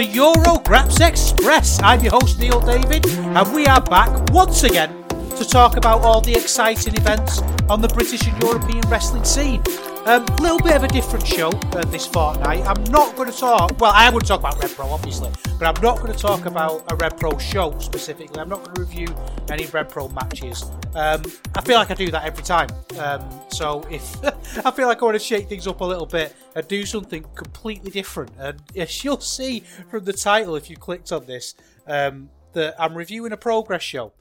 To 0.00 0.06
Eurograps 0.06 1.06
Express. 1.06 1.78
I'm 1.82 2.00
your 2.00 2.12
host 2.12 2.38
Neil 2.38 2.60
David, 2.60 3.06
and 3.06 3.54
we 3.54 3.66
are 3.66 3.82
back 3.82 4.30
once 4.30 4.62
again 4.62 5.04
to 5.36 5.44
talk 5.44 5.76
about 5.76 6.00
all 6.00 6.22
the 6.22 6.32
exciting 6.32 6.94
events 6.96 7.42
on 7.68 7.82
the 7.82 7.88
British 7.88 8.26
and 8.26 8.42
European 8.42 8.80
wrestling 8.88 9.24
scene. 9.24 9.62
A 10.06 10.16
um, 10.16 10.24
little 10.40 10.58
bit 10.58 10.74
of 10.76 10.82
a 10.82 10.88
different 10.88 11.26
show 11.26 11.50
uh, 11.50 11.84
this 11.84 12.06
fortnight. 12.06 12.64
I'm 12.64 12.82
not 12.84 13.14
going 13.16 13.30
to 13.30 13.36
talk. 13.36 13.78
Well, 13.78 13.92
I 13.94 14.10
to 14.10 14.18
talk 14.20 14.40
about 14.40 14.58
Rev 14.62 14.74
Pro, 14.74 14.86
obviously, 14.88 15.30
but 15.58 15.76
I'm 15.76 15.82
not 15.82 15.98
going 15.98 16.10
to 16.10 16.18
talk 16.18 16.46
about 16.46 16.90
a 16.90 16.96
Rev 16.96 17.18
Pro 17.18 17.36
show 17.36 17.78
specifically. 17.80 18.40
I'm 18.40 18.48
not 18.48 18.64
going 18.64 18.76
to 18.76 18.80
review 18.80 19.14
any 19.50 19.66
Rev 19.66 19.90
Pro 19.90 20.08
matches. 20.08 20.62
Um, 20.94 21.22
I 21.54 21.60
feel 21.60 21.76
like 21.76 21.90
I 21.90 21.94
do 21.94 22.10
that 22.12 22.24
every 22.24 22.42
time. 22.42 22.70
Um, 22.98 23.22
so 23.50 23.86
if 23.90 24.16
I 24.66 24.70
feel 24.70 24.88
like 24.88 25.02
I 25.02 25.04
want 25.04 25.16
to 25.16 25.22
shake 25.22 25.50
things 25.50 25.66
up 25.66 25.82
a 25.82 25.84
little 25.84 26.06
bit 26.06 26.34
and 26.54 26.66
do 26.66 26.86
something 26.86 27.22
completely 27.34 27.90
different, 27.90 28.30
and 28.38 28.58
as 28.74 29.04
you'll 29.04 29.20
see 29.20 29.60
from 29.90 30.04
the 30.04 30.14
title, 30.14 30.56
if 30.56 30.70
you 30.70 30.78
clicked 30.78 31.12
on 31.12 31.26
this, 31.26 31.54
um, 31.86 32.30
that 32.54 32.74
I'm 32.78 32.96
reviewing 32.96 33.32
a 33.32 33.36
progress 33.36 33.82
show. 33.82 34.12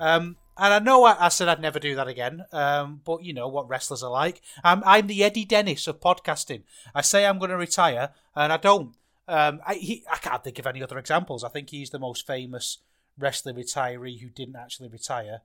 Um, 0.00 0.36
and 0.58 0.72
I 0.72 0.78
know 0.78 1.04
I, 1.04 1.26
I, 1.26 1.28
said 1.28 1.48
I'd 1.48 1.60
never 1.60 1.78
do 1.78 1.94
that 1.96 2.08
again, 2.08 2.44
um, 2.52 3.00
but 3.04 3.22
you 3.22 3.32
know 3.32 3.48
what 3.48 3.68
wrestlers 3.68 4.02
are 4.02 4.10
like. 4.10 4.40
I'm, 4.64 4.82
I'm 4.84 5.06
the 5.06 5.22
Eddie 5.22 5.44
Dennis 5.44 5.86
of 5.86 6.00
podcasting. 6.00 6.62
I 6.94 7.02
say 7.02 7.26
I'm 7.26 7.38
going 7.38 7.50
to 7.50 7.56
retire, 7.56 8.10
and 8.34 8.52
I 8.52 8.56
don't. 8.56 8.94
Um, 9.28 9.60
I, 9.66 9.74
he, 9.74 10.04
I 10.10 10.16
can't 10.16 10.42
think 10.42 10.58
of 10.58 10.66
any 10.66 10.82
other 10.82 10.98
examples. 10.98 11.44
I 11.44 11.48
think 11.48 11.70
he's 11.70 11.90
the 11.90 11.98
most 11.98 12.26
famous 12.26 12.78
wrestling 13.18 13.56
retiree 13.56 14.20
who 14.20 14.28
didn't 14.28 14.56
actually 14.56 14.88
retire. 14.88 15.40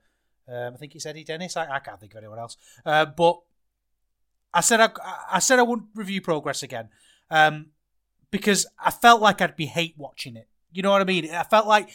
Um, 0.48 0.74
I 0.74 0.78
think 0.78 0.96
it's 0.96 1.06
Eddie 1.06 1.24
Dennis. 1.24 1.58
I, 1.58 1.70
I, 1.70 1.80
can't 1.80 2.00
think 2.00 2.14
of 2.14 2.18
anyone 2.20 2.40
else. 2.40 2.58
Uh, 2.86 3.06
but 3.06 3.40
I 4.54 4.62
said 4.62 4.80
I, 4.80 4.90
I 5.32 5.40
said 5.40 5.60
I 5.60 5.64
wouldn't 5.64 5.90
review 5.96 6.22
progress 6.22 6.64
again 6.64 6.90
um, 7.30 7.68
because 8.32 8.68
I 8.84 8.92
felt 8.92 9.22
like 9.22 9.42
I'd 9.42 9.56
be 9.56 9.68
hate 9.68 9.96
watching 9.98 10.36
it. 10.36 10.48
You 10.72 10.84
know 10.84 10.92
what 10.92 11.02
I 11.02 11.06
mean? 11.06 11.30
I 11.32 11.44
felt 11.44 11.68
like 11.68 11.90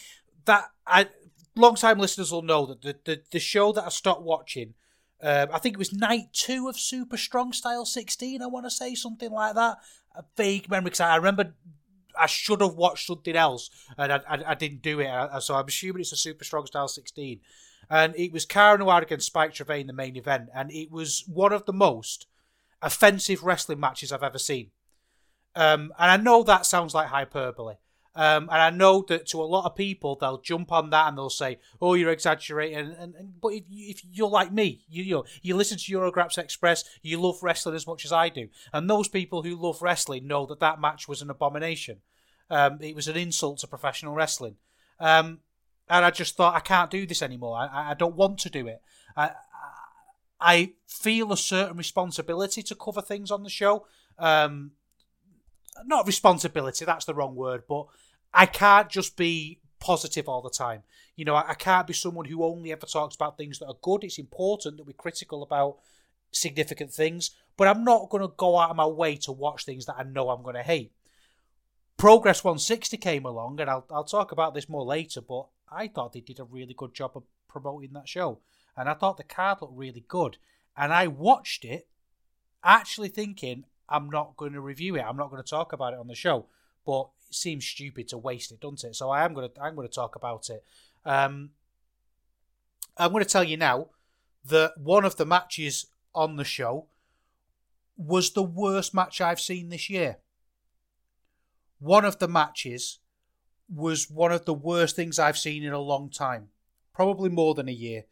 that. 0.44 0.66
I 0.86 1.08
long-time 1.56 1.98
listeners 1.98 2.30
will 2.30 2.42
know 2.42 2.66
that 2.66 2.82
the, 2.82 2.96
the, 3.04 3.22
the 3.30 3.38
show 3.38 3.72
that 3.72 3.84
I 3.84 3.88
stopped 3.88 4.22
watching, 4.22 4.74
um, 5.22 5.48
I 5.52 5.58
think 5.58 5.74
it 5.74 5.78
was 5.78 5.92
night 5.92 6.32
two 6.32 6.68
of 6.68 6.78
Super 6.78 7.16
Strong 7.16 7.54
Style 7.54 7.86
16, 7.86 8.42
I 8.42 8.46
want 8.46 8.66
to 8.66 8.70
say, 8.70 8.94
something 8.94 9.30
like 9.30 9.54
that. 9.54 9.78
A 10.14 10.24
vague 10.36 10.70
memory, 10.70 10.86
because 10.86 11.00
I 11.00 11.16
remember 11.16 11.54
I 12.18 12.26
should 12.26 12.60
have 12.60 12.74
watched 12.74 13.06
something 13.06 13.36
else, 13.36 13.70
and 13.98 14.12
I, 14.12 14.20
I, 14.28 14.38
I 14.48 14.54
didn't 14.54 14.82
do 14.82 15.00
it, 15.00 15.42
so 15.42 15.54
I'm 15.54 15.66
assuming 15.66 16.00
it's 16.00 16.12
a 16.12 16.16
Super 16.16 16.44
Strong 16.44 16.66
Style 16.66 16.88
16. 16.88 17.40
And 17.88 18.14
it 18.16 18.32
was 18.32 18.44
Cara 18.44 18.78
Noir 18.78 19.02
against 19.02 19.26
Spike 19.26 19.54
Trivet 19.54 19.86
the 19.86 19.92
main 19.92 20.16
event, 20.16 20.48
and 20.54 20.72
it 20.72 20.90
was 20.90 21.24
one 21.26 21.52
of 21.52 21.66
the 21.66 21.72
most 21.72 22.26
offensive 22.82 23.42
wrestling 23.42 23.80
matches 23.80 24.12
I've 24.12 24.22
ever 24.22 24.38
seen. 24.38 24.70
Um, 25.54 25.92
and 25.98 26.10
I 26.10 26.16
know 26.16 26.42
that 26.42 26.66
sounds 26.66 26.94
like 26.94 27.08
hyperbole, 27.08 27.76
um, 28.16 28.48
and 28.50 28.62
I 28.62 28.70
know 28.70 29.04
that 29.08 29.26
to 29.26 29.42
a 29.42 29.44
lot 29.44 29.66
of 29.66 29.76
people, 29.76 30.16
they'll 30.16 30.40
jump 30.40 30.72
on 30.72 30.88
that 30.90 31.08
and 31.08 31.18
they'll 31.18 31.28
say, 31.28 31.58
"Oh, 31.82 31.92
you're 31.92 32.10
exaggerating." 32.10 32.78
And, 32.78 33.14
and, 33.14 33.40
but 33.40 33.48
if, 33.48 33.64
if 33.70 34.02
you're 34.10 34.30
like 34.30 34.50
me, 34.50 34.80
you, 34.88 35.04
you 35.04 35.14
know, 35.16 35.24
you 35.42 35.54
listen 35.54 35.76
to 35.76 35.92
Eurograps 35.92 36.38
Express, 36.38 36.84
you 37.02 37.20
love 37.20 37.42
wrestling 37.42 37.74
as 37.74 37.86
much 37.86 38.06
as 38.06 38.12
I 38.12 38.30
do, 38.30 38.48
and 38.72 38.88
those 38.88 39.08
people 39.08 39.42
who 39.42 39.54
love 39.54 39.82
wrestling 39.82 40.26
know 40.26 40.46
that 40.46 40.60
that 40.60 40.80
match 40.80 41.06
was 41.06 41.20
an 41.20 41.28
abomination. 41.28 41.98
Um, 42.48 42.78
it 42.80 42.94
was 42.94 43.06
an 43.06 43.16
insult 43.16 43.58
to 43.58 43.66
professional 43.66 44.14
wrestling, 44.14 44.56
um, 44.98 45.40
and 45.90 46.04
I 46.04 46.10
just 46.10 46.36
thought 46.36 46.54
I 46.54 46.60
can't 46.60 46.90
do 46.90 47.06
this 47.06 47.20
anymore. 47.20 47.58
I, 47.58 47.90
I 47.90 47.94
don't 47.94 48.16
want 48.16 48.38
to 48.40 48.50
do 48.50 48.66
it. 48.66 48.80
I, 49.14 49.32
I 50.40 50.72
feel 50.86 51.32
a 51.32 51.36
certain 51.36 51.76
responsibility 51.76 52.62
to 52.62 52.74
cover 52.74 53.02
things 53.02 53.30
on 53.30 53.42
the 53.42 53.50
show. 53.50 53.86
Um, 54.18 54.72
not 55.84 56.06
responsibility, 56.06 56.84
that's 56.84 57.04
the 57.04 57.14
wrong 57.14 57.34
word, 57.34 57.64
but 57.68 57.86
I 58.36 58.44
can't 58.44 58.90
just 58.90 59.16
be 59.16 59.60
positive 59.80 60.28
all 60.28 60.42
the 60.42 60.50
time. 60.50 60.82
You 61.16 61.24
know, 61.24 61.34
I, 61.34 61.50
I 61.50 61.54
can't 61.54 61.86
be 61.86 61.94
someone 61.94 62.26
who 62.26 62.44
only 62.44 62.70
ever 62.70 62.84
talks 62.84 63.14
about 63.14 63.38
things 63.38 63.58
that 63.58 63.66
are 63.66 63.78
good. 63.80 64.04
It's 64.04 64.18
important 64.18 64.76
that 64.76 64.86
we're 64.86 64.92
critical 64.92 65.42
about 65.42 65.78
significant 66.30 66.92
things, 66.92 67.30
but 67.56 67.66
I'm 67.66 67.82
not 67.82 68.10
going 68.10 68.22
to 68.22 68.34
go 68.36 68.58
out 68.58 68.70
of 68.70 68.76
my 68.76 68.86
way 68.86 69.16
to 69.16 69.32
watch 69.32 69.64
things 69.64 69.86
that 69.86 69.96
I 69.98 70.02
know 70.02 70.28
I'm 70.28 70.42
going 70.42 70.54
to 70.54 70.62
hate. 70.62 70.92
Progress 71.96 72.44
160 72.44 72.98
came 72.98 73.24
along, 73.24 73.58
and 73.58 73.70
I'll, 73.70 73.86
I'll 73.90 74.04
talk 74.04 74.32
about 74.32 74.52
this 74.52 74.68
more 74.68 74.84
later, 74.84 75.22
but 75.22 75.46
I 75.72 75.88
thought 75.88 76.12
they 76.12 76.20
did 76.20 76.38
a 76.38 76.44
really 76.44 76.74
good 76.74 76.92
job 76.92 77.12
of 77.14 77.22
promoting 77.48 77.94
that 77.94 78.06
show. 78.06 78.40
And 78.76 78.86
I 78.86 78.92
thought 78.92 79.16
the 79.16 79.24
card 79.24 79.62
looked 79.62 79.78
really 79.78 80.04
good. 80.06 80.36
And 80.76 80.92
I 80.92 81.06
watched 81.06 81.64
it 81.64 81.88
actually 82.62 83.08
thinking, 83.08 83.64
I'm 83.88 84.10
not 84.10 84.36
going 84.36 84.52
to 84.52 84.60
review 84.60 84.96
it. 84.96 85.00
I'm 85.00 85.16
not 85.16 85.30
going 85.30 85.42
to 85.42 85.48
talk 85.48 85.72
about 85.72 85.94
it 85.94 85.98
on 85.98 86.08
the 86.08 86.14
show. 86.14 86.44
But 86.84 87.08
seems 87.30 87.64
stupid 87.64 88.08
to 88.08 88.18
waste 88.18 88.52
it, 88.52 88.60
doesn't 88.60 88.88
it? 88.88 88.96
So 88.96 89.10
I 89.10 89.24
am 89.24 89.34
going 89.34 89.50
to 89.50 89.62
I'm 89.62 89.76
to 89.76 89.88
talk 89.88 90.16
about 90.16 90.48
it. 90.50 90.64
Um, 91.04 91.50
I'm 92.96 93.12
going 93.12 93.24
to 93.24 93.30
tell 93.30 93.44
you 93.44 93.56
now 93.56 93.88
that 94.44 94.78
one 94.78 95.04
of 95.04 95.16
the 95.16 95.26
matches 95.26 95.86
on 96.14 96.36
the 96.36 96.44
show 96.44 96.86
was 97.96 98.30
the 98.30 98.42
worst 98.42 98.94
match 98.94 99.20
I've 99.20 99.40
seen 99.40 99.68
this 99.68 99.90
year. 99.90 100.18
One 101.78 102.04
of 102.04 102.18
the 102.18 102.28
matches 102.28 102.98
was 103.68 104.10
one 104.10 104.32
of 104.32 104.44
the 104.44 104.54
worst 104.54 104.96
things 104.96 105.18
I've 105.18 105.38
seen 105.38 105.62
in 105.62 105.72
a 105.72 105.78
long 105.78 106.10
time, 106.10 106.48
probably 106.94 107.28
more 107.28 107.54
than 107.54 107.68
a 107.68 107.72
year. 107.72 108.04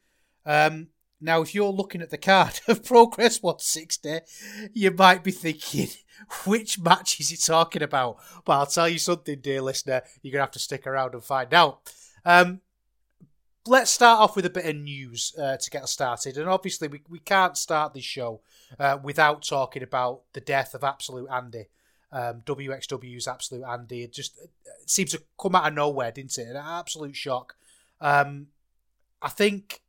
Um, 0.44 0.88
now, 1.20 1.42
if 1.42 1.54
you're 1.54 1.70
looking 1.70 2.02
at 2.02 2.10
the 2.10 2.18
card 2.18 2.60
of 2.68 2.84
Progress 2.84 3.42
160, 3.42 4.20
you 4.72 4.90
might 4.90 5.24
be 5.24 5.30
thinking, 5.30 5.88
which 6.44 6.78
match 6.78 7.20
is 7.20 7.30
he 7.30 7.36
talking 7.36 7.82
about? 7.82 8.18
But 8.44 8.52
I'll 8.52 8.66
tell 8.66 8.88
you 8.88 8.98
something, 8.98 9.40
dear 9.40 9.62
listener, 9.62 10.02
you're 10.22 10.32
going 10.32 10.40
to 10.40 10.46
have 10.46 10.50
to 10.52 10.58
stick 10.58 10.86
around 10.86 11.14
and 11.14 11.24
find 11.24 11.52
out. 11.54 11.92
Um, 12.24 12.60
let's 13.66 13.90
start 13.90 14.20
off 14.20 14.36
with 14.36 14.46
a 14.46 14.50
bit 14.50 14.66
of 14.66 14.76
news 14.76 15.34
uh, 15.40 15.56
to 15.56 15.70
get 15.70 15.84
us 15.84 15.92
started. 15.92 16.36
And 16.36 16.48
obviously, 16.48 16.88
we, 16.88 17.02
we 17.08 17.18
can't 17.18 17.56
start 17.56 17.94
this 17.94 18.04
show 18.04 18.40
uh, 18.78 18.98
without 19.02 19.42
talking 19.42 19.82
about 19.82 20.22
the 20.32 20.40
death 20.40 20.74
of 20.74 20.84
Absolute 20.84 21.28
Andy. 21.30 21.66
Um, 22.12 22.42
WXW's 22.42 23.26
Absolute 23.26 23.64
Andy. 23.64 24.02
It 24.02 24.12
just 24.12 24.38
it 24.38 24.50
seems 24.90 25.10
to 25.12 25.22
come 25.40 25.54
out 25.56 25.68
of 25.68 25.74
nowhere, 25.74 26.12
didn't 26.12 26.38
it? 26.38 26.48
An 26.48 26.56
absolute 26.56 27.16
shock. 27.16 27.56
Um, 28.00 28.48
I 29.20 29.30
think 29.30 29.80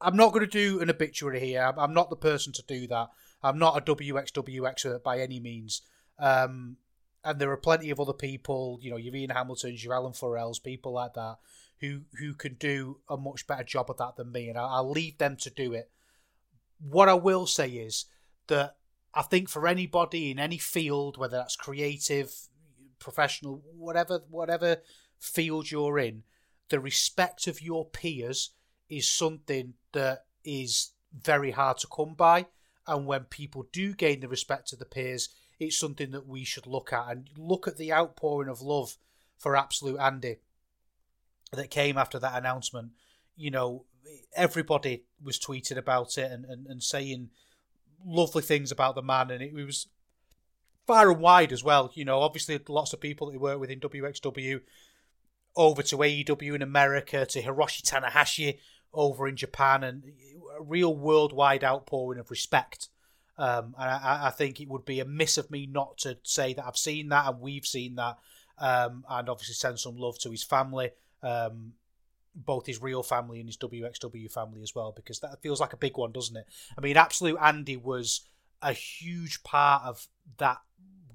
I'm 0.00 0.16
not 0.16 0.32
going 0.32 0.44
to 0.44 0.50
do 0.50 0.80
an 0.80 0.90
obituary 0.90 1.40
here. 1.40 1.72
I'm 1.76 1.94
not 1.94 2.10
the 2.10 2.16
person 2.16 2.52
to 2.54 2.62
do 2.62 2.86
that. 2.86 3.08
I'm 3.42 3.58
not 3.58 3.76
a 3.76 3.94
WXW 3.94 4.68
expert 4.68 5.02
by 5.02 5.20
any 5.20 5.40
means. 5.40 5.82
Um, 6.18 6.76
and 7.24 7.38
there 7.38 7.50
are 7.50 7.56
plenty 7.56 7.90
of 7.90 8.00
other 8.00 8.12
people, 8.12 8.78
you 8.82 8.90
know, 8.90 8.96
your 8.96 9.14
Ian 9.14 9.30
Hamiltons, 9.30 9.84
your 9.84 9.94
Alan 9.94 10.12
Forells, 10.12 10.58
people 10.58 10.92
like 10.92 11.14
that, 11.14 11.36
who 11.80 12.02
who 12.18 12.34
can 12.34 12.54
do 12.54 13.00
a 13.08 13.16
much 13.16 13.46
better 13.46 13.64
job 13.64 13.90
of 13.90 13.98
that 13.98 14.16
than 14.16 14.32
me, 14.32 14.48
and 14.48 14.58
I'll, 14.58 14.68
I'll 14.68 14.90
leave 14.90 15.18
them 15.18 15.36
to 15.36 15.50
do 15.50 15.72
it. 15.72 15.90
What 16.78 17.08
I 17.08 17.14
will 17.14 17.46
say 17.46 17.68
is 17.68 18.06
that 18.46 18.76
I 19.12 19.22
think 19.22 19.48
for 19.48 19.66
anybody 19.66 20.30
in 20.30 20.38
any 20.38 20.58
field, 20.58 21.18
whether 21.18 21.36
that's 21.36 21.56
creative, 21.56 22.34
professional, 22.98 23.62
whatever 23.76 24.22
whatever 24.30 24.78
field 25.18 25.70
you're 25.70 25.98
in, 25.98 26.22
the 26.70 26.80
respect 26.80 27.46
of 27.46 27.60
your 27.60 27.84
peers 27.84 28.50
is 28.90 29.08
something 29.08 29.74
that 29.92 30.24
is 30.44 30.90
very 31.12 31.52
hard 31.52 31.78
to 31.78 31.86
come 31.86 32.14
by. 32.14 32.46
and 32.86 33.06
when 33.06 33.24
people 33.24 33.68
do 33.72 33.94
gain 33.94 34.20
the 34.20 34.28
respect 34.28 34.72
of 34.72 34.78
the 34.78 34.84
peers, 34.84 35.28
it's 35.60 35.78
something 35.78 36.10
that 36.10 36.26
we 36.26 36.42
should 36.42 36.66
look 36.66 36.92
at 36.92 37.08
and 37.08 37.30
look 37.36 37.68
at 37.68 37.76
the 37.76 37.92
outpouring 37.92 38.48
of 38.48 38.62
love 38.62 38.96
for 39.38 39.56
Absolute 39.56 40.00
Andy 40.00 40.36
that 41.52 41.70
came 41.70 41.96
after 41.96 42.18
that 42.18 42.36
announcement. 42.36 42.92
You 43.36 43.50
know, 43.50 43.84
everybody 44.34 45.04
was 45.22 45.38
tweeting 45.38 45.76
about 45.76 46.16
it 46.18 46.32
and, 46.32 46.44
and, 46.46 46.66
and 46.66 46.82
saying 46.82 47.30
lovely 48.04 48.42
things 48.42 48.72
about 48.72 48.94
the 48.94 49.02
man, 49.02 49.30
and 49.30 49.42
it 49.42 49.54
was 49.54 49.88
far 50.86 51.10
and 51.10 51.20
wide 51.20 51.52
as 51.52 51.62
well. 51.62 51.90
You 51.94 52.04
know, 52.04 52.20
obviously 52.20 52.58
lots 52.68 52.92
of 52.92 53.00
people 53.00 53.30
that 53.30 53.38
work 53.38 53.60
within 53.60 53.80
WXW 53.80 54.60
over 55.56 55.82
to 55.82 55.96
AEW 55.96 56.54
in 56.54 56.62
America, 56.62 57.26
to 57.26 57.42
Hiroshi 57.42 57.82
Tanahashi 57.82 58.58
over 58.92 59.28
in 59.28 59.36
Japan, 59.36 59.84
and 59.84 60.04
a 60.58 60.62
real 60.62 60.94
worldwide 60.94 61.64
outpouring 61.64 62.18
of 62.20 62.30
respect. 62.30 62.88
Um, 63.38 63.74
and 63.78 63.90
I, 63.90 64.26
I, 64.26 64.30
think 64.30 64.60
it 64.60 64.68
would 64.68 64.84
be 64.84 65.00
a 65.00 65.06
miss 65.06 65.38
of 65.38 65.50
me 65.50 65.64
not 65.64 65.96
to 65.98 66.18
say 66.24 66.52
that 66.52 66.66
I've 66.66 66.76
seen 66.76 67.08
that 67.08 67.26
and 67.26 67.40
we've 67.40 67.64
seen 67.64 67.94
that, 67.94 68.18
um, 68.58 69.02
and 69.08 69.30
obviously 69.30 69.54
send 69.54 69.78
some 69.78 69.96
love 69.96 70.18
to 70.18 70.30
his 70.30 70.42
family, 70.42 70.90
um, 71.22 71.72
both 72.34 72.66
his 72.66 72.82
real 72.82 73.02
family 73.02 73.40
and 73.40 73.48
his 73.48 73.56
WXW 73.56 74.30
family 74.30 74.60
as 74.62 74.74
well, 74.74 74.92
because 74.94 75.20
that 75.20 75.40
feels 75.40 75.58
like 75.58 75.72
a 75.72 75.78
big 75.78 75.96
one, 75.96 76.12
doesn't 76.12 76.36
it? 76.36 76.44
I 76.76 76.82
mean, 76.82 76.98
Absolute 76.98 77.38
Andy 77.40 77.78
was 77.78 78.28
a 78.60 78.74
huge 78.74 79.42
part 79.42 79.84
of 79.84 80.06
that 80.36 80.58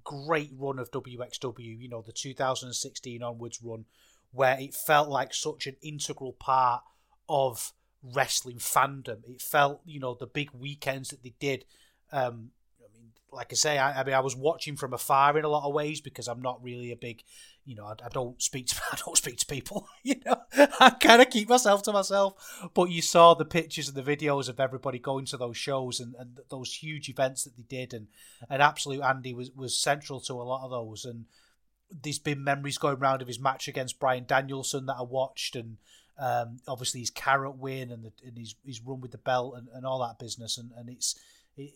great 0.03 0.51
run 0.57 0.79
of 0.79 0.91
WXW, 0.91 1.79
you 1.79 1.89
know, 1.89 2.01
the 2.01 2.11
2016 2.11 3.21
onwards 3.21 3.59
run, 3.61 3.85
where 4.31 4.57
it 4.59 4.73
felt 4.73 5.09
like 5.09 5.33
such 5.33 5.67
an 5.67 5.75
integral 5.83 6.33
part 6.33 6.81
of 7.29 7.73
wrestling 8.13 8.57
fandom. 8.57 9.27
It 9.27 9.41
felt, 9.41 9.81
you 9.85 9.99
know, 9.99 10.13
the 10.13 10.27
big 10.27 10.51
weekends 10.51 11.09
that 11.09 11.23
they 11.23 11.33
did. 11.39 11.65
Um, 12.11 12.51
I 12.79 12.93
mean, 12.93 13.11
like 13.31 13.47
I 13.51 13.55
say, 13.55 13.77
I, 13.77 14.01
I, 14.01 14.03
mean, 14.03 14.13
I 14.13 14.19
was 14.19 14.35
watching 14.35 14.75
from 14.75 14.93
afar 14.93 15.37
in 15.37 15.45
a 15.45 15.49
lot 15.49 15.67
of 15.67 15.73
ways 15.73 16.01
because 16.01 16.27
I'm 16.27 16.41
not 16.41 16.63
really 16.63 16.91
a 16.91 16.95
big, 16.95 17.23
you 17.65 17.75
know, 17.75 17.85
I, 17.85 17.93
I 18.05 18.09
don't 18.09 18.41
speak 18.41 18.67
to 18.67 18.81
I 18.91 18.97
don't 19.03 19.17
speak 19.17 19.37
to 19.37 19.45
people. 19.45 19.87
You 20.03 20.21
know, 20.23 20.39
I 20.79 20.91
kind 20.91 21.19
of 21.19 21.31
keep 21.31 21.49
myself 21.49 21.81
to 21.83 21.91
myself. 21.91 22.69
But 22.75 22.91
you 22.91 23.01
saw 23.01 23.33
the 23.33 23.43
pictures 23.43 23.87
and 23.87 23.97
the 23.97 24.15
videos 24.15 24.47
of 24.49 24.59
everybody 24.59 24.99
going 24.99 25.25
to 25.25 25.37
those 25.37 25.57
shows 25.57 25.99
and, 25.99 26.13
and 26.19 26.39
those 26.49 26.75
huge 26.75 27.09
events 27.09 27.43
that 27.43 27.57
they 27.57 27.63
did, 27.63 27.91
and 27.91 28.07
and 28.47 28.61
absolute 28.61 29.01
Andy 29.01 29.33
was 29.33 29.49
was 29.55 29.75
central 29.75 30.19
to 30.21 30.33
a 30.33 30.43
lot 30.43 30.63
of 30.63 30.69
those. 30.69 31.05
And 31.05 31.25
there's 31.89 32.19
been 32.19 32.43
memories 32.43 32.77
going 32.77 32.97
around 32.97 33.23
of 33.23 33.27
his 33.27 33.39
match 33.39 33.67
against 33.67 33.99
Bryan 33.99 34.25
Danielson 34.27 34.85
that 34.85 34.97
I 34.99 35.03
watched, 35.03 35.55
and 35.55 35.77
um, 36.17 36.57
obviously 36.67 37.01
his 37.01 37.09
Carat 37.09 37.57
win 37.57 37.91
and, 37.91 38.03
the, 38.03 38.11
and 38.25 38.37
his 38.37 38.55
his 38.65 38.81
run 38.81 39.01
with 39.01 39.11
the 39.11 39.17
belt 39.17 39.55
and, 39.57 39.67
and 39.73 39.85
all 39.85 39.99
that 39.99 40.19
business. 40.19 40.57
And 40.57 40.71
and 40.77 40.89
it's 40.89 41.19
it, 41.57 41.71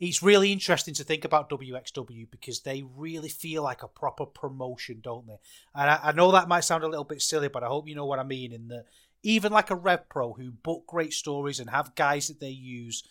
it's 0.00 0.22
really 0.22 0.52
interesting 0.52 0.94
to 0.94 1.04
think 1.04 1.24
about 1.24 1.50
WXW 1.50 2.30
because 2.30 2.60
they 2.60 2.84
really 2.96 3.28
feel 3.28 3.64
like 3.64 3.82
a 3.82 3.88
proper 3.88 4.26
promotion, 4.26 5.00
don't 5.02 5.26
they? 5.26 5.38
And 5.74 5.90
I, 5.90 6.00
I, 6.04 6.12
know 6.12 6.30
that 6.30 6.48
might 6.48 6.60
sound 6.60 6.84
a 6.84 6.88
little 6.88 7.04
bit 7.04 7.20
silly, 7.20 7.48
but 7.48 7.64
I 7.64 7.66
hope 7.66 7.88
you 7.88 7.96
know 7.96 8.06
what 8.06 8.20
I 8.20 8.22
mean. 8.22 8.52
In 8.52 8.68
that, 8.68 8.84
even 9.24 9.50
like 9.50 9.70
a 9.70 9.76
Rev 9.76 10.08
Pro 10.08 10.32
who 10.34 10.52
book 10.52 10.84
great 10.86 11.12
stories 11.12 11.58
and 11.58 11.70
have 11.70 11.96
guys 11.96 12.28
that 12.28 12.38
they 12.38 12.50
use, 12.50 13.02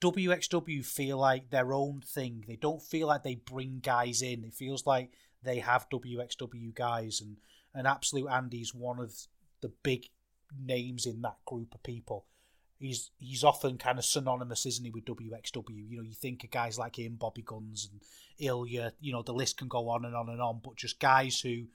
WXW 0.00 0.84
feel 0.84 1.18
like 1.18 1.50
their 1.50 1.74
own 1.74 2.00
thing. 2.00 2.44
They 2.46 2.56
don't 2.56 2.82
feel 2.82 3.06
like 3.06 3.22
they 3.22 3.34
bring 3.34 3.80
guys 3.82 4.22
in. 4.22 4.44
It 4.44 4.54
feels 4.54 4.86
like 4.86 5.10
they 5.42 5.58
have 5.58 5.90
WXW 5.90 6.74
guys, 6.74 7.20
and 7.20 7.36
and 7.74 7.86
Absolute 7.86 8.30
Andy's 8.30 8.74
one 8.74 8.98
of 8.98 9.14
the 9.60 9.72
big 9.82 10.08
names 10.58 11.06
in 11.06 11.22
that 11.22 11.36
group 11.44 11.74
of 11.74 11.82
people 11.82 12.26
he's 12.80 13.10
he's 13.18 13.44
often 13.44 13.78
kind 13.78 13.98
of 13.98 14.04
synonymous, 14.04 14.66
isn't 14.66 14.84
he, 14.84 14.90
with 14.90 15.04
WXW? 15.04 15.88
You 15.88 15.98
know, 15.98 16.02
you 16.02 16.14
think 16.14 16.42
of 16.42 16.50
guys 16.50 16.78
like 16.78 16.98
him, 16.98 17.16
Bobby 17.16 17.42
Gunns 17.42 17.88
and 17.92 18.00
Ilya. 18.38 18.94
You 19.00 19.12
know, 19.12 19.22
the 19.22 19.34
list 19.34 19.58
can 19.58 19.68
go 19.68 19.88
on 19.90 20.04
and 20.04 20.16
on 20.16 20.28
and 20.28 20.40
on. 20.40 20.60
But 20.64 20.76
just 20.76 20.98
guys 20.98 21.40
who, 21.40 21.50
you 21.50 21.68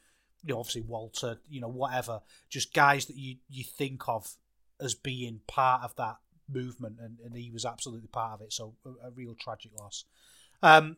know, 0.44 0.60
obviously 0.60 0.82
Walter, 0.82 1.38
you 1.48 1.62
know, 1.62 1.70
whatever, 1.70 2.22
just 2.50 2.74
guys 2.74 3.06
that 3.06 3.16
you 3.16 3.38
you 3.50 3.64
think 3.64 4.10
of 4.10 4.36
as 4.82 4.96
being 4.96 5.40
part 5.48 5.84
of 5.84 5.96
that 5.96 6.18
movement, 6.52 6.98
and, 7.00 7.20
and 7.24 7.36
he 7.38 7.52
was 7.52 7.66
absolutely 7.66 8.10
part 8.10 8.34
of 8.34 8.42
it. 8.42 8.52
So 8.52 8.74
a, 8.86 9.08
a 9.08 9.12
real 9.12 9.36
tragic 9.40 9.72
loss. 9.80 10.04
Um, 10.62 10.98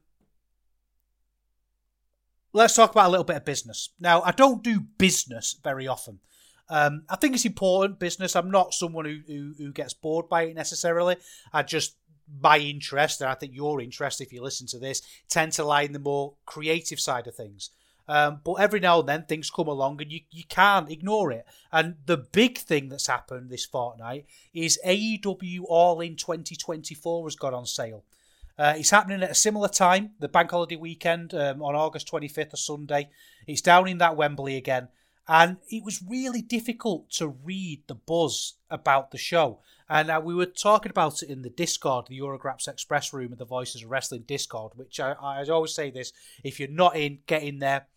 let's 2.53 2.75
talk 2.75 2.91
about 2.91 3.07
a 3.07 3.11
little 3.11 3.25
bit 3.25 3.35
of 3.35 3.45
business. 3.45 3.89
Now, 3.99 4.21
I 4.21 4.31
don't 4.31 4.63
do 4.63 4.79
business 4.79 5.59
very 5.63 5.87
often. 5.87 6.19
Um, 6.69 7.03
I 7.09 7.15
think 7.15 7.35
it's 7.35 7.45
important 7.45 7.99
business. 7.99 8.35
I'm 8.35 8.51
not 8.51 8.73
someone 8.73 9.05
who, 9.05 9.19
who, 9.25 9.53
who 9.57 9.71
gets 9.71 9.93
bored 9.93 10.27
by 10.27 10.43
it 10.43 10.55
necessarily. 10.55 11.17
I 11.53 11.63
just 11.63 11.95
my 12.41 12.57
interest, 12.57 13.21
and 13.21 13.29
I 13.29 13.35
think 13.35 13.55
your 13.55 13.79
interest, 13.81 14.19
if 14.19 14.33
you 14.33 14.41
listen 14.41 14.67
to 14.67 14.79
this, 14.79 15.01
tend 15.29 15.53
to 15.53 15.63
lie 15.63 15.83
in 15.83 15.93
the 15.93 15.99
more 15.99 16.33
creative 16.45 16.99
side 16.99 17.27
of 17.27 17.35
things. 17.35 17.69
Um, 18.09 18.39
but 18.43 18.53
every 18.53 18.79
now 18.79 18.99
and 18.99 19.09
then 19.09 19.23
things 19.23 19.49
come 19.49 19.67
along 19.67 20.01
and 20.01 20.11
you, 20.11 20.21
you 20.31 20.43
can't 20.47 20.89
ignore 20.89 21.31
it. 21.31 21.45
And 21.71 21.95
the 22.05 22.17
big 22.17 22.57
thing 22.57 22.87
that's 22.87 23.07
happened 23.07 23.49
this 23.49 23.65
fortnight 23.65 24.25
is 24.53 24.79
AEW 24.85 25.63
All 25.67 25.99
In 25.99 26.15
2024 26.15 27.25
has 27.25 27.35
got 27.35 27.53
on 27.53 27.65
sale. 27.65 28.03
Uh, 28.57 28.73
it's 28.77 28.89
happening 28.89 29.21
at 29.21 29.31
a 29.31 29.35
similar 29.35 29.67
time, 29.67 30.11
the 30.19 30.27
bank 30.27 30.49
holiday 30.51 30.77
weekend 30.77 31.33
um, 31.33 31.61
on 31.61 31.75
August 31.75 32.11
25th, 32.11 32.53
a 32.53 32.57
Sunday. 32.57 33.09
It's 33.45 33.61
down 33.61 33.87
in 33.87 33.99
that 33.99 34.15
Wembley 34.15 34.55
again. 34.55 34.87
And 35.27 35.57
it 35.69 35.83
was 35.83 36.01
really 36.01 36.41
difficult 36.41 37.09
to 37.11 37.27
read 37.27 37.83
the 37.87 37.95
buzz 37.95 38.53
about 38.69 39.11
the 39.11 39.17
show. 39.17 39.59
And 39.89 40.09
uh, 40.09 40.21
we 40.23 40.35
were 40.35 40.45
talking 40.45 40.89
about 40.89 41.21
it 41.21 41.29
in 41.29 41.41
the 41.41 41.49
Discord, 41.49 42.07
the 42.07 42.19
Eurograps 42.19 42.67
Express 42.67 43.13
room 43.13 43.31
of 43.31 43.37
the 43.37 43.45
Voices 43.45 43.83
of 43.83 43.89
Wrestling 43.89 44.23
Discord, 44.27 44.73
which 44.75 44.99
I, 44.99 45.13
I 45.13 45.45
always 45.45 45.73
say 45.73 45.91
this 45.91 46.13
if 46.43 46.59
you're 46.59 46.69
not 46.69 46.95
in, 46.95 47.19
get 47.25 47.43
in 47.43 47.59
there. 47.59 47.87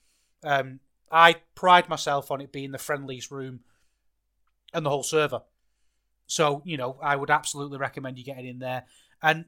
Um, 0.43 0.81
I 1.11 1.37
pride 1.55 1.89
myself 1.89 2.31
on 2.31 2.41
it 2.41 2.53
being 2.53 2.71
the 2.73 2.79
friendliest 2.79 3.31
room 3.31 3.61
and 4.73 4.87
the 4.87 4.91
whole 4.91 5.03
server. 5.03 5.43
So, 6.27 6.63
you 6.65 6.77
know, 6.77 6.97
I 7.03 7.17
would 7.17 7.31
absolutely 7.31 7.79
recommend 7.79 8.19
you 8.19 8.25
getting 8.25 8.47
in 8.47 8.61
there. 8.61 8.85
And 9.21 9.47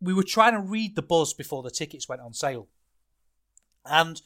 we 0.00 0.12
were 0.12 0.24
trying 0.24 0.54
to 0.54 0.60
read 0.60 0.96
the 0.96 1.02
buzz 1.02 1.32
before 1.32 1.62
the 1.62 1.70
tickets 1.70 2.08
went 2.08 2.22
on 2.22 2.32
sale. 2.32 2.66
And 3.84 4.20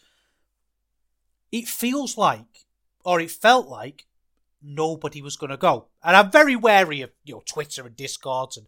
it 1.54 1.68
feels 1.68 2.18
like, 2.18 2.66
or 3.04 3.20
it 3.20 3.30
felt 3.30 3.68
like, 3.68 4.06
nobody 4.60 5.22
was 5.22 5.36
going 5.36 5.50
to 5.50 5.56
go. 5.56 5.86
And 6.02 6.16
I'm 6.16 6.30
very 6.30 6.56
wary 6.56 7.00
of 7.02 7.10
you 7.22 7.34
know 7.34 7.42
Twitter 7.46 7.86
and 7.86 7.94
Discords, 7.94 8.56
and 8.56 8.66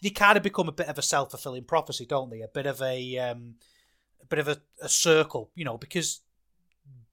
they 0.00 0.10
kind 0.10 0.36
of 0.36 0.42
become 0.44 0.68
a 0.68 0.72
bit 0.72 0.86
of 0.86 0.98
a 0.98 1.02
self 1.02 1.30
fulfilling 1.30 1.64
prophecy, 1.64 2.06
don't 2.06 2.30
they? 2.30 2.42
A 2.42 2.48
bit 2.48 2.66
of 2.66 2.80
a 2.80 3.18
um, 3.18 3.54
a 4.22 4.26
bit 4.26 4.38
of 4.38 4.46
a, 4.46 4.58
a 4.80 4.88
circle, 4.88 5.50
you 5.56 5.64
know, 5.64 5.76
because 5.76 6.20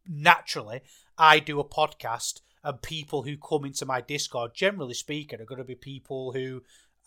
naturally 0.08 0.82
I 1.18 1.40
do 1.40 1.60
a 1.60 1.66
podcast, 1.66 2.42
and 2.64 2.80
people 2.82 3.24
who 3.24 3.38
come 3.38 3.66
into 3.66 3.88
my 3.88 4.02
Discord, 4.02 4.52
generally 4.54 4.94
speaking, 4.94 5.42
are 5.42 5.46
going 5.46 5.58
to 5.58 5.64
be 5.64 5.76
people 5.76 6.32
who 6.32 6.62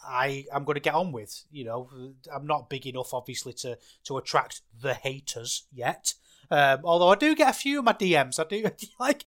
I 0.04 0.46
am 0.52 0.64
going 0.64 0.75
to 0.75 0.80
get 0.80 0.94
on 0.94 1.12
with. 1.12 1.44
You 1.52 1.64
know, 1.64 1.90
I'm 2.35 2.46
not 2.46 2.70
big 2.70 2.88
enough, 2.88 3.14
obviously, 3.14 3.52
to 3.62 3.78
to 4.04 4.16
attract 4.16 4.62
the 4.80 4.94
haters 4.94 5.66
yet. 5.73 6.14
Um, 6.50 6.80
although 6.85 7.09
I 7.11 7.14
do 7.16 7.35
get 7.35 7.50
a 7.50 7.52
few 7.52 7.78
of 7.80 7.85
my 7.85 7.92
DMs. 7.92 8.38
I 8.38 8.45
do 8.45 8.64
like 9.00 9.26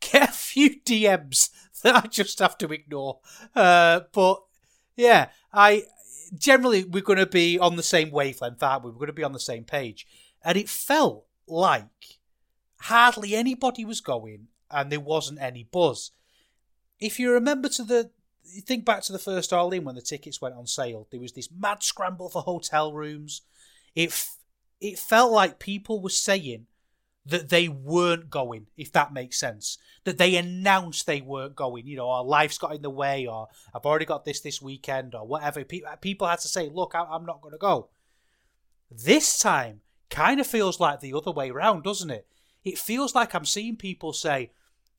get 0.00 0.28
a 0.28 0.32
few 0.32 0.80
DMs 0.80 1.50
that 1.82 1.96
I 1.96 2.06
just 2.06 2.38
have 2.38 2.58
to 2.58 2.68
ignore. 2.72 3.20
Uh, 3.54 4.00
but 4.12 4.42
yeah, 4.96 5.30
I 5.52 5.84
generally 6.36 6.84
we're 6.84 7.02
going 7.02 7.18
to 7.18 7.26
be 7.26 7.58
on 7.58 7.76
the 7.76 7.82
same 7.82 8.10
wavelength, 8.10 8.62
aren't 8.62 8.84
we? 8.84 8.90
We're 8.90 8.98
going 8.98 9.06
to 9.08 9.12
be 9.12 9.24
on 9.24 9.32
the 9.32 9.40
same 9.40 9.64
page. 9.64 10.06
And 10.44 10.56
it 10.56 10.68
felt 10.68 11.26
like 11.46 12.18
hardly 12.82 13.34
anybody 13.34 13.84
was 13.84 14.00
going 14.00 14.48
and 14.70 14.90
there 14.90 15.00
wasn't 15.00 15.40
any 15.40 15.64
buzz. 15.64 16.12
If 16.98 17.18
you 17.18 17.32
remember 17.32 17.68
to 17.70 17.84
the 17.84 18.10
think 18.66 18.84
back 18.84 19.02
to 19.02 19.12
the 19.12 19.18
first 19.18 19.52
All 19.52 19.70
In 19.70 19.84
when 19.84 19.94
the 19.94 20.02
tickets 20.02 20.40
went 20.40 20.54
on 20.54 20.66
sale, 20.66 21.06
there 21.10 21.20
was 21.20 21.32
this 21.32 21.48
mad 21.50 21.82
scramble 21.82 22.28
for 22.28 22.42
hotel 22.42 22.92
rooms. 22.92 23.42
It 23.94 24.26
it 24.80 24.98
felt 24.98 25.32
like 25.32 25.58
people 25.58 26.00
were 26.00 26.10
saying 26.10 26.66
that 27.30 27.48
they 27.48 27.68
weren't 27.68 28.30
going, 28.30 28.66
if 28.76 28.92
that 28.92 29.12
makes 29.12 29.38
sense. 29.38 29.78
That 30.04 30.18
they 30.18 30.36
announced 30.36 31.06
they 31.06 31.20
weren't 31.20 31.56
going, 31.56 31.86
you 31.86 31.96
know, 31.96 32.10
our 32.10 32.24
life's 32.24 32.58
got 32.58 32.74
in 32.74 32.82
the 32.82 32.90
way, 32.90 33.26
or 33.26 33.48
I've 33.74 33.86
already 33.86 34.04
got 34.04 34.24
this 34.24 34.40
this 34.40 34.60
weekend, 34.60 35.14
or 35.14 35.26
whatever. 35.26 35.64
People 35.64 36.28
had 36.28 36.40
to 36.40 36.48
say, 36.48 36.70
look, 36.72 36.94
I'm 36.94 37.26
not 37.26 37.40
going 37.40 37.52
to 37.52 37.58
go. 37.58 37.88
This 38.90 39.38
time 39.38 39.80
kind 40.10 40.40
of 40.40 40.46
feels 40.46 40.80
like 40.80 41.00
the 41.00 41.14
other 41.14 41.30
way 41.30 41.50
around, 41.50 41.84
doesn't 41.84 42.10
it? 42.10 42.26
It 42.64 42.78
feels 42.78 43.14
like 43.14 43.34
I'm 43.34 43.44
seeing 43.44 43.76
people 43.76 44.12
say, 44.12 44.50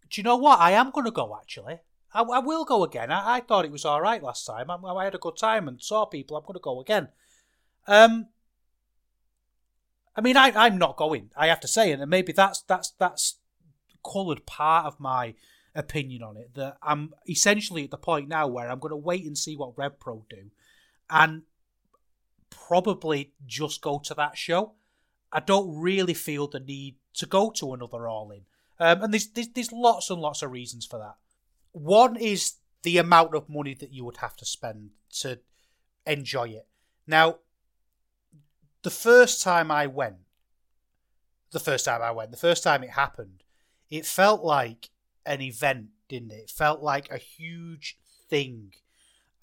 do 0.09 0.19
you 0.19 0.23
know 0.23 0.37
what? 0.37 0.59
I 0.59 0.71
am 0.71 0.91
going 0.91 1.05
to 1.05 1.11
go, 1.11 1.37
actually. 1.39 1.79
I, 2.13 2.21
I 2.21 2.39
will 2.39 2.65
go 2.65 2.83
again. 2.83 3.11
I, 3.11 3.37
I, 3.37 3.39
thought 3.41 3.65
it 3.65 3.71
was 3.71 3.85
all 3.85 4.01
right 4.01 4.21
last 4.21 4.45
time. 4.45 4.69
I, 4.69 4.75
I, 4.75 5.03
had 5.03 5.15
a 5.15 5.19
good 5.19 5.37
time 5.37 5.67
and 5.67 5.81
saw 5.81 6.05
people. 6.05 6.35
I'm 6.35 6.43
going 6.43 6.55
to 6.55 6.59
go 6.59 6.81
again. 6.81 7.09
Um, 7.87 8.27
I 10.15 10.21
mean, 10.21 10.37
I, 10.37 10.51
I'm 10.55 10.77
not 10.77 10.97
going. 10.97 11.31
I 11.35 11.47
have 11.47 11.59
to 11.61 11.67
say, 11.67 11.91
and 11.91 12.09
maybe 12.09 12.31
that's 12.33 12.61
that's 12.63 12.91
that's 12.91 13.37
coloured 14.03 14.45
part 14.45 14.85
of 14.85 14.99
my 14.99 15.35
opinion 15.73 16.21
on 16.23 16.37
it. 16.37 16.53
That 16.55 16.77
I'm 16.83 17.13
essentially 17.29 17.85
at 17.85 17.91
the 17.91 17.97
point 17.97 18.27
now 18.27 18.47
where 18.47 18.69
I'm 18.69 18.79
going 18.79 18.91
to 18.91 18.97
wait 18.97 19.25
and 19.25 19.37
see 19.37 19.55
what 19.55 19.77
Rev 19.77 19.99
Pro 19.99 20.25
do, 20.29 20.51
and 21.09 21.43
probably 22.49 23.33
just 23.45 23.81
go 23.81 23.99
to 23.99 24.13
that 24.15 24.37
show. 24.37 24.73
I 25.31 25.39
don't 25.39 25.79
really 25.79 26.13
feel 26.13 26.47
the 26.47 26.59
need 26.59 26.95
to 27.13 27.25
go 27.25 27.49
to 27.51 27.73
another 27.73 28.07
All 28.07 28.31
In, 28.31 28.41
um, 28.79 29.03
and 29.03 29.13
there's, 29.13 29.27
there's 29.27 29.49
there's 29.49 29.71
lots 29.71 30.09
and 30.09 30.19
lots 30.19 30.41
of 30.41 30.51
reasons 30.51 30.85
for 30.85 30.99
that. 30.99 31.15
One 31.71 32.17
is 32.17 32.55
the 32.83 32.97
amount 32.97 33.33
of 33.33 33.47
money 33.47 33.75
that 33.75 33.93
you 33.93 34.03
would 34.03 34.17
have 34.17 34.35
to 34.37 34.45
spend 34.45 34.89
to 35.19 35.39
enjoy 36.05 36.49
it. 36.49 36.67
Now, 37.07 37.37
the 38.83 38.89
first 38.89 39.41
time 39.41 39.71
I 39.71 39.87
went, 39.87 40.17
the 41.51 41.59
first 41.59 41.85
time 41.85 42.01
I 42.01 42.11
went, 42.11 42.31
the 42.31 42.37
first 42.37 42.63
time 42.63 42.83
it 42.83 42.91
happened, 42.91 43.43
it 43.89 44.05
felt 44.05 44.43
like 44.43 44.89
an 45.25 45.41
event, 45.41 45.87
didn't 46.07 46.31
it? 46.31 46.43
It 46.43 46.49
felt 46.49 46.81
like 46.81 47.11
a 47.11 47.17
huge 47.17 47.97
thing. 48.29 48.73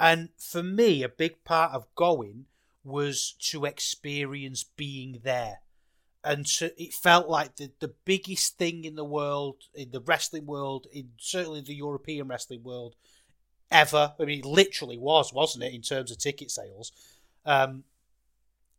And 0.00 0.30
for 0.38 0.62
me, 0.62 1.02
a 1.02 1.09
big 1.09 1.45
part 1.45 1.73
of 1.73 1.95
going 1.95 2.47
was 2.85 3.35
to 3.40 3.64
experience 3.64 4.64
being 4.64 5.21
there. 5.23 5.61
And 6.25 6.47
to, 6.47 6.83
it 6.83 6.95
felt 6.95 7.28
like 7.28 7.57
the, 7.57 7.71
the 7.78 7.95
biggest 8.04 8.59
thing 8.59 8.85
in 8.85 8.97
the 8.97 9.04
world, 9.04 9.57
in 9.75 9.90
the 9.90 10.00
wrestling 10.00 10.47
world, 10.47 10.87
in 10.92 11.11
certainly 11.18 11.61
the 11.61 11.75
European 11.75 12.26
wrestling 12.28 12.62
world, 12.64 12.97
ever. 13.71 14.14
I 14.18 14.25
mean, 14.25 14.40
it 14.40 14.45
literally 14.45 14.99
was, 14.99 15.33
wasn't 15.33 15.64
it, 15.64 15.75
in 15.75 15.83
terms 15.83 16.11
of 16.11 16.18
ticket 16.18 16.50
sales? 16.50 16.92
Um, 17.45 17.85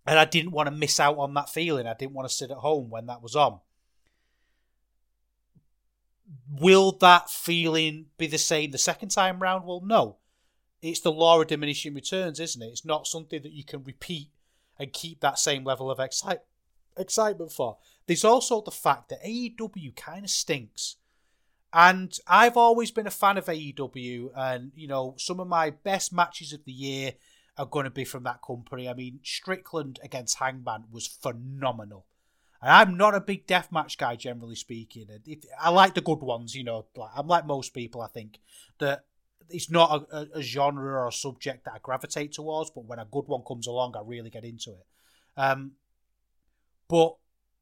and 0.10 0.18
I 0.18 0.26
didn't 0.26 0.54
want 0.54 0.66
to 0.66 0.76
miss 0.76 1.00
out 1.00 1.20
on 1.20 1.36
that 1.36 1.50
feeling. 1.50 1.86
I 1.86 1.94
didn't 1.94 2.14
want 2.14 2.28
to 2.28 2.34
sit 2.34 2.50
at 2.50 2.58
home 2.58 2.90
when 2.90 3.06
that 3.06 3.22
was 3.22 3.36
on. 3.36 3.60
Will 6.52 6.94
that 6.94 7.30
feeling 7.30 8.08
be 8.18 8.26
the 8.26 8.40
same 8.40 8.72
the 8.72 8.80
second 8.80 9.10
time 9.10 9.40
round? 9.40 9.66
Well, 9.66 9.84
no. 9.86 10.18
It's 10.82 11.02
the 11.02 11.12
law 11.12 11.40
of 11.40 11.48
diminishing 11.48 11.94
returns, 11.94 12.40
isn't 12.40 12.62
it? 12.62 12.70
It's 12.70 12.84
not 12.84 13.06
something 13.06 13.44
that 13.44 13.52
you 13.52 13.64
can 13.64 13.84
repeat 13.84 14.30
and 14.80 14.92
keep 14.92 15.20
that 15.20 15.38
same 15.38 15.64
level 15.64 15.92
of 15.92 16.00
excite- 16.00 16.42
excitement 16.98 17.52
for. 17.52 17.78
There's 18.08 18.26
also 18.26 18.62
the 18.62 18.72
fact 18.72 19.10
that 19.10 19.24
AEW 19.24 19.96
kind 19.96 20.24
of 20.24 20.32
stinks. 20.32 20.96
And 21.72 22.18
I've 22.28 22.58
always 22.58 22.90
been 22.90 23.06
a 23.06 23.12
fan 23.12 23.38
of 23.38 23.46
AEW, 23.46 24.32
and 24.36 24.72
you 24.76 24.88
know, 24.88 25.14
some 25.20 25.40
of 25.40 25.48
my 25.48 25.70
best 25.70 26.12
matches 26.12 26.52
of 26.52 26.66
the 26.66 26.72
year 26.72 27.14
are 27.60 27.66
going 27.66 27.84
to 27.84 27.90
be 27.92 28.06
from 28.06 28.24
that 28.24 28.42
company. 28.42 28.88
I 28.88 28.94
mean, 28.94 29.20
Strickland 29.22 30.00
against 30.02 30.40
Hangman 30.40 30.86
was 30.90 31.06
phenomenal. 31.06 32.06
And 32.62 32.72
I'm 32.72 32.98
not 32.98 33.16
a 33.16 33.20
big 33.20 33.46
deathmatch 33.48 33.98
guy, 33.98 34.16
generally 34.16 34.56
speaking. 34.56 35.08
If, 35.26 35.40
I 35.60 35.70
like 35.70 35.94
the 35.94 36.02
good 36.02 36.22
ones, 36.22 36.56
you 36.56 36.64
know. 36.64 36.86
Like, 36.96 37.12
I'm 37.16 37.28
like 37.28 37.46
most 37.46 37.74
people, 37.74 38.02
I 38.02 38.08
think, 38.08 38.40
that 38.80 39.04
it's 39.50 39.70
not 39.70 40.08
a, 40.10 40.28
a, 40.36 40.42
genre 40.42 41.02
or 41.02 41.10
a 41.10 41.12
subject 41.12 41.66
that 41.66 41.74
I 41.74 41.80
gravitate 41.84 42.32
towards, 42.32 42.72
but 42.72 42.86
when 42.86 43.00
a 43.00 43.08
good 43.12 43.28
one 43.28 43.42
comes 43.46 43.68
along, 43.68 43.96
I 43.98 44.02
really 44.06 44.30
get 44.30 44.46
into 44.46 44.72
it. 44.72 44.86
Um, 45.36 45.74
but 46.88 47.18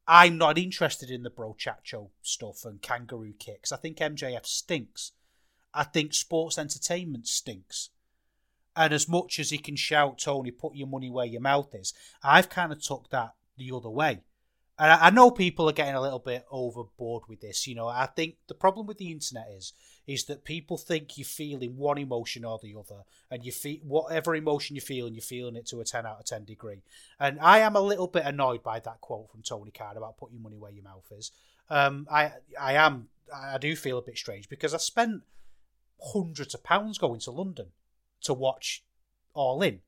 I'm 0.06 0.38
not 0.38 0.58
interested 0.58 1.10
in 1.10 1.24
the 1.24 1.30
brochacho 1.30 2.10
stuff 2.22 2.64
and 2.64 2.80
kangaroo 2.80 3.34
kicks. 3.36 3.72
I 3.72 3.76
think 3.76 3.98
MJF 3.98 4.46
stinks. 4.46 5.12
I 5.74 5.82
think 5.82 6.14
sports 6.14 6.56
entertainment 6.56 7.26
stinks. 7.26 7.90
And 8.78 8.94
as 8.94 9.08
much 9.08 9.40
as 9.40 9.50
he 9.50 9.58
can 9.58 9.74
shout, 9.74 10.18
Tony, 10.18 10.52
put 10.52 10.76
your 10.76 10.86
money 10.86 11.10
where 11.10 11.26
your 11.26 11.40
mouth 11.40 11.74
is, 11.74 11.92
I've 12.22 12.48
kind 12.48 12.70
of 12.70 12.80
took 12.80 13.10
that 13.10 13.32
the 13.56 13.72
other 13.74 13.90
way. 13.90 14.20
And 14.78 14.92
I, 14.92 15.10
know 15.10 15.32
people 15.32 15.68
are 15.68 15.72
getting 15.72 15.96
a 15.96 16.00
little 16.00 16.20
bit 16.20 16.46
overboard 16.52 17.24
with 17.28 17.40
this. 17.40 17.66
You 17.66 17.74
know, 17.74 17.88
I 17.88 18.06
think 18.06 18.36
the 18.46 18.54
problem 18.54 18.86
with 18.86 18.98
the 18.98 19.10
internet 19.10 19.48
is 19.56 19.72
is 20.06 20.26
that 20.26 20.44
people 20.44 20.78
think 20.78 21.18
you're 21.18 21.24
feeling 21.24 21.76
one 21.76 21.98
emotion 21.98 22.44
or 22.44 22.60
the 22.62 22.76
other, 22.78 23.02
and 23.28 23.44
you 23.44 23.50
feel 23.50 23.80
whatever 23.82 24.36
emotion 24.36 24.76
you're 24.76 24.80
feeling, 24.80 25.14
you're 25.14 25.20
feeling 25.20 25.56
it 25.56 25.66
to 25.66 25.80
a 25.80 25.84
ten 25.84 26.06
out 26.06 26.20
of 26.20 26.26
ten 26.26 26.44
degree. 26.44 26.82
And 27.18 27.40
I 27.40 27.58
am 27.58 27.74
a 27.74 27.80
little 27.80 28.06
bit 28.06 28.24
annoyed 28.24 28.62
by 28.62 28.78
that 28.78 29.00
quote 29.00 29.28
from 29.32 29.42
Tony 29.42 29.72
Khan 29.72 29.96
about 29.96 30.16
put 30.16 30.30
your 30.30 30.40
money 30.40 30.56
where 30.56 30.70
your 30.70 30.84
mouth 30.84 31.10
is. 31.10 31.32
Um, 31.68 32.06
I 32.08 32.34
I 32.60 32.74
am 32.74 33.08
I 33.34 33.58
do 33.58 33.74
feel 33.74 33.98
a 33.98 34.02
bit 34.02 34.16
strange 34.16 34.48
because 34.48 34.72
I 34.72 34.78
spent 34.78 35.22
hundreds 36.12 36.54
of 36.54 36.62
pounds 36.62 36.98
going 36.98 37.18
to 37.18 37.32
London 37.32 37.72
to 38.22 38.34
watch 38.34 38.84
All 39.34 39.62
In. 39.62 39.80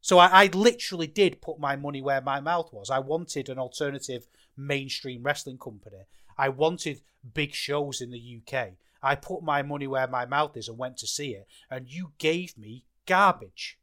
So 0.00 0.18
I, 0.18 0.44
I, 0.44 0.46
literally 0.46 1.08
did 1.08 1.42
put 1.42 1.58
my 1.58 1.74
money 1.74 2.00
where 2.00 2.20
my 2.20 2.38
mouth 2.38 2.72
was. 2.72 2.90
I 2.90 3.00
wanted 3.00 3.48
an 3.48 3.58
alternative 3.58 4.28
mainstream 4.56 5.24
wrestling 5.24 5.58
company. 5.58 6.04
I 6.38 6.48
wanted 6.48 7.00
big 7.34 7.54
shows 7.54 8.00
in 8.00 8.10
the 8.10 8.40
UK. 8.40 8.74
I 9.02 9.14
put 9.16 9.42
my 9.42 9.62
money 9.62 9.86
where 9.86 10.06
my 10.06 10.24
mouth 10.24 10.56
is 10.56 10.68
and 10.68 10.78
went 10.78 10.96
to 10.98 11.06
see 11.06 11.30
it. 11.30 11.48
And 11.70 11.88
you 11.88 12.12
gave 12.18 12.56
me 12.56 12.84
garbage. 13.04 13.78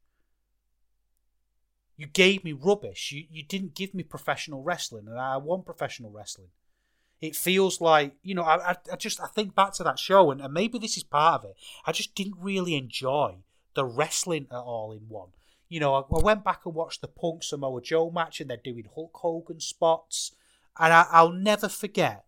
You 1.97 2.07
gave 2.07 2.43
me 2.43 2.53
rubbish. 2.53 3.11
You, 3.11 3.25
you 3.29 3.43
didn't 3.43 3.75
give 3.75 3.93
me 3.93 4.03
professional 4.03 4.63
wrestling, 4.63 5.07
and 5.07 5.19
I 5.19 5.37
want 5.37 5.65
professional 5.65 6.11
wrestling. 6.11 6.49
It 7.21 7.35
feels 7.35 7.79
like, 7.79 8.15
you 8.23 8.35
know, 8.35 8.43
I, 8.43 8.71
I, 8.71 8.75
I 8.91 8.95
just 8.95 9.21
I 9.21 9.27
think 9.27 9.55
back 9.55 9.73
to 9.73 9.83
that 9.83 9.99
show, 9.99 10.31
and, 10.31 10.41
and 10.41 10.53
maybe 10.53 10.79
this 10.79 10.97
is 10.97 11.03
part 11.03 11.43
of 11.43 11.49
it. 11.49 11.55
I 11.85 11.91
just 11.91 12.15
didn't 12.15 12.35
really 12.39 12.75
enjoy 12.75 13.37
the 13.73 13.85
wrestling 13.85 14.47
at 14.51 14.57
all 14.57 14.91
in 14.91 15.07
one. 15.09 15.29
You 15.69 15.79
know, 15.79 15.95
I, 15.95 15.99
I 16.01 16.21
went 16.21 16.43
back 16.43 16.61
and 16.65 16.75
watched 16.75 17.01
the 17.01 17.07
Punk 17.07 17.43
Samoa 17.43 17.81
Joe 17.81 18.11
match, 18.11 18.39
and 18.39 18.49
they're 18.49 18.57
doing 18.57 18.85
Hulk 18.93 19.15
Hogan 19.15 19.59
spots, 19.59 20.35
and 20.79 20.93
I, 20.93 21.05
I'll 21.11 21.31
never 21.31 21.69
forget 21.69 22.25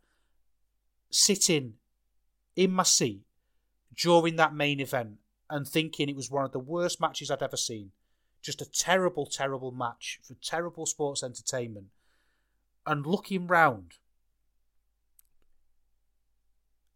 sitting 1.10 1.74
in 2.56 2.72
my 2.72 2.84
seat 2.84 3.22
during 3.96 4.36
that 4.36 4.54
main 4.54 4.80
event 4.80 5.18
and 5.50 5.68
thinking 5.68 6.10
it 6.10 6.16
was 6.16 6.32
one 6.32 6.46
of 6.46 6.52
the 6.52 6.60
worst 6.60 7.00
matches 7.00 7.30
I'd 7.30 7.44
ever 7.44 7.58
seen. 7.58 7.92
Just 8.42 8.62
a 8.62 8.70
terrible, 8.70 9.26
terrible 9.26 9.72
match 9.72 10.20
for 10.24 10.36
terrible 10.36 10.86
sports 10.86 11.24
entertainment. 11.24 11.88
And 12.86 13.06
looking 13.06 13.48
round 13.48 13.94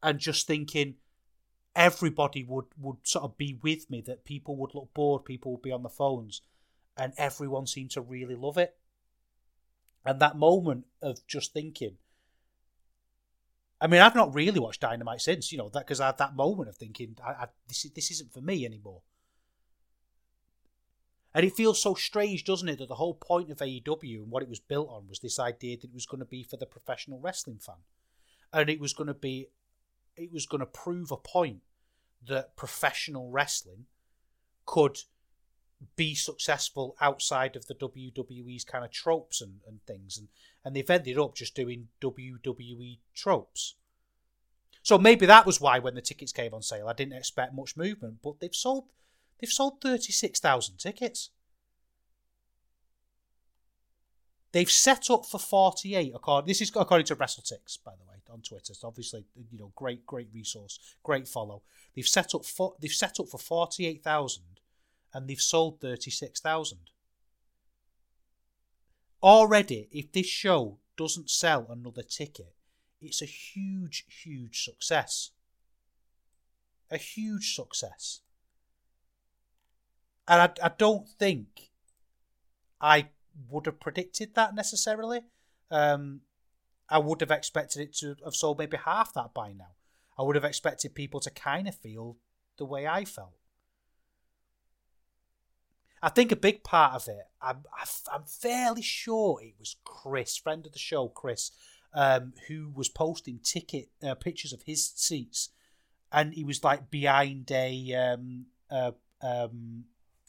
and 0.01 0.20
just 0.20 0.48
thinking, 0.48 0.96
everybody 1.76 2.44
would 2.44 2.66
would 2.78 2.98
sort 3.04 3.26
of 3.26 3.38
be 3.38 3.58
with 3.62 3.90
me 3.90 4.02
that 4.02 4.26
people 4.26 4.56
would 4.58 4.74
look 4.74 4.94
bored 4.94 5.24
people 5.24 5.52
would 5.52 5.62
be 5.62 5.72
on 5.72 5.84
the 5.84 5.90
phones 5.90 6.42
and 6.98 7.14
everyone 7.18 7.68
seemed 7.68 7.92
to 7.92 8.02
really 8.02 8.36
love 8.36 8.58
it 8.58 8.76
and 10.06 10.20
that 10.20 10.36
moment 10.36 10.86
of 11.02 11.26
just 11.28 11.54
thinking 11.54 11.98
I 13.82 13.88
mean, 13.88 14.02
I've 14.02 14.16
not 14.16 14.36
really 14.36 14.60
watched 14.60 14.82
Dynamite 14.82 15.22
since, 15.22 15.52
you 15.52 15.58
know, 15.58 15.70
that 15.70 15.86
because 15.86 16.02
I 16.02 16.08
had 16.08 16.18
that 16.18 16.36
moment 16.36 16.70
of 16.70 16.76
thinking, 16.76 17.16
I, 17.26 17.32
I, 17.32 17.48
this 17.68 17.84
this 17.96 18.12
isn't 18.12 18.34
for 18.34 18.42
me 18.42 18.66
anymore. 18.66 19.04
And 21.34 21.46
it 21.46 21.56
feels 21.56 21.82
so 21.82 21.94
strange, 21.94 22.44
doesn't 22.44 22.68
it, 22.68 22.80
that 22.80 22.90
the 22.90 22.96
whole 22.96 23.14
point 23.14 23.52
of 23.52 23.60
AEW 23.60 24.24
and 24.24 24.32
what 24.32 24.44
it 24.44 24.50
was 24.50 24.60
built 24.60 24.90
on 24.90 25.08
was 25.08 25.20
this 25.20 25.40
idea 25.40 25.78
that 25.78 25.90
it 25.90 25.94
was 25.94 26.08
going 26.08 26.20
to 26.20 26.26
be 26.26 26.44
for 26.44 26.58
the 26.58 26.66
professional 26.66 27.20
wrestling 27.20 27.60
fan, 27.60 27.84
and 28.52 28.70
it 28.70 28.80
was 28.80 28.94
going 28.94 29.08
to 29.08 29.14
be, 29.14 29.48
it 30.20 30.32
was 30.32 30.46
going 30.46 30.60
to 30.60 30.66
prove 30.66 31.12
a 31.12 31.18
point 31.18 31.62
that 32.28 32.56
professional 32.56 33.30
wrestling 33.30 33.86
could 34.66 35.00
be 35.96 36.14
successful 36.14 36.96
outside 37.00 37.56
of 37.56 37.68
the 37.68 37.74
WWE's 37.74 38.66
kind 38.66 38.84
of 38.84 38.92
tropes 38.92 39.42
and, 39.42 39.62
and 39.66 39.82
things. 39.86 40.18
And, 40.18 40.28
and 40.64 40.76
they've 40.76 40.90
ended 40.90 41.18
up 41.18 41.36
just 41.36 41.56
doing 41.56 41.88
WWE 42.02 43.00
tropes. 43.16 43.76
So 44.84 44.98
maybe 44.98 45.26
that 45.26 45.46
was 45.46 45.62
why 45.62 45.80
when 45.80 45.96
the 45.96 46.02
tickets 46.02 46.34
came 46.34 46.54
on 46.54 46.62
sale, 46.62 46.88
I 46.88 46.94
didn't 46.94 47.18
expect 47.18 47.54
much 47.54 47.78
movement. 47.78 48.18
But 48.22 48.40
they've 48.40 48.54
sold 48.54 48.86
they've 49.40 49.50
sold 49.50 49.82
thirty 49.82 50.12
six 50.12 50.40
thousand 50.40 50.78
tickets. 50.78 51.30
They've 54.51 54.72
set 54.72 55.10
up 55.10 55.25
for 55.25 55.39
forty 55.39 55.96
eight. 55.96 56.13
According 56.15 56.48
this 56.48 56.62
is 56.62 56.72
according 56.75 57.06
to 57.08 57.15
WrestleTix, 57.15 57.84
by 57.84 57.91
the 57.91 58.03
way 58.03 58.10
on 58.32 58.41
Twitter. 58.41 58.74
So 58.74 58.88
obviously, 58.88 59.25
you 59.51 59.58
know, 59.58 59.72
great, 59.75 60.06
great 60.06 60.29
resource, 60.34 60.79
great 61.03 61.27
follow. 61.27 61.63
They've 61.96 62.08
set 62.08 62.36
up 62.36 62.46
for 62.46 62.75
they've 62.79 62.91
set 62.91 63.20
up 63.20 63.27
for 63.27 63.38
forty 63.38 63.86
eight 63.88 64.03
thousand, 64.03 64.60
and 65.13 65.27
they've 65.27 65.41
sold 65.41 65.82
thirty 65.82 66.12
six 66.12 66.39
thousand. 66.39 66.91
Already, 69.22 69.89
if 69.91 70.12
this 70.12 70.27
show 70.27 70.77
doesn't 70.96 71.29
sell 71.29 71.68
another 71.70 72.03
ticket, 72.03 72.53
it's 73.01 73.22
a 73.22 73.25
huge, 73.25 74.06
huge 74.24 74.63
success. 74.63 75.32
A 76.91 76.98
huge 76.98 77.56
success. 77.56 78.22
And 80.27 80.41
I, 80.41 80.68
I 80.68 80.72
don't 80.77 81.08
think 81.08 81.72
I 82.79 83.10
would 83.50 83.65
have 83.65 83.79
predicted 83.79 84.36
that 84.36 84.55
necessarily. 84.55 85.22
Um, 85.72 86.22
I 86.89 86.98
would 86.98 87.22
have 87.22 87.31
expected 87.31 87.81
it 87.81 87.93
to 87.98 88.15
have 88.24 88.36
sold 88.36 88.58
maybe 88.58 88.77
half 88.77 89.13
that 89.13 89.34
by 89.34 89.53
now. 89.53 89.75
I 90.17 90.24
would 90.24 90.36
have 90.36 90.46
expected 90.46 90.96
people 90.96 91.19
to 91.22 91.29
kind 91.29 91.67
of 91.67 91.75
feel 91.75 92.17
the 92.58 92.65
way 92.65 92.88
I 92.88 93.05
felt. 93.05 93.36
I 96.01 96.10
think 96.10 96.31
a 96.31 96.38
big 96.38 96.63
part 96.63 96.93
of 96.96 97.08
it, 97.08 97.27
I'm, 97.41 97.63
I'm 98.12 98.24
fairly 98.24 98.81
sure 98.81 99.41
it 99.41 99.55
was 99.60 99.75
Chris, 99.84 100.38
friend 100.38 100.65
of 100.65 100.72
the 100.72 100.79
show, 100.79 101.10
Chris, 101.10 101.51
um, 101.93 102.34
who 102.48 102.72
was 102.74 102.89
posting 102.89 103.39
ticket 103.43 103.89
uh, 104.01 104.15
pictures 104.15 104.53
of 104.53 104.63
his 104.63 104.91
seats, 104.96 105.50
and 106.12 106.34
he 106.34 106.43
was 106.43 106.63
like 106.63 106.89
behind 106.89 107.51
a 107.51 107.93
um, 107.93 108.46
uh, 108.72 108.91
um, 109.22 109.86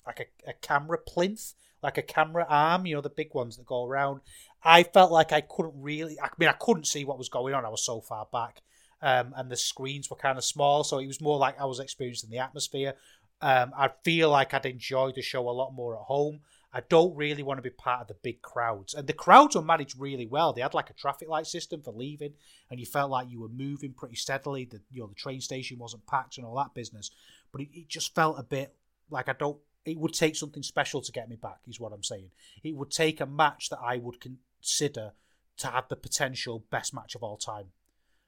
like 0.06 0.20
a, 0.20 0.50
a 0.50 0.52
camera 0.54 0.98
plinth, 0.98 1.54
like 1.82 1.98
a 1.98 2.02
camera 2.02 2.46
arm, 2.48 2.86
you 2.86 2.94
know, 2.94 3.00
the 3.00 3.10
big 3.10 3.34
ones 3.34 3.56
that 3.56 3.66
go 3.66 3.86
around. 3.86 4.20
I 4.62 4.82
felt 4.82 5.10
like 5.10 5.32
I 5.32 5.40
couldn't 5.40 5.74
really, 5.76 6.18
I 6.20 6.28
mean, 6.38 6.48
I 6.48 6.52
couldn't 6.52 6.86
see 6.86 7.04
what 7.04 7.18
was 7.18 7.28
going 7.28 7.54
on. 7.54 7.64
I 7.64 7.70
was 7.70 7.84
so 7.84 8.00
far 8.00 8.26
back. 8.32 8.62
Um, 9.02 9.32
and 9.36 9.50
the 9.50 9.56
screens 9.56 10.10
were 10.10 10.16
kind 10.16 10.36
of 10.36 10.44
small, 10.44 10.84
so 10.84 10.98
it 10.98 11.06
was 11.06 11.22
more 11.22 11.38
like 11.38 11.58
I 11.58 11.64
was 11.64 11.80
experiencing 11.80 12.28
the 12.28 12.38
atmosphere. 12.38 12.94
Um, 13.40 13.72
I 13.74 13.90
feel 14.04 14.28
like 14.28 14.52
I'd 14.52 14.66
enjoy 14.66 15.12
the 15.12 15.22
show 15.22 15.48
a 15.48 15.50
lot 15.50 15.72
more 15.72 15.96
at 15.96 16.02
home. 16.02 16.40
I 16.72 16.82
don't 16.88 17.16
really 17.16 17.42
want 17.42 17.58
to 17.58 17.62
be 17.62 17.70
part 17.70 18.02
of 18.02 18.08
the 18.08 18.16
big 18.22 18.42
crowds. 18.42 18.94
And 18.94 19.06
the 19.06 19.12
crowds 19.12 19.56
were 19.56 19.62
managed 19.62 19.98
really 19.98 20.26
well. 20.26 20.52
They 20.52 20.60
had 20.60 20.74
like 20.74 20.90
a 20.90 20.94
traffic 20.94 21.28
light 21.28 21.46
system 21.46 21.82
for 21.82 21.92
leaving, 21.92 22.34
and 22.70 22.78
you 22.78 22.86
felt 22.86 23.10
like 23.10 23.30
you 23.30 23.40
were 23.40 23.48
moving 23.48 23.92
pretty 23.92 24.14
steadily. 24.14 24.66
The 24.66 24.80
you 24.90 25.00
know 25.00 25.08
the 25.08 25.14
train 25.14 25.40
station 25.40 25.78
wasn't 25.78 26.06
packed 26.06 26.36
and 26.36 26.46
all 26.46 26.56
that 26.56 26.74
business. 26.74 27.10
But 27.50 27.62
it, 27.62 27.68
it 27.72 27.88
just 27.88 28.14
felt 28.14 28.38
a 28.38 28.44
bit 28.44 28.74
like 29.10 29.28
I 29.28 29.32
don't 29.32 29.58
it 29.84 29.98
would 29.98 30.12
take 30.12 30.36
something 30.36 30.62
special 30.62 31.00
to 31.00 31.12
get 31.12 31.28
me 31.28 31.36
back, 31.36 31.60
is 31.66 31.80
what 31.80 31.92
I'm 31.92 32.02
saying. 32.02 32.30
It 32.62 32.76
would 32.76 32.90
take 32.90 33.20
a 33.20 33.26
match 33.26 33.70
that 33.70 33.80
I 33.82 33.96
would 33.96 34.20
consider 34.20 35.12
to 35.58 35.66
have 35.68 35.88
the 35.88 35.96
potential 35.96 36.64
best 36.70 36.94
match 36.94 37.14
of 37.14 37.22
all 37.22 37.36
time. 37.36 37.66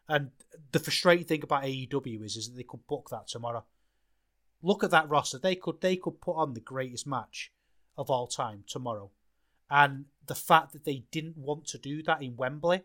And 0.08 0.30
the 0.72 0.78
frustrating 0.78 1.26
thing 1.26 1.42
about 1.42 1.64
AEW 1.64 2.24
is, 2.24 2.36
is 2.36 2.48
that 2.48 2.56
they 2.56 2.62
could 2.62 2.86
book 2.86 3.08
that 3.10 3.28
tomorrow. 3.28 3.64
Look 4.62 4.84
at 4.84 4.90
that 4.90 5.08
roster. 5.08 5.38
They 5.38 5.56
could 5.56 5.80
they 5.80 5.96
could 5.96 6.20
put 6.20 6.36
on 6.36 6.54
the 6.54 6.60
greatest 6.60 7.06
match 7.06 7.52
of 7.96 8.10
all 8.10 8.26
time 8.26 8.64
tomorrow. 8.66 9.10
And 9.70 10.06
the 10.26 10.34
fact 10.34 10.72
that 10.72 10.84
they 10.84 11.04
didn't 11.10 11.36
want 11.36 11.66
to 11.68 11.78
do 11.78 12.02
that 12.02 12.22
in 12.22 12.36
Wembley, 12.36 12.82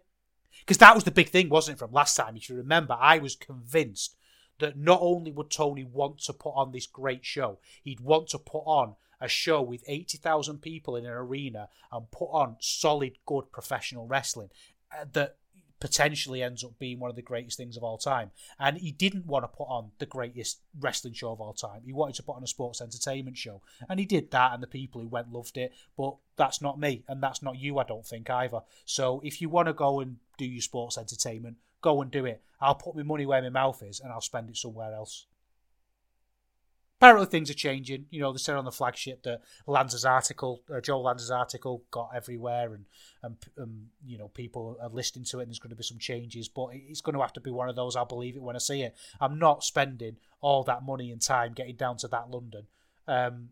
because 0.59 0.77
that 0.77 0.95
was 0.95 1.03
the 1.03 1.11
big 1.11 1.29
thing, 1.29 1.49
wasn't 1.49 1.77
it, 1.77 1.79
from 1.79 1.91
last 1.91 2.15
time? 2.15 2.35
If 2.35 2.49
you 2.49 2.55
remember, 2.55 2.97
I 2.99 3.19
was 3.19 3.35
convinced 3.35 4.15
that 4.59 4.77
not 4.77 4.99
only 5.01 5.31
would 5.31 5.49
Tony 5.49 5.83
want 5.83 6.19
to 6.19 6.33
put 6.33 6.51
on 6.51 6.71
this 6.71 6.87
great 6.87 7.25
show, 7.25 7.59
he'd 7.83 7.99
want 7.99 8.27
to 8.29 8.39
put 8.39 8.63
on 8.65 8.95
a 9.19 9.27
show 9.27 9.61
with 9.61 9.83
80,000 9.87 10.61
people 10.61 10.95
in 10.95 11.05
an 11.05 11.11
arena 11.11 11.69
and 11.91 12.11
put 12.11 12.27
on 12.27 12.57
solid, 12.59 13.17
good 13.25 13.51
professional 13.51 14.05
wrestling 14.05 14.49
uh, 14.91 15.05
that 15.13 15.37
potentially 15.79 16.41
ends 16.41 16.63
up 16.63 16.77
being 16.79 16.99
one 16.99 17.09
of 17.09 17.15
the 17.15 17.21
greatest 17.21 17.57
things 17.57 17.77
of 17.77 17.83
all 17.83 17.97
time. 17.97 18.31
And 18.59 18.77
he 18.77 18.91
didn't 18.91 19.27
want 19.27 19.43
to 19.43 19.47
put 19.47 19.65
on 19.65 19.91
the 19.99 20.05
greatest 20.05 20.59
wrestling 20.79 21.13
show 21.13 21.31
of 21.31 21.41
all 21.41 21.53
time. 21.53 21.81
He 21.85 21.93
wanted 21.93 22.15
to 22.15 22.23
put 22.23 22.35
on 22.35 22.43
a 22.43 22.47
sports 22.47 22.81
entertainment 22.81 23.37
show. 23.37 23.61
And 23.87 23.99
he 23.99 24.05
did 24.05 24.31
that, 24.31 24.53
and 24.53 24.63
the 24.63 24.67
people 24.67 25.01
who 25.01 25.07
went 25.07 25.31
loved 25.31 25.57
it. 25.57 25.73
But 25.95 26.15
that's 26.35 26.61
not 26.61 26.79
me, 26.79 27.03
and 27.07 27.21
that's 27.21 27.43
not 27.43 27.59
you, 27.59 27.77
I 27.77 27.83
don't 27.83 28.05
think, 28.05 28.29
either. 28.29 28.61
So 28.85 29.21
if 29.23 29.41
you 29.41 29.49
want 29.49 29.67
to 29.67 29.73
go 29.73 29.99
and 29.99 30.17
do 30.37 30.45
your 30.45 30.61
sports 30.61 30.97
entertainment, 30.97 31.57
go 31.81 32.01
and 32.01 32.11
do 32.11 32.25
it. 32.25 32.41
I'll 32.59 32.75
put 32.75 32.95
my 32.95 33.03
money 33.03 33.25
where 33.25 33.41
my 33.41 33.49
mouth 33.49 33.83
is, 33.83 33.99
and 33.99 34.11
I'll 34.11 34.21
spend 34.21 34.49
it 34.49 34.57
somewhere 34.57 34.93
else 34.93 35.27
apparently 36.99 37.27
things 37.27 37.49
are 37.49 37.55
changing. 37.55 38.05
You 38.09 38.21
know, 38.21 38.31
they 38.31 38.37
said 38.39 38.55
on 38.55 38.65
the 38.65 38.71
flagship 38.71 39.23
that 39.23 39.41
Lanza's 39.65 40.05
article, 40.05 40.63
uh, 40.73 40.81
Joe 40.81 41.01
Lanza's 41.01 41.31
article, 41.31 41.83
got 41.91 42.11
everywhere, 42.15 42.73
and, 42.73 42.85
and 43.23 43.35
um, 43.59 43.85
you 44.05 44.17
know 44.17 44.29
people 44.29 44.77
are 44.81 44.89
listening 44.89 45.25
to 45.25 45.39
it, 45.39 45.43
and 45.43 45.49
there's 45.49 45.59
going 45.59 45.69
to 45.69 45.75
be 45.75 45.83
some 45.83 45.99
changes. 45.99 46.49
But 46.49 46.69
it's 46.73 47.01
going 47.01 47.15
to 47.15 47.21
have 47.21 47.33
to 47.33 47.41
be 47.41 47.51
one 47.51 47.69
of 47.69 47.75
those. 47.75 47.95
I'll 47.95 48.05
believe 48.05 48.35
it 48.35 48.41
when 48.41 48.55
I 48.55 48.59
see 48.59 48.81
it. 48.81 48.95
I'm 49.21 49.39
not 49.39 49.63
spending 49.63 50.17
all 50.41 50.63
that 50.63 50.83
money 50.83 51.11
and 51.11 51.21
time 51.21 51.53
getting 51.53 51.75
down 51.75 51.97
to 51.97 52.07
that 52.09 52.29
London 52.29 52.67
um, 53.07 53.49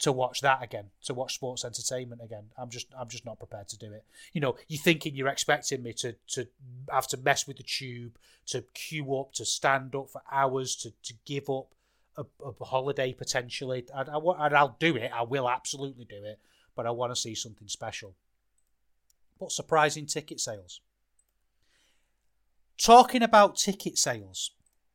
to 0.00 0.12
watch 0.12 0.40
that 0.40 0.62
again, 0.62 0.86
to 1.04 1.14
watch 1.14 1.34
sports 1.34 1.64
entertainment 1.64 2.20
again. 2.22 2.44
I'm 2.58 2.70
just 2.70 2.86
I'm 2.98 3.08
just 3.08 3.24
not 3.24 3.38
prepared 3.38 3.68
to 3.68 3.78
do 3.78 3.92
it. 3.92 4.04
You 4.32 4.40
know, 4.40 4.56
you're 4.68 4.80
thinking 4.80 5.14
you're 5.14 5.28
expecting 5.28 5.82
me 5.82 5.92
to 5.94 6.14
to 6.28 6.48
have 6.90 7.06
to 7.08 7.16
mess 7.16 7.46
with 7.46 7.58
the 7.58 7.62
tube, 7.62 8.16
to 8.46 8.62
queue 8.74 9.16
up, 9.16 9.32
to 9.34 9.44
stand 9.44 9.94
up 9.94 10.10
for 10.10 10.22
hours, 10.30 10.76
to 10.76 10.92
to 11.02 11.14
give 11.24 11.48
up 11.48 11.74
a, 12.16 12.24
a 12.44 12.64
holiday 12.64 13.12
potentially. 13.12 13.84
I, 13.94 14.02
I, 14.02 14.48
I'll 14.54 14.76
do 14.78 14.96
it. 14.96 15.10
I 15.14 15.22
will 15.22 15.48
absolutely 15.48 16.04
do 16.04 16.24
it. 16.24 16.38
But 16.76 16.86
I 16.86 16.90
want 16.90 17.12
to 17.14 17.20
see 17.20 17.34
something 17.34 17.68
special. 17.68 18.14
But 19.38 19.52
surprising 19.52 20.06
ticket 20.06 20.40
sales. 20.40 20.80
Talking 22.76 23.22
about 23.22 23.56
ticket 23.56 23.98
sales, 23.98 24.50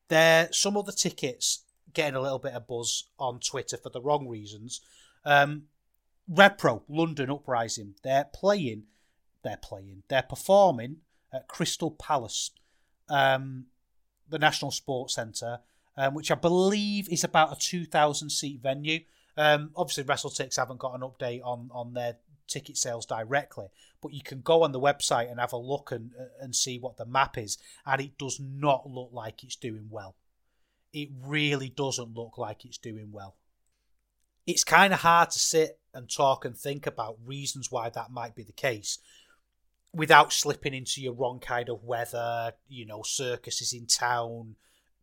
there 0.10 0.50
some 0.52 0.76
of 0.76 0.86
the 0.86 0.92
tickets 0.92 1.64
getting 1.94 2.16
a 2.16 2.22
little 2.22 2.40
bit 2.40 2.54
of 2.54 2.68
buzz 2.68 3.06
on 3.18 3.40
Twitter 3.40 3.78
for 3.78 3.90
the 3.90 4.02
wrong 4.02 4.28
reasons. 4.28 4.82
Um, 5.26 5.64
RevPro 6.32 6.84
London 6.88 7.32
Uprising, 7.32 7.96
they're 8.04 8.30
playing, 8.34 8.84
they're 9.44 9.58
playing, 9.62 10.04
they're 10.08 10.22
performing 10.22 10.98
at 11.34 11.48
Crystal 11.48 11.92
Palace, 11.92 12.52
um, 13.10 13.66
the 14.30 14.40
National 14.40 14.72
Sports 14.72 15.16
Centre, 15.16 15.60
um, 15.98 16.14
which 16.14 16.32
I 16.32 16.36
believe 16.36 17.10
is 17.10 17.24
about 17.24 17.52
a 17.52 17.60
2,000 17.60 18.30
seat 18.30 18.62
venue. 18.62 19.02
Um, 19.38 19.72
obviously, 19.76 20.04
WrestleTix 20.04 20.58
haven't 20.58 20.80
got 20.80 20.94
an 20.96 21.02
update 21.02 21.42
on, 21.44 21.70
on 21.74 21.94
their 21.94 22.18
ticket 22.48 22.78
sales 22.78 23.06
directly, 23.06 23.68
but 24.02 24.14
you 24.14 24.22
can 24.22 24.42
go 24.42 24.64
on 24.64 24.72
the 24.72 24.80
website 24.80 25.32
and 25.32 25.40
have 25.40 25.54
a 25.54 25.58
look 25.58 25.92
and, 25.92 26.12
and 26.40 26.56
see 26.56 26.78
what 26.78 26.98
the 26.98 27.06
map 27.06 27.38
is, 27.38 27.58
and 27.86 28.02
it 28.02 28.18
does 28.18 28.40
not 28.40 28.90
look 28.90 29.10
like 29.14 29.44
it's 29.44 29.56
doing 29.56 29.88
well. 29.90 30.16
It 30.94 31.10
really 31.24 31.70
doesn't 31.70 32.16
look 32.16 32.38
like 32.38 32.66
it's 32.66 32.78
doing 32.78 33.12
well. 33.12 33.36
It's 34.50 34.64
kind 34.64 34.94
of 34.94 35.02
hard 35.02 35.30
to 35.30 35.38
sit 35.40 35.80
and 35.94 36.10
talk 36.10 36.44
and 36.44 36.58
think 36.58 36.88
about 36.88 37.18
reasons 37.24 37.72
why 37.72 37.90
that 37.90 38.10
might 38.10 38.34
be 38.34 38.42
the 38.42 38.52
case 38.52 38.98
without 39.94 40.34
slipping 40.34 40.74
into 40.74 41.02
your 41.02 41.14
wrong 41.14 41.40
kind 41.40 41.70
of 41.70 41.84
weather, 41.84 42.54
you 42.68 42.84
know, 42.84 43.04
circuses 43.04 43.74
in 43.74 43.86
town, 43.86 44.56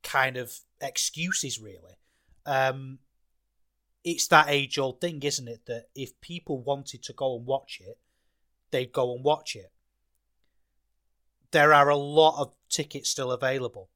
kind 0.02 0.36
of 0.36 0.58
excuses, 0.80 1.60
really. 1.60 1.96
Um, 2.44 2.98
it's 4.02 4.26
that 4.28 4.46
age 4.48 4.80
old 4.80 5.00
thing, 5.00 5.22
isn't 5.22 5.46
it? 5.46 5.66
That 5.66 5.90
if 5.94 6.20
people 6.20 6.60
wanted 6.60 7.04
to 7.04 7.12
go 7.12 7.36
and 7.36 7.46
watch 7.46 7.80
it, 7.80 7.98
they'd 8.72 8.92
go 8.92 9.14
and 9.14 9.22
watch 9.22 9.54
it. 9.54 9.70
There 11.52 11.72
are 11.72 11.88
a 11.88 11.96
lot 11.96 12.40
of 12.40 12.56
tickets 12.68 13.10
still 13.10 13.30
available. 13.30 13.90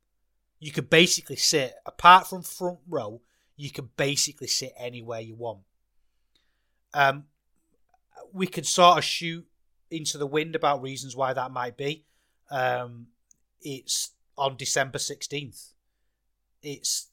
You 0.60 0.70
could 0.70 0.90
basically 0.90 1.34
sit, 1.34 1.74
apart 1.84 2.28
from 2.28 2.44
front 2.44 2.78
row, 2.88 3.20
you 3.61 3.70
can 3.70 3.90
basically 3.96 4.46
sit 4.46 4.73
anywhere 4.77 5.20
you 5.20 5.35
want. 5.35 5.61
Um, 6.94 7.25
we 8.33 8.46
can 8.46 8.64
sort 8.64 8.99
of 8.99 9.05
shoot 9.05 9.46
into 9.90 10.18
the 10.18 10.27
wind 10.27 10.55
about 10.55 10.83
reasons 10.83 11.16
why 11.16 11.33
that 11.33 11.51
might 11.51 11.77
be. 11.77 12.05
Um, 12.51 13.09
it's 13.61 14.11
on 14.37 14.57
December 14.57 14.99
16th 14.99 15.73
it's 16.62 17.09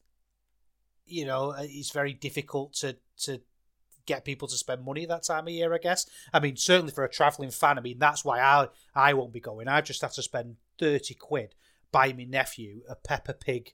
you 1.05 1.25
know 1.25 1.53
it's 1.57 1.91
very 1.91 2.13
difficult 2.13 2.73
to 2.73 2.97
to 3.17 3.41
get 4.05 4.23
people 4.23 4.47
to 4.47 4.55
spend 4.55 4.85
money 4.85 5.05
that 5.05 5.23
time 5.23 5.47
of 5.47 5.53
year. 5.53 5.73
I 5.73 5.77
guess. 5.77 6.05
I 6.33 6.39
mean, 6.39 6.55
certainly 6.55 6.91
for 6.93 7.03
a 7.03 7.09
travelling 7.09 7.51
fan, 7.51 7.77
I 7.77 7.81
mean 7.81 7.99
that's 7.99 8.25
why 8.25 8.39
I 8.39 8.67
I 8.95 9.13
won't 9.13 9.33
be 9.33 9.39
going. 9.39 9.67
I 9.67 9.81
just 9.81 10.01
have 10.01 10.13
to 10.13 10.23
spend 10.23 10.57
thirty 10.79 11.13
quid 11.13 11.55
buy 11.91 12.11
my 12.11 12.25
nephew 12.25 12.81
a 12.89 12.95
Peppa 12.95 13.33
Pig 13.33 13.73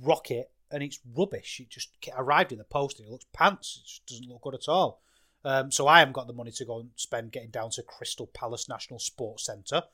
rocket, 0.00 0.50
and 0.70 0.82
it's 0.82 1.00
rubbish. 1.16 1.60
It 1.60 1.70
just 1.70 1.90
arrived 2.16 2.52
in 2.52 2.58
the 2.58 2.64
post 2.64 2.98
and 2.98 3.08
it 3.08 3.12
looks 3.12 3.26
pants. 3.32 3.80
It 3.82 3.88
just 3.88 4.06
doesn't 4.06 4.28
look 4.28 4.42
good 4.42 4.54
at 4.54 4.68
all. 4.68 5.00
Um, 5.44 5.70
so 5.70 5.86
I 5.86 6.00
haven't 6.00 6.14
got 6.14 6.26
the 6.26 6.32
money 6.32 6.50
to 6.50 6.64
go 6.64 6.80
and 6.80 6.90
spend 6.96 7.32
getting 7.32 7.50
down 7.50 7.70
to 7.70 7.82
Crystal 7.82 8.26
Palace 8.26 8.68
National 8.68 8.98
Sports 8.98 9.46
Centre 9.46 9.84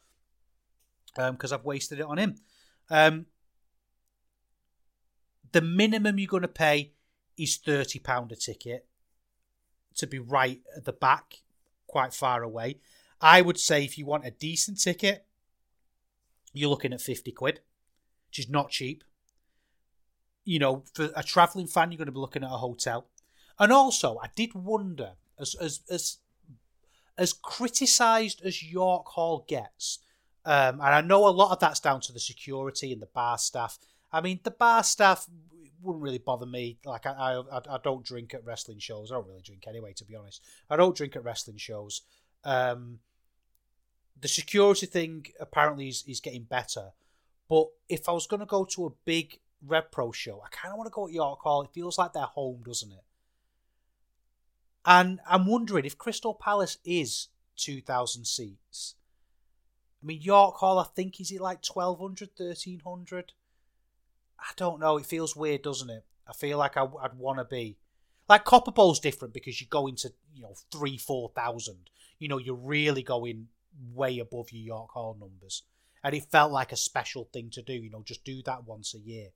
because 1.15 1.53
um, 1.53 1.59
I've 1.59 1.65
wasted 1.65 2.01
it 2.01 2.07
on 2.07 2.19
him. 2.19 2.37
Um, 2.89 3.27
the 5.53 5.61
minimum 5.61 6.19
you're 6.19 6.27
going 6.27 6.43
to 6.43 6.49
pay 6.49 6.93
is 7.37 7.59
£30 7.59 8.33
a 8.33 8.37
ticket 8.37 8.87
to 9.97 10.07
be 10.07 10.19
right 10.19 10.61
at 10.77 10.85
the 10.85 10.93
back, 10.93 11.43
quite 11.87 12.15
far 12.15 12.43
away. 12.43 12.79
I 13.21 13.43
would 13.43 13.59
say 13.59 13.85
if 13.85 13.99
you 13.99 14.07
want 14.07 14.27
a 14.27 14.31
decent 14.31 14.81
ticket, 14.81 15.27
you're 16.53 16.71
looking 16.71 16.93
at 16.93 17.01
50 17.01 17.31
quid, 17.33 17.61
which 18.29 18.39
is 18.39 18.49
not 18.49 18.71
cheap. 18.71 19.05
You 20.45 20.59
know, 20.59 20.85
for 20.95 21.11
a 21.15 21.23
travelling 21.23 21.67
fan, 21.67 21.93
you're 21.93 21.99
going 21.99 22.07
to 22.07 22.13
be 22.13 22.19
looking 22.19 22.43
at 22.43 22.51
a 22.51 22.59
hotel. 22.59 23.07
And 23.59 23.73
also, 23.73 24.19
I 24.23 24.29
did 24.35 24.55
wonder, 24.55 25.13
as 25.39 25.55
as 25.55 25.81
as 25.91 26.19
as 27.17 27.33
criticised 27.33 28.43
as 28.45 28.63
York 28.63 29.07
Hall 29.09 29.45
gets, 29.47 29.99
um, 30.45 30.81
and 30.81 30.83
I 30.83 31.01
know 31.01 31.29
a 31.29 31.31
lot 31.31 31.53
of 31.53 31.61
that's 31.61 31.81
down 31.81 32.01
to 32.03 32.13
the 32.13 32.19
security 32.19 32.93
and 32.93 33.01
the 33.01 33.07
bar 33.07 33.39
staff 33.39 33.79
I 34.13 34.21
mean, 34.21 34.41
the 34.43 34.51
bar 34.51 34.83
staff 34.83 35.27
wouldn't 35.81 36.03
really 36.03 36.19
bother 36.19 36.47
me. 36.47 36.79
Like, 36.85 37.07
I, 37.07 37.43
I, 37.51 37.61
I 37.71 37.79
don't 37.83 38.05
drink 38.05 38.35
at 38.35 38.45
wrestling 38.45 38.79
shows. 38.79 39.11
I 39.11 39.15
don't 39.15 39.27
really 39.27 39.43
drink 39.43 39.65
anyway, 39.67 39.95
to 39.95 40.05
be 40.05 40.15
honest. 40.15 40.45
I 40.69 40.77
don't 40.77 40.97
drink 40.97 41.17
at 41.17 41.25
wrestling 41.25 41.57
shows. 41.57 42.03
Um, 42.45 42.99
the 44.21 44.29
security 44.29 44.87
thing 44.87 45.27
apparently 45.41 45.89
is, 45.89 46.05
is 46.07 46.21
getting 46.21 46.45
better. 46.45 46.91
But 47.49 47.69
if 47.89 48.09
I 48.09 48.13
was 48.13 48.27
going 48.27 48.41
to 48.41 48.47
go 48.47 48.65
to 48.65 48.87
a 48.87 48.91
big 49.05 49.39
Rev 49.67 49.91
Pro 49.91 50.13
show, 50.13 50.43
I 50.45 50.49
kind 50.51 50.73
of 50.73 50.79
want 50.79 50.87
to 50.87 50.95
go 50.95 51.07
at 51.07 51.13
York 51.13 51.41
Hall. 51.41 51.63
It 51.63 51.71
feels 51.73 51.99
like 51.99 52.13
they're 52.13 52.23
home, 52.23 52.63
doesn't 52.65 52.93
it? 52.93 53.05
And 54.85 55.21
I'm 55.29 55.47
wondering 55.47 55.85
if 55.85 55.97
Crystal 55.97 56.35
Palace 56.35 56.79
is 56.85 57.29
2,000 57.57 58.27
seats. 58.27 58.97
I 60.03 60.07
mean, 60.07 60.21
York 60.21 60.57
Hall, 60.57 60.79
I 60.79 60.87
think, 60.97 61.21
is 61.21 61.31
it 61.31 61.41
like 61.41 61.65
1,200, 61.65 62.31
1,300? 62.37 63.33
I 64.41 64.51
don't 64.57 64.81
know. 64.81 64.97
It 64.99 65.07
feels 65.07 65.37
weird, 65.37 65.63
doesn't 65.63 65.91
it? 65.91 66.05
I 66.27 66.33
feel 66.33 66.59
like 66.59 66.77
I, 66.77 66.83
would 66.83 67.17
want 67.17 67.39
to 67.39 67.45
be. 67.45 67.79
Like 68.29 68.45
Copper 68.45 68.73
Box's 68.73 69.01
different 69.01 69.35
because 69.35 69.61
you 69.61 69.67
go 69.69 69.87
into, 69.87 70.13
you 70.35 70.43
know, 70.43 70.55
three, 70.73 70.97
4,000. 70.97 71.91
You 72.19 72.29
know, 72.29 72.39
you're 72.39 72.55
really 72.55 73.03
going 73.03 73.49
way 73.95 74.19
above 74.19 74.51
your 74.51 74.79
York 74.79 74.91
Hall 74.91 75.17
numbers. 75.19 75.63
And 76.03 76.15
it 76.15 76.31
felt 76.31 76.51
like 76.51 76.73
a 76.73 76.77
special 76.77 77.29
thing 77.33 77.51
to 77.51 77.63
do, 77.63 77.75
you 77.75 77.91
know, 77.91 78.03
just 78.05 78.25
do 78.25 78.43
that 78.45 78.65
once 78.65 78.95
a 78.95 78.99
year. 78.99 79.29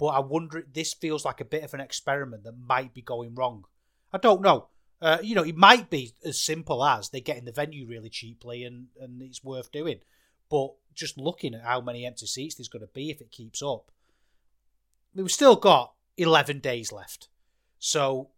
But 0.00 0.06
I 0.06 0.20
wonder, 0.20 0.66
this 0.72 0.94
feels 0.94 1.26
like 1.26 1.42
a 1.42 1.44
bit 1.44 1.62
of 1.62 1.74
an 1.74 1.80
experiment 1.80 2.44
that 2.44 2.58
might 2.58 2.94
be 2.94 3.02
going 3.02 3.34
wrong. 3.34 3.66
I 4.14 4.16
don't 4.18 4.40
know. 4.40 4.68
Uh, 5.02 5.18
you 5.22 5.34
know, 5.34 5.44
it 5.44 5.56
might 5.56 5.90
be 5.90 6.14
as 6.24 6.40
simple 6.40 6.82
as 6.82 7.10
they're 7.10 7.20
getting 7.20 7.44
the 7.44 7.52
venue 7.52 7.86
really 7.86 8.08
cheaply 8.08 8.64
and, 8.64 8.86
and 8.98 9.20
it's 9.20 9.44
worth 9.44 9.70
doing. 9.70 10.00
But 10.48 10.70
just 10.94 11.18
looking 11.18 11.54
at 11.54 11.64
how 11.64 11.82
many 11.82 12.06
empty 12.06 12.24
seats 12.24 12.54
there's 12.54 12.68
going 12.68 12.80
to 12.80 12.92
be 12.94 13.10
if 13.10 13.20
it 13.20 13.30
keeps 13.30 13.62
up, 13.62 13.90
we've 15.14 15.30
still 15.30 15.56
got 15.56 15.92
11 16.16 16.60
days 16.60 16.92
left. 16.92 17.28
So 17.78 18.30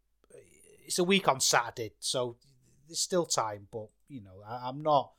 it's 0.85 0.99
a 0.99 1.05
week 1.05 1.29
on 1.29 1.39
Saturday, 1.39 1.93
so 2.01 2.39
there's 2.89 2.99
still 2.99 3.25
time. 3.25 3.69
But, 3.71 3.87
you 4.09 4.21
know, 4.21 4.43
I, 4.45 4.69
am 4.69 4.83
not. 4.83 5.13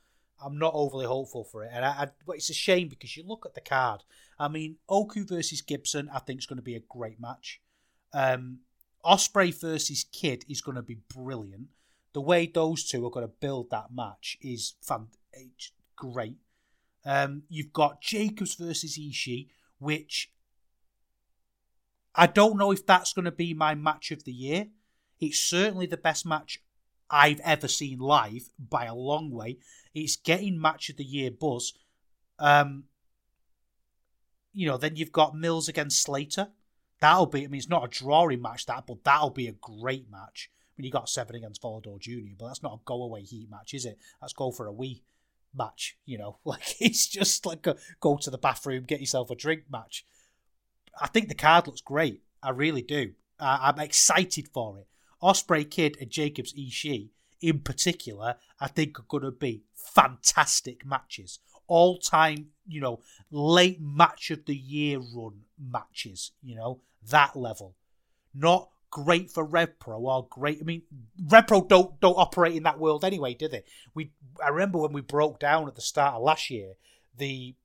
I'm 0.44 0.58
not 0.58 0.74
overly 0.74 1.06
hopeful 1.06 1.44
for 1.44 1.64
it, 1.64 1.72
and 1.74 1.86
I, 1.86 1.90
I, 1.90 2.08
but 2.26 2.36
it's 2.36 2.50
a 2.50 2.54
shame 2.54 2.88
because 2.88 3.16
you 3.16 3.24
look 3.26 3.46
at 3.46 3.56
the 3.56 3.62
card. 3.62 4.04
I 4.40 4.48
mean, 4.48 4.78
Oku 4.90 5.26
versus 5.26 5.62
Gibson, 5.62 6.10
I 6.14 6.20
think 6.20 6.40
is 6.40 6.46
going 6.46 6.58
to 6.58 6.64
be 6.64 6.76
a 6.76 6.82
great 6.82 7.20
match. 7.20 7.62
Um, 8.14 8.60
Ospreay 9.06 9.60
versus 9.60 10.06
Kid 10.12 10.46
is 10.48 10.62
going 10.62 10.76
to 10.76 10.82
be 10.82 11.00
brilliant. 11.14 11.68
The 12.14 12.22
way 12.22 12.46
those 12.46 12.84
two 12.84 13.06
are 13.06 13.12
going 13.12 13.26
to 13.26 13.34
build 13.40 13.70
that 13.72 13.94
match 13.94 14.38
is 14.42 14.76
it's 15.34 15.72
great. 15.96 16.38
Um, 17.06 17.44
you've 17.50 17.74
got 17.74 18.02
Jacobs 18.02 18.56
versus 18.56 18.98
Ishii, 18.98 19.48
which 19.80 20.32
I 22.16 22.28
don't 22.28 22.58
know 22.58 22.72
if 22.72 22.86
that's 22.86 23.14
going 23.14 23.26
to 23.26 23.32
be 23.32 23.54
my 23.54 23.76
match 23.76 24.12
of 24.12 24.24
the 24.24 24.32
year. 24.32 24.68
It's 25.20 25.40
certainly 25.40 25.86
the 25.86 25.98
best 25.98 26.26
match 26.26 26.62
I've 27.14 27.40
ever 27.42 27.68
seen 27.68 28.00
live 28.00 28.50
by 28.58 28.86
a 28.86 28.96
long 28.96 29.30
way. 29.30 29.60
It's 29.94 30.16
getting 30.16 30.60
match 30.60 30.90
of 30.90 30.98
the 30.98 31.04
year 31.04 31.30
buzz. 31.30 31.74
Um, 32.40 32.86
you 34.52 34.68
know, 34.68 34.78
then 34.78 34.96
you've 34.96 35.12
got 35.12 35.36
Mills 35.36 35.68
against 35.68 36.02
Slater. 36.02 36.48
That'll 37.02 37.28
be, 37.28 37.44
I 37.44 37.48
mean, 37.48 37.60
it's 37.60 37.70
not 37.70 37.86
a 37.86 37.88
drawing 37.88 38.42
match, 38.42 38.66
that, 38.66 38.88
but 38.88 39.04
that'll 39.04 39.30
be 39.30 39.48
a 39.48 39.52
great 39.52 40.10
match. 40.10 40.50
I 40.52 40.74
mean, 40.76 40.86
you 40.86 40.92
got 40.92 41.08
seven 41.08 41.36
against 41.36 41.62
Volador 41.62 42.00
Jr., 42.00 42.34
but 42.36 42.48
that's 42.48 42.64
not 42.64 42.74
a 42.74 42.80
go 42.84 43.04
away 43.04 43.22
heat 43.22 43.48
match, 43.52 43.76
is 43.76 43.86
it? 43.86 44.00
Let's 44.20 44.34
go 44.34 44.50
for 44.50 44.66
a 44.66 44.74
wee 44.74 45.04
match, 45.56 45.98
you 46.06 46.18
know? 46.18 46.40
Like, 46.46 46.82
it's 46.82 47.08
just 47.08 47.46
like 47.46 47.68
a 47.68 47.76
go 48.00 48.18
to 48.18 48.32
the 48.32 48.40
bathroom, 48.40 48.86
get 48.86 49.02
yourself 49.02 49.30
a 49.30 49.36
drink 49.36 49.66
match. 49.72 50.04
I 51.00 51.08
think 51.08 51.28
the 51.30 51.36
card 51.36 51.68
looks 51.68 51.82
great. 51.82 52.22
I 52.42 52.50
really 52.50 52.82
do. 52.82 53.12
Uh, 53.40 53.60
I'm 53.62 53.80
excited 53.80 54.48
for 54.52 54.80
it. 54.80 54.88
Ospreay 55.24 55.70
Kid 55.70 55.98
and 56.02 56.10
Jacobs 56.10 56.54
Ishii, 56.54 57.10
in 57.42 57.60
particular, 57.60 58.36
I 58.60 58.68
think 58.68 59.00
are 59.00 59.06
going 59.08 59.24
to 59.24 59.32
be 59.32 59.64
fantastic 59.74 60.86
matches. 60.86 61.40
All 61.68 61.98
time, 61.98 62.48
you 62.68 62.82
know, 62.82 63.00
late 63.32 63.82
match 63.82 64.30
of 64.32 64.46
the 64.46 64.56
year 64.56 65.00
run 65.00 65.44
matches, 65.58 66.32
you 66.42 66.56
know 66.56 66.82
that 67.10 67.36
level. 67.36 67.76
Not 68.34 68.70
great 68.92 69.32
for 69.32 69.48
RevPro 69.48 70.00
or 70.02 70.28
great. 70.30 70.60
I 70.62 70.64
mean, 70.64 70.84
RevPro 71.26 71.68
don't 71.68 72.00
don't 72.02 72.18
operate 72.18 72.56
in 72.56 72.64
that 72.64 72.80
world 72.80 73.06
anyway, 73.06 73.34
do 73.34 73.48
they? 73.48 73.64
We 73.96 74.12
I 74.44 74.50
remember 74.50 74.80
when 74.80 74.94
we 74.94 75.02
broke 75.02 75.40
down 75.40 75.68
at 75.68 75.76
the 75.76 75.82
start 75.82 76.16
of 76.16 76.24
last 76.24 76.50
year 76.50 76.74
the 77.18 77.56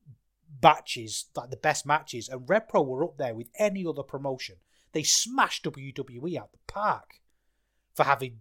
matches, 0.62 1.26
like 1.36 1.50
the 1.50 1.56
best 1.56 1.84
matches, 1.84 2.28
and 2.28 2.46
RevPro 2.46 2.86
were 2.86 3.04
up 3.04 3.18
there 3.18 3.34
with 3.34 3.48
any 3.58 3.84
other 3.84 4.02
promotion. 4.02 4.56
They 4.92 5.02
smashed 5.02 5.64
WWE 5.64 6.38
out 6.38 6.52
the 6.52 6.58
park 6.66 7.20
for 7.98 8.04
having 8.04 8.38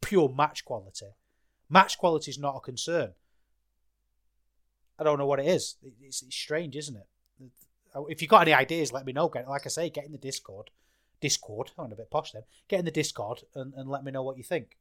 pure 0.00 0.28
match 0.28 0.64
quality. 0.64 1.06
Match 1.70 1.96
quality 1.96 2.32
is 2.32 2.40
not 2.40 2.56
a 2.56 2.60
concern. 2.60 3.12
I 4.98 5.04
don't 5.04 5.16
know 5.16 5.26
what 5.26 5.38
it 5.38 5.46
is. 5.46 5.76
It's, 6.02 6.22
it's 6.22 6.34
strange, 6.34 6.74
isn't 6.74 6.96
it? 6.96 7.06
If 8.08 8.20
you've 8.20 8.28
got 8.28 8.42
any 8.42 8.52
ideas, 8.52 8.92
let 8.92 9.06
me 9.06 9.12
know. 9.12 9.30
Like 9.48 9.62
I 9.64 9.68
say, 9.68 9.90
get 9.90 10.06
in 10.06 10.10
the 10.10 10.18
Discord. 10.18 10.70
Discord, 11.20 11.70
I'm 11.78 11.92
a 11.92 11.94
bit 11.94 12.10
posh 12.10 12.32
then. 12.32 12.42
Get 12.66 12.80
in 12.80 12.84
the 12.84 12.90
Discord 12.90 13.42
and, 13.54 13.72
and 13.74 13.88
let 13.88 14.02
me 14.02 14.10
know 14.10 14.24
what 14.24 14.36
you 14.36 14.42
think. 14.42 14.76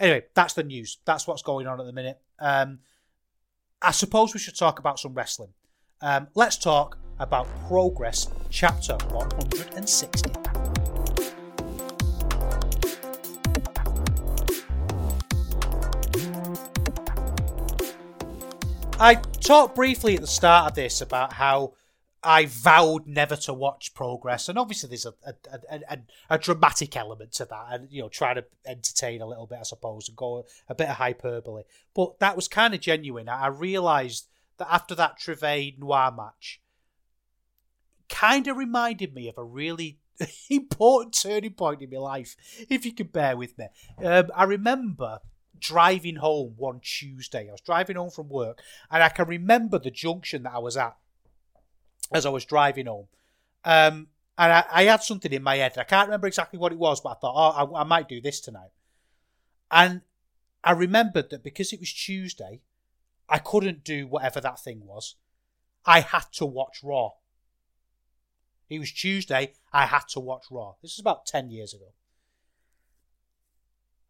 Anyway, 0.00 0.24
that's 0.34 0.54
the 0.54 0.64
news. 0.64 0.98
That's 1.04 1.28
what's 1.28 1.42
going 1.42 1.68
on 1.68 1.78
at 1.78 1.86
the 1.86 1.92
minute. 1.92 2.20
Um, 2.40 2.80
I 3.80 3.92
suppose 3.92 4.34
we 4.34 4.40
should 4.40 4.56
talk 4.56 4.80
about 4.80 4.98
some 4.98 5.14
wrestling. 5.14 5.50
Um, 6.00 6.26
let's 6.34 6.56
talk 6.56 6.98
about 7.20 7.46
Progress 7.68 8.26
Chapter 8.50 8.94
160. 9.12 10.49
I 19.00 19.14
talked 19.14 19.76
briefly 19.76 20.16
at 20.16 20.20
the 20.20 20.26
start 20.26 20.68
of 20.68 20.74
this 20.74 21.00
about 21.00 21.32
how 21.32 21.72
I 22.22 22.44
vowed 22.44 23.06
never 23.06 23.34
to 23.34 23.54
watch 23.54 23.94
Progress, 23.94 24.50
and 24.50 24.58
obviously 24.58 24.90
there's 24.90 25.06
a 25.06 25.14
a, 25.26 25.34
a, 25.70 25.80
a, 25.88 25.98
a 26.28 26.38
dramatic 26.38 26.94
element 26.98 27.32
to 27.32 27.46
that, 27.46 27.66
and 27.70 27.90
you 27.90 28.02
know, 28.02 28.10
trying 28.10 28.34
to 28.34 28.44
entertain 28.66 29.22
a 29.22 29.26
little 29.26 29.46
bit, 29.46 29.56
I 29.58 29.62
suppose, 29.62 30.06
and 30.08 30.18
go 30.18 30.44
a 30.68 30.74
bit 30.74 30.90
of 30.90 30.96
hyperbole. 30.96 31.62
But 31.94 32.18
that 32.18 32.36
was 32.36 32.46
kind 32.46 32.74
of 32.74 32.80
genuine. 32.80 33.30
I 33.30 33.46
realised 33.46 34.28
that 34.58 34.68
after 34.70 34.94
that 34.96 35.16
Trivet 35.16 35.78
Noir 35.78 36.12
match, 36.14 36.60
kind 38.10 38.48
of 38.48 38.58
reminded 38.58 39.14
me 39.14 39.30
of 39.30 39.38
a 39.38 39.44
really 39.44 39.98
important 40.50 41.14
turning 41.14 41.54
point 41.54 41.80
in 41.80 41.88
my 41.88 41.96
life, 41.96 42.36
if 42.68 42.84
you 42.84 42.92
can 42.92 43.06
bear 43.06 43.34
with 43.34 43.56
me. 43.56 43.68
Um, 44.04 44.26
I 44.36 44.44
remember 44.44 45.20
driving 45.60 46.16
home 46.16 46.54
one 46.56 46.80
Tuesday. 46.80 47.48
I 47.48 47.52
was 47.52 47.60
driving 47.60 47.96
home 47.96 48.10
from 48.10 48.28
work, 48.28 48.60
and 48.90 49.02
I 49.02 49.08
can 49.08 49.28
remember 49.28 49.78
the 49.78 49.90
junction 49.90 50.42
that 50.44 50.54
I 50.54 50.58
was 50.58 50.76
at 50.76 50.96
as 52.12 52.26
I 52.26 52.30
was 52.30 52.44
driving 52.44 52.86
home. 52.86 53.06
Um, 53.64 54.08
and 54.38 54.52
I, 54.52 54.64
I, 54.72 54.82
had 54.84 55.02
something 55.02 55.32
in 55.32 55.42
my 55.42 55.56
head. 55.56 55.76
I 55.76 55.84
can't 55.84 56.08
remember 56.08 56.26
exactly 56.26 56.58
what 56.58 56.72
it 56.72 56.78
was, 56.78 57.00
but 57.00 57.10
I 57.10 57.14
thought, 57.14 57.34
oh, 57.36 57.74
I, 57.74 57.80
I 57.80 57.84
might 57.84 58.08
do 58.08 58.22
this 58.22 58.40
tonight. 58.40 58.70
And 59.70 60.00
I 60.64 60.72
remembered 60.72 61.30
that 61.30 61.44
because 61.44 61.72
it 61.72 61.80
was 61.80 61.92
Tuesday, 61.92 62.62
I 63.28 63.38
couldn't 63.38 63.84
do 63.84 64.06
whatever 64.06 64.40
that 64.40 64.58
thing 64.58 64.86
was. 64.86 65.16
I 65.84 66.00
had 66.00 66.32
to 66.32 66.46
watch 66.46 66.80
Raw. 66.82 67.10
It 68.68 68.78
was 68.78 68.92
Tuesday. 68.92 69.52
I 69.72 69.86
had 69.86 70.08
to 70.10 70.20
watch 70.20 70.44
Raw. 70.50 70.74
This 70.80 70.94
is 70.94 71.00
about 71.00 71.26
10 71.26 71.50
years 71.50 71.74
ago. 71.74 71.92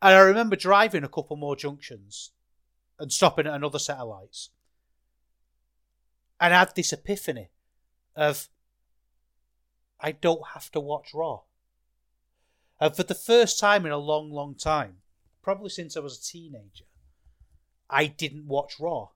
And 0.03 0.15
I 0.15 0.21
remember 0.21 0.57
driving 0.57 1.05
a 1.05 1.09
couple 1.09 1.37
more 1.37 1.57
junctions 1.57 2.31
and 2.99 3.13
stopping 3.13 3.47
at 3.47 3.55
another 3.55 3.79
set 3.79 3.99
of 3.99 4.09
lights. 4.09 4.51
And 6.41 6.55
I 6.55 6.59
had 6.59 6.75
this 6.75 6.93
epiphany 6.93 7.51
of 8.17 8.49
I 10.01 10.13
don't 10.13 10.49
have 10.55 10.71
to 10.73 10.81
watch 10.81 11.11
Raw. 11.13 11.41
And 12.81 12.97
for 12.97 13.03
the 13.03 13.15
first 13.15 13.61
time 13.61 13.85
in 13.85 13.93
a 13.93 13.99
long, 13.99 14.31
long 14.31 14.55
time, 14.55 14.97
probably 15.43 15.69
since 15.69 15.97
I 15.97 16.01
was 16.01 16.19
a 16.19 16.23
teenager, 16.23 16.85
I 17.91 18.07
didn't 18.07 18.47
watch 18.47 18.81
Raw. 18.81 19.09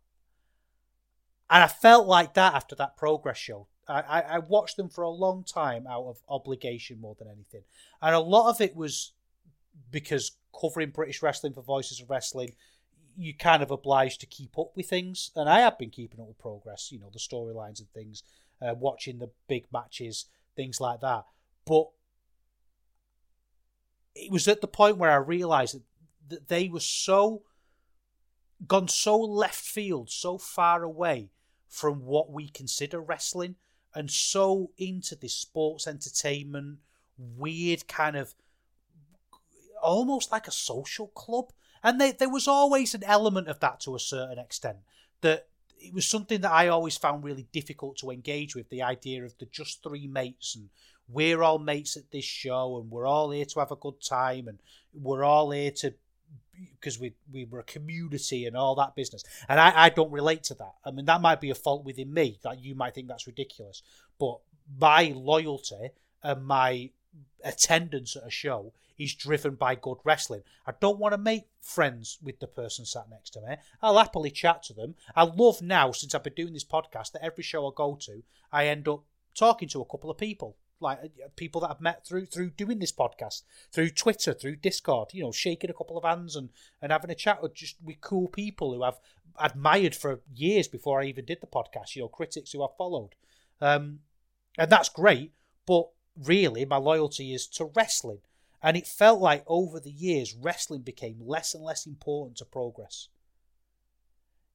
And 1.49 1.63
I 1.63 1.69
felt 1.69 2.07
like 2.07 2.35
that 2.35 2.55
after 2.55 2.75
that 2.77 2.97
Progress 2.97 3.39
show. 3.39 3.69
I, 3.89 4.01
I, 4.01 4.21
I 4.21 4.39
watched 4.39 4.77
them 4.77 4.89
for 4.91 5.03
a 5.03 5.11
long 5.11 5.45
time 5.45 5.87
out 5.87 6.05
of 6.05 6.23
obligation 6.29 7.01
more 7.01 7.17
than 7.19 7.29
anything. 7.29 7.63
And 8.03 8.15
a 8.15 8.21
lot 8.21 8.51
of 8.51 8.61
it 8.61 8.77
was 8.77 9.13
because 9.91 10.33
covering 10.61 10.91
British 10.91 11.23
wrestling 11.23 11.53
for 11.53 11.63
Voices 11.63 12.01
of 12.01 12.11
Wrestling, 12.11 12.55
you 13.17 13.35
kind 13.35 13.63
of 13.63 13.71
obliged 13.71 14.21
to 14.21 14.27
keep 14.27 14.59
up 14.59 14.73
with 14.77 14.89
things. 14.89 15.31
And 15.37 15.49
I 15.49 15.61
have 15.61 15.79
been 15.79 15.91
keeping 15.91 16.21
up 16.21 16.27
with 16.27 16.39
progress, 16.39 16.91
you 16.91 16.99
know, 16.99 17.11
the 17.13 17.19
storylines 17.19 17.79
and 17.79 17.89
things, 17.91 18.23
uh, 18.61 18.75
watching 18.75 19.19
the 19.19 19.31
big 19.49 19.67
matches, 19.73 20.27
things 20.57 20.81
like 20.81 21.01
that. 21.01 21.25
But 21.65 21.89
it 24.15 24.31
was 24.31 24.49
at 24.49 24.61
the 24.61 24.69
point 24.69 24.99
where 24.99 25.11
I 25.11 25.17
realised 25.17 25.75
that, 25.75 25.83
that 26.29 26.49
they 26.49 26.69
were 26.69 26.81
so 26.81 27.43
gone 28.67 28.89
so 28.89 29.21
left 29.21 29.61
field, 29.61 30.11
so 30.11 30.39
far 30.39 30.83
away 30.83 31.31
from 31.69 32.05
what 32.05 32.31
we 32.31 32.49
consider 32.49 33.01
wrestling, 33.01 33.57
and 33.95 34.11
so 34.11 34.71
into 34.79 35.17
this 35.17 35.35
sports 35.35 35.87
entertainment, 35.87 36.79
weird 37.19 37.87
kind 37.89 38.17
of 38.17 38.35
almost 39.85 40.33
like 40.33 40.49
a 40.49 40.53
social 40.53 41.09
club. 41.09 41.53
And 41.83 42.01
they, 42.01 42.13
there 42.13 42.31
was 42.31 42.49
always 42.49 42.95
an 42.95 43.05
element 43.05 43.49
of 43.49 43.61
that 43.61 43.81
to 43.81 43.95
a 43.95 44.01
certain 44.01 44.39
extent. 44.39 44.79
That 45.21 45.49
it 45.79 45.93
was 45.93 46.07
something 46.07 46.41
that 46.41 46.51
I 46.51 46.69
always 46.69 46.97
found 46.97 47.25
really 47.25 47.47
difficult 47.53 47.99
to 47.99 48.11
engage 48.11 48.57
with. 48.57 48.71
The 48.71 48.83
idea 48.83 49.25
of 49.25 49.37
the 49.39 49.47
just 49.47 49.83
three 49.83 50.07
mates 50.07 50.57
and 50.57 50.71
we're 51.09 51.43
all 51.43 51.59
mates 51.59 51.97
at 51.97 52.11
this 52.11 52.25
show 52.25 52.79
and 52.81 52.91
we're 52.91 53.07
all 53.07 53.31
here 53.31 53.45
to 53.45 53.61
have 53.61 53.71
a 53.71 53.77
good 53.77 54.01
time 54.01 54.49
and 54.49 54.59
we're 54.95 55.25
all 55.25 55.51
here 55.51 55.71
to 55.71 55.95
because 56.71 56.99
we 56.99 57.13
we 57.33 57.45
were 57.45 57.59
a 57.59 57.65
community 57.65 58.47
and 58.47 58.57
all 58.57 58.75
that 58.77 58.95
business. 58.95 59.25
And 59.49 59.61
I, 59.61 59.85
I 59.85 59.89
don't 59.91 60.11
relate 60.11 60.45
to 60.45 60.55
that. 60.55 60.75
I 60.85 60.91
mean 60.91 61.05
that 61.07 61.21
might 61.21 61.41
be 61.41 61.51
a 61.51 61.55
fault 61.55 61.85
within 61.85 62.15
me 62.15 62.39
that 62.43 62.61
you 62.61 62.75
might 62.75 62.95
think 62.95 63.09
that's 63.09 63.27
ridiculous. 63.27 63.83
But 64.19 64.39
my 64.81 65.13
loyalty 65.15 65.91
and 66.23 66.47
my 66.47 66.91
attendance 67.45 68.17
at 68.17 68.27
a 68.27 68.31
show 68.31 68.73
is 68.99 69.15
driven 69.15 69.55
by 69.55 69.75
good 69.75 69.99
wrestling. 70.05 70.43
I 70.67 70.73
don't 70.81 70.99
want 70.99 71.13
to 71.13 71.19
make 71.19 71.47
friends 71.61 72.19
with 72.23 72.41
the 72.41 72.47
person 72.47 72.85
sat 72.85 73.11
next 73.11 73.31
to 73.31 73.41
me. 73.41 73.57
I'll 73.83 73.99
happily 73.99 74.31
chat 74.31 74.63
to 74.65 74.73
them. 74.73 74.95
I 75.17 75.25
love 75.25 75.63
now, 75.63 75.93
since 75.93 76.15
I've 76.15 76.25
been 76.25 76.35
doing 76.35 76.53
this 76.53 76.65
podcast, 76.65 77.13
that 77.13 77.25
every 77.25 77.45
show 77.45 77.67
I 77.67 77.71
go 77.75 77.97
to, 78.03 78.23
I 78.53 78.67
end 78.67 78.89
up 78.89 79.05
talking 79.35 79.69
to 79.69 79.81
a 79.81 79.85
couple 79.87 80.11
of 80.11 80.19
people. 80.19 80.57
Like 80.81 80.99
uh, 81.05 81.29
people 81.37 81.61
that 81.63 81.71
I've 81.71 81.81
met 81.81 82.07
through 82.07 82.27
through 82.27 82.51
doing 82.51 82.79
this 82.79 82.93
podcast, 82.93 83.43
through 83.73 83.91
Twitter, 83.91 84.35
through 84.35 84.57
Discord, 84.57 85.11
you 85.13 85.23
know, 85.23 85.33
shaking 85.33 85.71
a 85.71 85.75
couple 85.75 85.97
of 85.97 86.05
hands 86.05 86.37
and, 86.37 86.51
and 86.83 86.93
having 86.93 87.11
a 87.11 87.15
chat 87.15 87.43
with 87.43 87.55
just 87.55 87.77
with 87.83 88.01
cool 88.01 88.29
people 88.29 88.75
who 88.75 88.83
I've 88.83 88.99
admired 89.39 89.95
for 89.95 90.21
years 90.35 90.69
before 90.69 91.01
I 91.01 91.07
even 91.07 91.25
did 91.25 91.41
the 91.41 91.47
podcast, 91.47 91.95
you 91.95 92.03
know, 92.03 92.09
critics 92.09 92.53
who 92.53 92.63
I've 92.63 92.77
followed. 92.77 93.15
Um, 93.61 94.01
and 94.59 94.71
that's 94.71 94.89
great, 94.89 95.33
but 95.65 95.89
really 96.23 96.65
my 96.65 96.77
loyalty 96.77 97.33
is 97.33 97.47
to 97.49 97.71
wrestling. 97.75 98.21
And 98.65 98.79
it 98.79 98.87
felt 98.87 99.21
like 99.21 99.45
over 99.47 99.79
the 99.79 99.93
years, 99.93 100.35
wrestling 100.35 100.81
became 100.81 101.19
less 101.21 101.53
and 101.53 101.63
less 101.63 101.85
important 101.85 102.39
to 102.39 102.47
progress. 102.47 103.09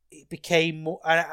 It 0.10 0.28
became 0.30 0.82
more. 0.82 1.00
Uh, 1.06 1.26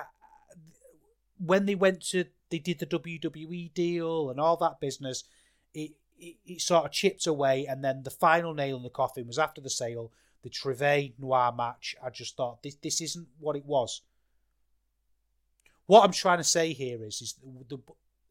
when 1.39 1.65
they 1.65 1.75
went 1.75 2.03
to, 2.09 2.27
they 2.51 2.59
did 2.59 2.79
the 2.79 2.85
WWE 2.85 3.73
deal 3.73 4.29
and 4.29 4.39
all 4.39 4.59
that 4.59 4.79
business, 4.79 5.25
it, 5.73 5.93
it, 6.19 6.37
it 6.45 6.61
sort 6.61 6.85
of 6.85 6.93
chipped 6.93 7.27
away. 7.27 7.65
And 7.65 7.83
then 7.83 8.03
the 8.03 8.11
final 8.11 8.53
nail 8.53 8.77
in 8.77 8.83
the 8.83 8.91
coffin 8.91 9.27
was 9.27 9.39
after 9.39 9.63
the 9.63 9.71
sale, 9.71 10.13
the 10.43 10.51
Trivet 10.51 11.15
Noir 11.19 11.55
match. 11.57 11.97
I 12.05 12.11
just 12.11 12.37
thought, 12.37 12.63
this, 12.63 12.75
this 12.75 13.01
isn't 13.01 13.29
what 13.39 13.57
it 13.57 13.65
was. 13.65 14.03
What 15.87 16.05
I'm 16.05 16.13
trying 16.13 16.39
to 16.39 16.45
say 16.45 16.75
here 16.75 17.03
is, 17.03 17.23
is 17.23 17.37
the, 17.43 17.77
the 17.77 17.83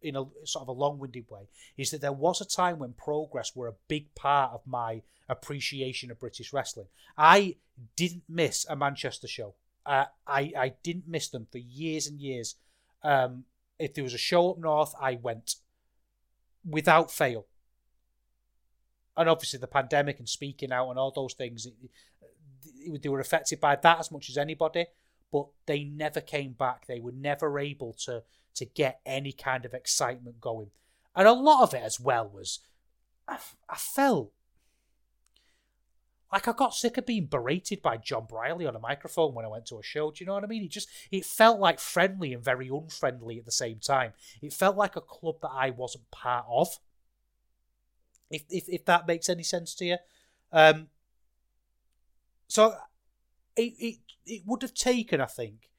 in 0.06 0.16
a 0.16 0.26
sort 0.44 0.62
of 0.62 0.68
a 0.68 0.72
long-winded 0.72 1.26
way 1.30 1.48
is 1.78 1.92
that 1.92 2.02
there 2.02 2.12
was 2.12 2.40
a 2.40 2.46
time 2.46 2.80
when 2.80 2.94
progress 2.94 3.56
were 3.56 3.68
a 3.68 3.76
big 3.88 4.14
part 4.16 4.54
of 4.54 4.62
my 4.66 5.02
appreciation 5.28 6.12
of 6.12 6.20
British 6.20 6.54
wrestling. 6.54 6.88
I 7.18 7.56
didn't 7.96 8.24
miss 8.30 8.66
a 8.70 8.76
Manchester 8.76 9.28
show. 9.28 9.56
Uh, 9.86 10.06
I 10.28 10.52
I 10.58 10.74
didn't 10.84 11.08
miss 11.08 11.30
them 11.30 11.48
for 11.52 11.58
years 11.58 12.08
and 12.08 12.20
years. 12.20 12.56
Um, 13.04 13.46
if 13.80 13.94
there 13.94 14.04
was 14.04 14.14
a 14.14 14.20
show 14.20 14.52
up 14.52 14.58
north, 14.58 14.94
I 15.00 15.16
went 15.16 15.56
without 16.64 17.12
fail. 17.12 17.46
And 19.18 19.30
obviously, 19.30 19.60
the 19.60 19.68
pandemic 19.68 20.20
and 20.20 20.30
speaking 20.30 20.72
out 20.72 20.90
and 20.90 21.00
all 21.00 21.12
those 21.12 21.34
things, 21.34 21.66
it, 21.66 21.74
it, 22.64 23.02
they 23.02 23.10
were 23.10 23.20
affected 23.20 23.60
by 23.60 23.76
that 23.76 24.00
as 24.00 24.12
much 24.12 24.30
as 24.30 24.38
anybody. 24.38 24.86
But 25.32 25.48
they 25.66 25.84
never 25.84 26.22
came 26.22 26.54
back. 26.54 26.88
They 26.88 27.00
were 27.00 27.12
never 27.12 27.60
able 27.60 27.94
to 28.06 28.24
to 28.56 28.66
get 28.66 29.02
any 29.06 29.34
kind 29.34 29.66
of 29.66 29.74
excitement 29.74 30.40
going. 30.40 30.72
And 31.16 31.28
a 31.28 31.34
lot 31.34 31.64
of 31.64 31.74
it 31.74 31.84
as 31.84 32.00
well 32.00 32.28
was, 32.28 32.60
I, 33.28 33.38
I 33.70 33.76
felt 33.76 34.32
like 36.32 36.48
I 36.48 36.52
got 36.52 36.74
sick 36.74 36.98
of 36.98 37.06
being 37.06 37.28
berated 37.28 37.82
by 37.82 37.98
Jon 37.98 38.26
Briley 38.28 38.66
on 38.66 38.76
a 38.76 38.80
microphone 38.80 39.34
when 39.34 39.46
I 39.46 39.50
went 39.50 39.68
to 39.68 39.80
a 39.80 39.84
show. 39.84 40.12
Do 40.12 40.18
you 40.20 40.26
know 40.26 40.34
what 40.34 40.44
I 40.44 40.48
mean? 40.48 40.64
It 40.64 40.72
just 40.72 40.90
it 41.12 41.24
felt 41.24 41.60
like 41.60 41.80
friendly 41.80 42.34
and 42.34 42.44
very 42.44 42.68
unfriendly 42.68 43.38
at 43.38 43.46
the 43.46 43.52
same 43.52 43.80
time. 43.80 44.14
It 44.42 44.52
felt 44.52 44.76
like 44.76 44.96
a 44.96 45.02
club 45.02 45.36
that 45.42 45.52
I 45.54 45.70
wasn't 45.70 46.12
part 46.12 46.46
of. 46.50 46.80
If 48.30 48.44
if, 48.50 48.68
if 48.68 48.86
that 48.86 49.08
makes 49.08 49.30
any 49.30 49.44
sense 49.44 49.74
to 49.76 49.86
you. 49.86 49.98
Um, 50.52 50.88
so 52.48 52.76
it, 53.56 53.74
it 53.80 53.96
it 54.26 54.42
would 54.46 54.62
have 54.62 54.74
taken, 54.74 55.22
I 55.22 55.26
think, 55.26 55.70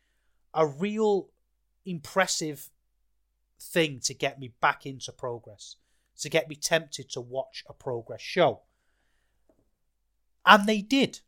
a 0.55 0.67
real 0.67 1.29
impressive 1.85 2.71
thing 3.61 4.01
to 4.01 4.15
get 4.15 4.39
me 4.39 4.53
back 4.61 4.87
into 4.87 5.13
progress, 5.13 5.77
to 6.21 6.29
get 6.29 6.49
me 6.49 6.57
tempted 6.57 7.11
to 7.11 7.21
watch 7.21 7.65
a 7.69 7.73
progress 7.73 8.21
show. 8.21 8.63
And 10.45 10.67
they 10.69 10.81
did. 10.81 11.21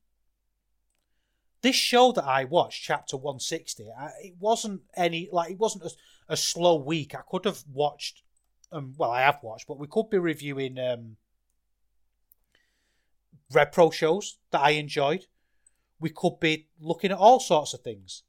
This 1.60 1.74
show 1.74 2.12
that 2.12 2.24
I 2.24 2.44
watched, 2.44 2.84
Chapter 2.84 3.16
160, 3.16 3.88
it 4.22 4.36
wasn't 4.38 4.82
any, 4.94 5.28
like, 5.32 5.50
it 5.50 5.58
wasn't 5.58 5.84
a, 5.84 5.90
a 6.28 6.36
slow 6.36 6.76
week. 6.76 7.16
I 7.16 7.22
could 7.28 7.44
have 7.46 7.64
watched, 7.72 8.22
um, 8.70 8.94
well, 8.96 9.10
I 9.10 9.22
have 9.22 9.42
watched, 9.42 9.66
but 9.66 9.78
we 9.78 9.88
could 9.88 10.08
be 10.08 10.18
reviewing 10.18 10.78
um, 10.78 11.16
Rev 13.52 13.72
Pro 13.72 13.90
shows 13.90 14.38
that 14.52 14.60
I 14.60 14.70
enjoyed. 14.70 15.26
We 16.00 16.10
could 16.10 16.40
be 16.40 16.68
looking 16.80 17.10
at 17.10 17.18
all 17.18 17.40
sorts 17.40 17.74
of 17.74 17.80
things. 17.80 18.22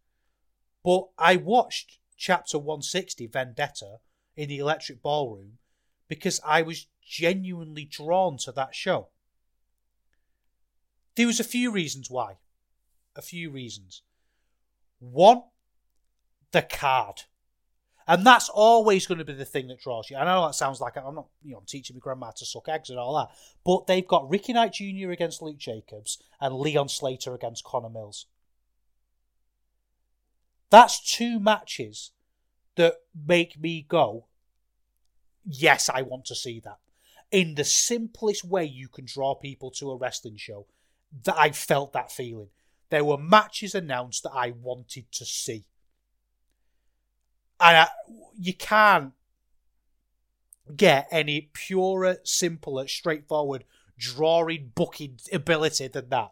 But 0.83 1.07
I 1.17 1.35
watched 1.35 1.99
chapter 2.17 2.57
160, 2.57 3.27
Vendetta, 3.27 3.97
in 4.35 4.49
the 4.49 4.59
Electric 4.59 5.01
Ballroom 5.01 5.57
because 6.07 6.39
I 6.45 6.61
was 6.61 6.87
genuinely 7.05 7.85
drawn 7.85 8.37
to 8.39 8.51
that 8.53 8.73
show. 8.73 9.09
There 11.15 11.27
was 11.27 11.39
a 11.39 11.43
few 11.43 11.71
reasons 11.71 12.09
why. 12.09 12.37
A 13.15 13.21
few 13.21 13.51
reasons. 13.51 14.01
One, 14.99 15.43
the 16.51 16.61
card. 16.61 17.23
And 18.09 18.25
that's 18.25 18.49
always 18.49 19.05
going 19.05 19.19
to 19.19 19.23
be 19.23 19.33
the 19.33 19.45
thing 19.45 19.67
that 19.67 19.81
draws 19.81 20.09
you. 20.09 20.17
I 20.17 20.25
know 20.25 20.47
that 20.47 20.55
sounds 20.55 20.81
like 20.81 20.97
I'm 20.97 21.13
not, 21.13 21.27
you 21.43 21.51
know, 21.51 21.59
I'm 21.59 21.65
teaching 21.65 21.95
my 21.95 21.99
grandma 21.99 22.31
to 22.31 22.45
suck 22.45 22.67
eggs 22.67 22.89
and 22.89 22.97
all 22.97 23.15
that. 23.15 23.29
But 23.63 23.85
they've 23.85 24.07
got 24.07 24.27
Ricky 24.27 24.51
Knight 24.51 24.73
Jr. 24.73 25.11
against 25.11 25.43
Luke 25.43 25.59
Jacobs 25.59 26.17
and 26.41 26.55
Leon 26.55 26.89
Slater 26.89 27.35
against 27.35 27.63
Connor 27.63 27.91
Mills. 27.91 28.25
That's 30.71 30.99
two 30.99 31.39
matches 31.39 32.09
that 32.77 32.95
make 33.13 33.59
me 33.59 33.85
go, 33.87 34.25
yes, 35.45 35.87
I 35.87 36.01
want 36.01 36.25
to 36.25 36.35
see 36.35 36.59
that. 36.61 36.79
In 37.29 37.53
the 37.53 37.63
simplest 37.63 38.43
way 38.43 38.65
you 38.65 38.87
can 38.87 39.05
draw 39.05 39.35
people 39.35 39.69
to 39.71 39.91
a 39.91 39.95
wrestling 39.95 40.37
show, 40.37 40.65
that 41.25 41.37
I 41.37 41.51
felt 41.51 41.93
that 41.93 42.11
feeling. 42.11 42.49
There 42.89 43.05
were 43.05 43.19
matches 43.19 43.75
announced 43.75 44.23
that 44.23 44.33
I 44.33 44.49
wanted 44.49 45.11
to 45.11 45.25
see. 45.25 45.65
And 47.59 47.77
I, 47.77 47.87
you 48.39 48.53
can't 48.53 49.13
get 50.75 51.07
any 51.11 51.49
purer, 51.53 52.17
simpler, 52.23 52.87
straightforward 52.87 53.65
drawing, 53.97 54.71
booking 54.73 55.19
ability 55.31 55.87
than 55.89 56.09
that. 56.09 56.31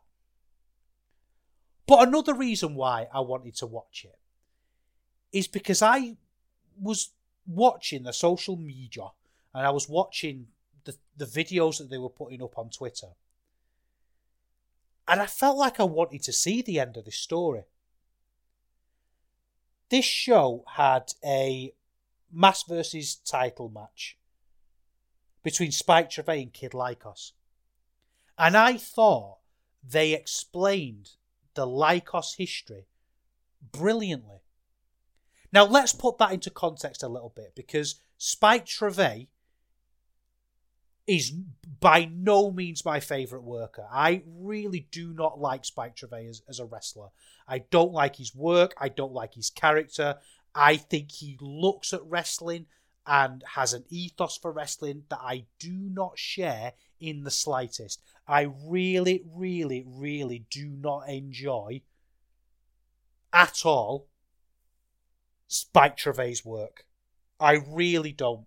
But 1.85 2.07
another 2.07 2.33
reason 2.33 2.75
why 2.75 3.07
I 3.13 3.19
wanted 3.19 3.55
to 3.55 3.65
watch 3.65 4.05
it 4.05 4.17
is 5.31 5.47
because 5.47 5.81
I 5.81 6.15
was 6.79 7.09
watching 7.45 8.03
the 8.03 8.13
social 8.13 8.57
media 8.57 9.07
and 9.53 9.65
I 9.65 9.69
was 9.69 9.87
watching 9.87 10.47
the, 10.85 10.95
the 11.15 11.25
videos 11.25 11.77
that 11.77 11.89
they 11.89 11.97
were 11.97 12.09
putting 12.09 12.41
up 12.41 12.57
on 12.57 12.69
Twitter. 12.69 13.07
And 15.07 15.21
I 15.21 15.25
felt 15.25 15.57
like 15.57 15.79
I 15.79 15.83
wanted 15.83 16.23
to 16.23 16.33
see 16.33 16.61
the 16.61 16.79
end 16.79 16.97
of 16.97 17.05
this 17.05 17.17
story. 17.17 17.63
This 19.89 20.05
show 20.05 20.63
had 20.75 21.13
a 21.23 21.73
mass 22.31 22.63
versus 22.63 23.15
title 23.15 23.69
match 23.69 24.17
between 25.43 25.71
Spike 25.71 26.09
Trivet 26.09 26.41
and 26.41 26.53
Kid 26.53 26.73
Lykos. 26.73 27.31
And 28.37 28.57
I 28.57 28.77
thought 28.77 29.37
they 29.83 30.13
explained 30.13 31.11
the 31.53 31.65
Lykos 31.65 32.35
history 32.37 32.87
brilliantly. 33.71 34.41
Now, 35.53 35.65
let's 35.65 35.93
put 35.93 36.17
that 36.17 36.33
into 36.33 36.49
context 36.49 37.01
a 37.01 37.07
little 37.07 37.31
bit 37.33 37.53
because 37.55 38.01
Spike 38.17 38.65
Trivet 38.65 39.27
is 41.07 41.31
by 41.79 42.05
no 42.11 42.51
means 42.51 42.83
my 42.83 42.99
favourite 42.99 43.43
worker. 43.43 43.85
I 43.91 44.23
really 44.27 44.87
do 44.91 45.13
not 45.13 45.39
like 45.39 45.63
Spike 45.63 45.95
Trivet 45.95 46.27
as, 46.27 46.41
as 46.49 46.59
a 46.59 46.65
wrestler. 46.65 47.09
I 47.47 47.59
don't 47.59 47.93
like 47.93 48.17
his 48.17 48.35
work. 48.35 48.73
I 48.77 48.89
don't 48.89 49.13
like 49.13 49.33
his 49.33 49.49
character. 49.49 50.17
I 50.53 50.77
think 50.77 51.11
he 51.11 51.37
looks 51.39 51.93
at 51.93 52.03
wrestling 52.03 52.65
and 53.05 53.43
has 53.55 53.73
an 53.73 53.85
ethos 53.89 54.37
for 54.37 54.51
wrestling 54.51 55.03
that 55.09 55.21
I 55.21 55.45
do 55.59 55.71
not 55.71 56.19
share 56.19 56.73
in 56.99 57.23
the 57.23 57.31
slightest. 57.31 58.01
I 58.27 58.49
really, 58.65 59.23
really, 59.33 59.85
really 59.87 60.45
do 60.49 60.67
not 60.67 61.07
enjoy 61.07 61.81
at 63.31 63.65
all 63.65 64.07
Spike 65.47 65.95
Trivet's 65.95 66.43
work. 66.43 66.85
I 67.39 67.61
really 67.67 68.11
don't. 68.11 68.45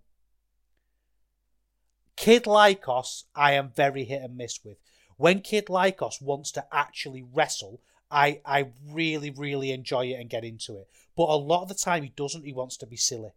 Kid 2.15 2.43
Lykos, 2.43 3.23
I 3.35 3.53
am 3.53 3.71
very 3.75 4.03
hit 4.03 4.21
and 4.21 4.37
miss 4.37 4.63
with. 4.63 4.77
When 5.17 5.41
Kid 5.41 5.67
Lykos 5.67 6.21
wants 6.21 6.51
to 6.53 6.65
actually 6.71 7.23
wrestle, 7.23 7.81
I 8.09 8.41
I 8.45 8.71
really 8.89 9.29
really 9.29 9.71
enjoy 9.71 10.07
it 10.07 10.19
and 10.19 10.29
get 10.29 10.43
into 10.43 10.77
it. 10.77 10.89
But 11.15 11.29
a 11.29 11.35
lot 11.35 11.63
of 11.63 11.69
the 11.69 11.75
time 11.75 12.03
he 12.03 12.13
doesn't. 12.15 12.45
He 12.45 12.53
wants 12.53 12.77
to 12.77 12.85
be 12.85 12.97
silly. 12.97 13.31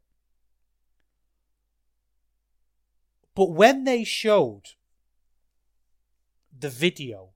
But 3.35 3.51
when 3.51 3.85
they 3.85 4.05
showed 4.05 4.75
the 6.57 6.71
video 6.71 7.31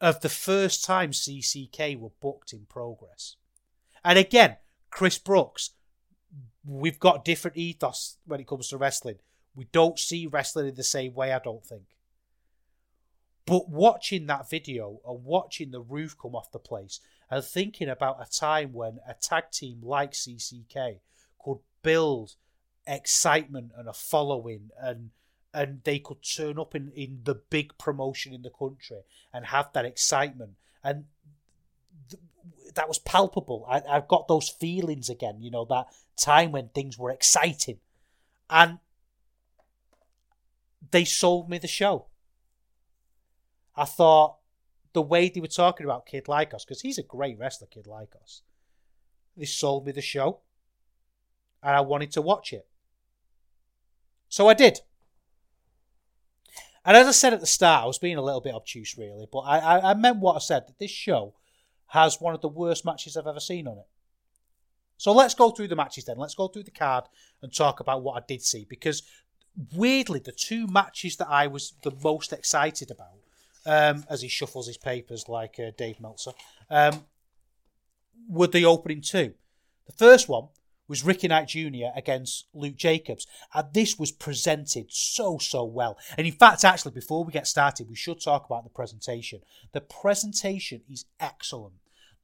of 0.00 0.20
the 0.20 0.28
first 0.28 0.84
time 0.84 1.10
CCK 1.12 1.98
were 1.98 2.10
booked 2.20 2.52
in 2.52 2.66
progress, 2.66 3.36
and 4.04 4.18
again, 4.18 4.56
Chris 4.90 5.18
Brooks, 5.18 5.70
we've 6.64 7.00
got 7.00 7.24
different 7.24 7.56
ethos 7.56 8.18
when 8.26 8.40
it 8.40 8.46
comes 8.46 8.68
to 8.68 8.76
wrestling. 8.76 9.18
We 9.58 9.64
don't 9.72 9.98
see 9.98 10.28
wrestling 10.28 10.68
in 10.68 10.76
the 10.76 10.84
same 10.84 11.14
way, 11.14 11.32
I 11.32 11.40
don't 11.40 11.66
think. 11.66 11.82
But 13.44 13.68
watching 13.68 14.28
that 14.28 14.48
video 14.48 15.00
and 15.04 15.24
watching 15.24 15.72
the 15.72 15.80
roof 15.80 16.16
come 16.16 16.36
off 16.36 16.52
the 16.52 16.60
place 16.60 17.00
and 17.28 17.42
thinking 17.42 17.88
about 17.88 18.22
a 18.22 18.30
time 18.30 18.72
when 18.72 19.00
a 19.04 19.14
tag 19.14 19.50
team 19.50 19.80
like 19.82 20.12
CCK 20.12 21.00
could 21.44 21.58
build 21.82 22.36
excitement 22.86 23.72
and 23.76 23.88
a 23.88 23.92
following 23.92 24.70
and 24.80 25.10
and 25.52 25.82
they 25.82 25.98
could 25.98 26.22
turn 26.22 26.56
up 26.56 26.76
in, 26.76 26.92
in 26.94 27.22
the 27.24 27.34
big 27.34 27.76
promotion 27.78 28.32
in 28.32 28.42
the 28.42 28.50
country 28.50 29.00
and 29.32 29.46
have 29.46 29.72
that 29.72 29.84
excitement. 29.84 30.52
And 30.84 31.06
th- 32.08 32.22
that 32.76 32.86
was 32.86 33.00
palpable. 33.00 33.66
I, 33.68 33.82
i've 33.90 34.06
got 34.06 34.28
those 34.28 34.50
feelings 34.50 35.10
again 35.10 35.38
you 35.40 35.50
know 35.50 35.64
that 35.64 35.88
time 36.16 36.52
when 36.52 36.68
things 36.68 36.96
were 36.96 37.10
exciting. 37.10 37.80
And 38.48 38.78
they 40.90 41.04
sold 41.04 41.48
me 41.48 41.58
the 41.58 41.68
show 41.68 42.06
i 43.76 43.84
thought 43.84 44.36
the 44.92 45.02
way 45.02 45.28
they 45.28 45.40
were 45.40 45.46
talking 45.46 45.84
about 45.84 46.06
kid 46.06 46.24
Lykos 46.24 46.64
because 46.66 46.80
he's 46.80 46.98
a 46.98 47.02
great 47.02 47.38
wrestler 47.38 47.66
kid 47.66 47.86
Lykos 47.86 48.42
they 49.36 49.44
sold 49.44 49.86
me 49.86 49.92
the 49.92 50.00
show 50.00 50.40
and 51.62 51.76
i 51.76 51.80
wanted 51.80 52.10
to 52.12 52.22
watch 52.22 52.52
it 52.52 52.66
so 54.28 54.48
I 54.48 54.54
did. 54.54 54.80
And 56.84 56.96
as 56.96 57.06
I 57.06 57.12
said 57.12 57.34
at 57.34 57.40
the 57.40 57.46
start, 57.46 57.84
I 57.84 57.86
was 57.86 57.98
being 57.98 58.16
a 58.16 58.22
little 58.22 58.40
bit 58.40 58.54
obtuse, 58.54 58.96
really, 58.96 59.26
but 59.30 59.40
I, 59.40 59.58
I, 59.58 59.90
I 59.90 59.94
meant 59.94 60.18
what 60.18 60.36
I 60.36 60.38
said 60.38 60.66
that 60.66 60.78
this 60.78 60.90
show 60.90 61.34
has 61.88 62.20
one 62.20 62.34
of 62.34 62.40
the 62.40 62.48
worst 62.48 62.84
matches 62.84 63.16
I've 63.16 63.26
ever 63.26 63.40
seen 63.40 63.66
on 63.66 63.78
it. 63.78 63.86
So 64.96 65.12
let's 65.12 65.34
go 65.34 65.50
through 65.50 65.68
the 65.68 65.76
matches 65.76 66.04
then. 66.04 66.18
Let's 66.18 66.34
go 66.34 66.48
through 66.48 66.64
the 66.64 66.70
card 66.70 67.04
and 67.42 67.54
talk 67.54 67.80
about 67.80 68.02
what 68.02 68.22
I 68.22 68.24
did 68.26 68.42
see 68.42 68.66
because 68.68 69.02
weirdly, 69.74 70.20
the 70.20 70.32
two 70.32 70.66
matches 70.66 71.16
that 71.16 71.28
I 71.28 71.46
was 71.46 71.74
the 71.82 71.92
most 72.02 72.32
excited 72.32 72.90
about, 72.90 73.18
um, 73.66 74.04
as 74.08 74.22
he 74.22 74.28
shuffles 74.28 74.66
his 74.66 74.78
papers 74.78 75.28
like 75.28 75.58
uh, 75.58 75.72
Dave 75.76 76.00
Meltzer, 76.00 76.32
um, 76.70 77.04
were 78.28 78.46
the 78.46 78.64
opening 78.64 79.00
two. 79.00 79.34
The 79.86 79.92
first 79.92 80.28
one 80.28 80.48
was 80.88 81.04
Ricky 81.04 81.28
Knight 81.28 81.48
Jr. 81.48 81.88
against 81.94 82.46
Luke 82.54 82.76
Jacobs. 82.76 83.26
And 83.54 83.68
this 83.72 83.98
was 83.98 84.10
presented 84.10 84.86
so, 84.88 85.38
so 85.38 85.64
well. 85.64 85.98
And 86.16 86.26
in 86.26 86.32
fact, 86.32 86.64
actually, 86.64 86.92
before 86.92 87.24
we 87.24 87.32
get 87.32 87.46
started, 87.46 87.88
we 87.88 87.96
should 87.96 88.20
talk 88.20 88.46
about 88.46 88.64
the 88.64 88.70
presentation. 88.70 89.40
The 89.72 89.82
presentation 89.82 90.82
is 90.90 91.04
excellent. 91.20 91.74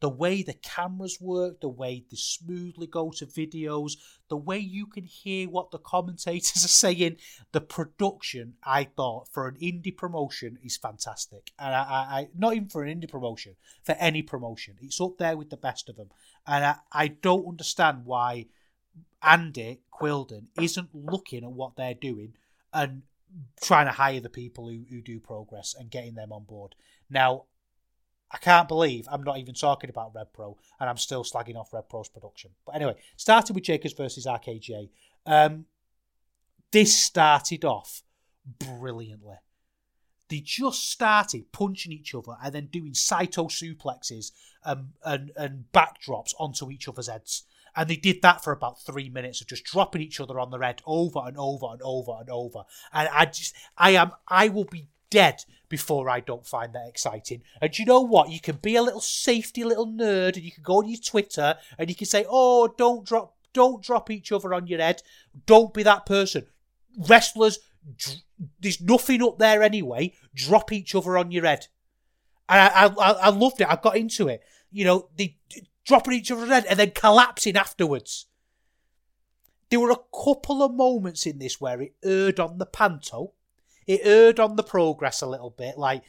The 0.05 0.11
way 0.11 0.43
the 0.43 0.53
cameras 0.53 1.19
work, 1.19 1.63
the 1.63 1.69
way 1.71 2.05
they 2.11 2.19
smoothly 2.19 2.87
go 2.87 3.11
to 3.13 3.25
videos, 3.25 3.93
the 4.29 4.37
way 4.37 4.59
you 4.59 4.87
can 4.87 5.05
hear 5.05 5.49
what 5.49 5.71
the 5.71 5.79
commentators 5.79 6.63
are 6.63 6.69
saying, 6.69 7.17
the 7.53 7.63
production, 7.63 8.57
I 8.63 8.85
thought, 8.85 9.31
for 9.31 9.49
an 9.49 9.57
indie 9.63 9.97
promotion 9.97 10.59
is 10.63 10.77
fantastic. 10.77 11.53
And 11.59 11.75
I, 11.75 11.81
I, 11.81 12.21
I 12.21 12.29
not 12.37 12.55
even 12.55 12.69
for 12.69 12.85
an 12.85 13.01
indie 13.01 13.11
promotion, 13.11 13.55
for 13.83 13.93
any 13.93 14.21
promotion, 14.21 14.77
it's 14.83 15.01
up 15.01 15.17
there 15.17 15.39
with 15.39 15.49
the 15.49 15.57
best 15.57 15.89
of 15.89 15.97
them. 15.97 16.11
And 16.47 16.67
I, 16.67 16.77
I 16.93 17.09
don't 17.09 17.49
understand 17.49 18.05
why 18.05 18.49
Andy 19.23 19.81
Quildan 19.91 20.49
isn't 20.61 20.95
looking 20.95 21.45
at 21.45 21.51
what 21.51 21.77
they're 21.77 21.95
doing 21.95 22.35
and 22.75 23.05
trying 23.63 23.87
to 23.87 23.93
hire 23.93 24.21
the 24.21 24.29
people 24.29 24.69
who, 24.69 24.85
who 24.91 25.01
do 25.01 25.19
progress 25.19 25.75
and 25.75 25.91
getting 25.91 26.15
them 26.15 26.31
on 26.31 26.45
board. 26.45 26.75
Now, 27.09 27.45
I 28.31 28.39
can't 28.39 28.69
believe 28.69 29.07
I'm 29.11 29.23
not 29.23 29.39
even 29.39 29.55
talking 29.55 29.91
about 29.91 30.13
Rev 30.15 30.33
Pro 30.33 30.59
and 30.81 30.91
I'm 30.91 30.97
still 30.97 31.25
slagging 31.25 31.57
off 31.57 31.73
Rev 31.73 31.89
Pro's 31.89 32.09
production. 32.09 32.51
But 32.67 32.75
anyway, 32.75 32.97
started 33.17 33.55
with 33.55 33.65
Jacobs 33.65 33.95
versus 33.95 34.27
RKJ. 34.27 34.91
Um, 35.27 35.67
this 36.73 36.99
started 36.99 37.65
off 37.65 38.03
brilliantly. 38.45 39.37
They 40.29 40.41
just 40.41 40.91
started 40.91 41.53
punching 41.53 41.93
each 41.93 42.15
other 42.15 42.37
and 42.43 42.55
then 42.55 42.67
doing 42.67 42.95
Saito 42.95 43.45
suplexes 43.45 44.33
and, 44.65 44.89
and, 45.05 45.31
and 45.37 45.67
backdrops 45.73 46.35
onto 46.39 46.71
each 46.71 46.89
other's 46.89 47.09
heads. 47.09 47.45
And 47.77 47.91
they 47.91 47.97
did 47.97 48.23
that 48.23 48.43
for 48.43 48.53
about 48.53 48.81
three 48.81 49.09
minutes 49.09 49.41
of 49.41 49.49
just 49.49 49.65
dropping 49.65 50.03
each 50.03 50.21
other 50.21 50.39
on 50.39 50.51
the 50.51 50.59
head 50.59 50.81
over 50.87 51.21
and 51.25 51.37
over 51.37 51.67
and 51.73 51.83
over 51.83 52.13
and 52.21 52.31
over. 52.31 52.65
And 52.93 53.09
I 53.13 53.27
just, 53.27 53.55
I 53.77 53.91
am, 53.91 54.13
I 54.29 54.49
will 54.49 54.65
be 54.65 54.89
dead 55.15 55.45
before 55.69 56.11
I 56.11 56.19
don't 56.19 56.45
find 56.45 56.75
that 56.75 56.89
exciting. 56.89 57.43
And 57.61 57.79
you 57.79 57.85
know 57.85 58.01
what? 58.01 58.31
You 58.31 58.41
can 58.41 58.57
be 58.57 58.75
a 58.75 58.83
little 58.83 59.01
safety 59.01 59.63
little 59.63 59.87
nerd 59.87 60.35
and 60.35 60.43
you 60.43 60.51
can 60.51 60.65
go 60.65 60.79
on 60.79 60.89
your 60.89 60.99
Twitter 60.99 61.55
and 61.79 61.89
you 61.89 61.95
can 61.95 62.09
say, 62.09 62.27
oh, 62.29 62.75
don't 62.77 63.07
drop, 63.07 63.37
don't 63.53 63.81
drop 63.81 64.11
each 64.11 64.33
other 64.33 64.53
on 64.53 64.67
your 64.67 64.81
head. 64.81 65.03
Don't 65.47 65.73
be 65.73 65.85
that 65.85 66.05
person. 66.05 66.47
Wrestlers, 67.09 67.61
there's 68.61 68.81
nothing 68.81 69.23
up 69.23 69.39
there 69.39 69.63
anyway. 69.63 70.13
Drop 70.35 70.73
each 70.73 70.97
other 70.97 71.17
on 71.17 71.31
your 71.31 71.45
head. 71.45 71.69
And 72.49 72.61
I, 72.61 72.87
I, 72.87 73.13
I 73.13 73.29
loved 73.31 73.61
it. 73.61 73.69
I 73.69 73.77
got 73.77 73.97
into 73.97 74.27
it. 74.27 74.43
You 74.73 74.85
know, 74.85 75.09
they 75.17 75.37
dropping 75.85 76.15
each 76.15 76.33
other 76.33 76.43
other's 76.43 76.55
head 76.55 76.67
and 76.69 76.79
then 76.79 76.91
collapsing 76.91 77.57
afterwards. 77.57 78.27
There 79.71 79.79
were 79.79 79.93
a 79.93 80.25
couple 80.25 80.61
of 80.63 80.75
moments 80.75 81.25
in 81.25 81.39
this 81.39 81.61
where 81.61 81.81
it 81.81 81.95
erred 82.05 82.41
on 82.41 82.59
the 82.59 82.67
panto. 82.67 83.34
It 83.87 84.01
erred 84.05 84.41
on 84.41 84.57
the 84.57 84.63
progress 84.63 85.23
a 85.23 85.27
little 85.27 85.51
bit. 85.51 85.79
Like 85.79 86.03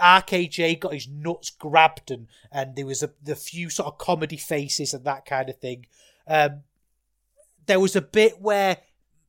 RKJ 0.00 0.80
got 0.80 0.94
his 0.94 1.08
nuts 1.08 1.50
grabbed 1.50 2.10
and, 2.10 2.28
and 2.50 2.76
there 2.76 2.86
was 2.86 3.02
a 3.02 3.10
the 3.22 3.36
few 3.36 3.70
sort 3.70 3.88
of 3.88 3.98
comedy 3.98 4.36
faces 4.36 4.94
and 4.94 5.04
that 5.04 5.26
kind 5.26 5.48
of 5.48 5.58
thing. 5.58 5.86
Um, 6.26 6.62
there 7.66 7.80
was 7.80 7.94
a 7.94 8.02
bit 8.02 8.40
where 8.40 8.78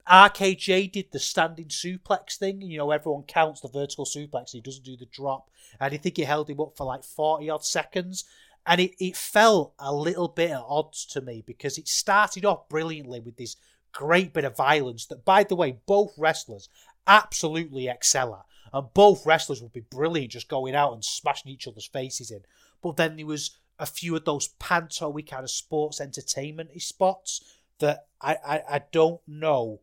RKJ 0.10 0.92
did 0.92 1.12
the 1.12 1.20
standing 1.20 1.68
suplex 1.68 2.38
thing. 2.38 2.62
You 2.62 2.78
know, 2.78 2.92
everyone 2.92 3.24
counts 3.24 3.62
the 3.62 3.70
vertical 3.70 4.06
suplex. 4.06 4.52
He 4.52 4.62
doesn't 4.62 4.86
do 4.86 4.98
the 4.98 5.06
drop. 5.06 5.50
And 5.80 5.94
I 5.94 5.98
think 5.98 6.18
he 6.18 6.24
held 6.24 6.50
him 6.50 6.60
up 6.60 6.76
for 6.76 6.86
like 6.86 7.04
40 7.04 7.50
odd 7.50 7.66
seconds. 7.66 8.26
And 8.66 8.80
it, 8.80 8.92
it 9.00 9.16
felt 9.16 9.74
a 9.80 9.94
little 9.94 10.28
bit 10.28 10.52
at 10.52 10.64
odds 10.68 11.06
to 11.08 11.22
me 11.22 11.44
because 11.46 11.78
it 11.78 11.88
started 11.88 12.46
off 12.46 12.70
brilliantly 12.70 13.20
with 13.20 13.38
this 13.38 13.58
great 13.92 14.34
bit 14.34 14.46
of 14.46 14.58
violence 14.58 15.06
that, 15.08 15.26
by 15.26 15.44
the 15.44 15.56
way, 15.56 15.80
both 15.86 16.14
wrestlers 16.18 16.70
absolutely 17.08 17.88
excel 17.88 18.34
at. 18.36 18.46
And 18.74 18.94
both 18.94 19.26
wrestlers 19.26 19.62
would 19.62 19.74
be 19.74 19.82
brilliant 19.82 20.32
just 20.32 20.48
going 20.48 20.74
out 20.74 20.94
and 20.94 21.06
smashing 21.06 21.52
each 21.52 21.68
other's 21.68 21.86
faces 21.86 22.32
in. 22.32 22.42
But 22.82 22.98
then 22.98 23.18
there 23.18 23.26
was 23.26 23.58
a 23.80 23.86
few 23.86 24.16
of 24.16 24.26
those 24.26 24.50
panto 24.60 25.14
kind 25.22 25.44
of 25.44 25.52
sports 25.52 26.00
entertainment 26.02 26.70
spots 26.82 27.42
that 27.80 28.08
I, 28.22 28.38
I, 28.46 28.62
I 28.70 28.82
don't 28.92 29.22
know 29.28 29.82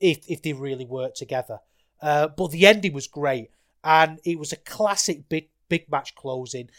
if 0.00 0.28
if 0.28 0.42
they 0.42 0.52
really 0.52 0.84
work 0.84 1.14
together. 1.14 1.60
Uh, 2.00 2.28
but 2.28 2.50
the 2.50 2.66
ending 2.66 2.92
was 2.92 3.06
great, 3.06 3.50
and 3.82 4.20
it 4.24 4.38
was 4.38 4.52
a 4.52 4.56
classic 4.56 5.28
big 5.28 5.48
big 5.68 5.90
match 5.90 6.14
closing. 6.14 6.70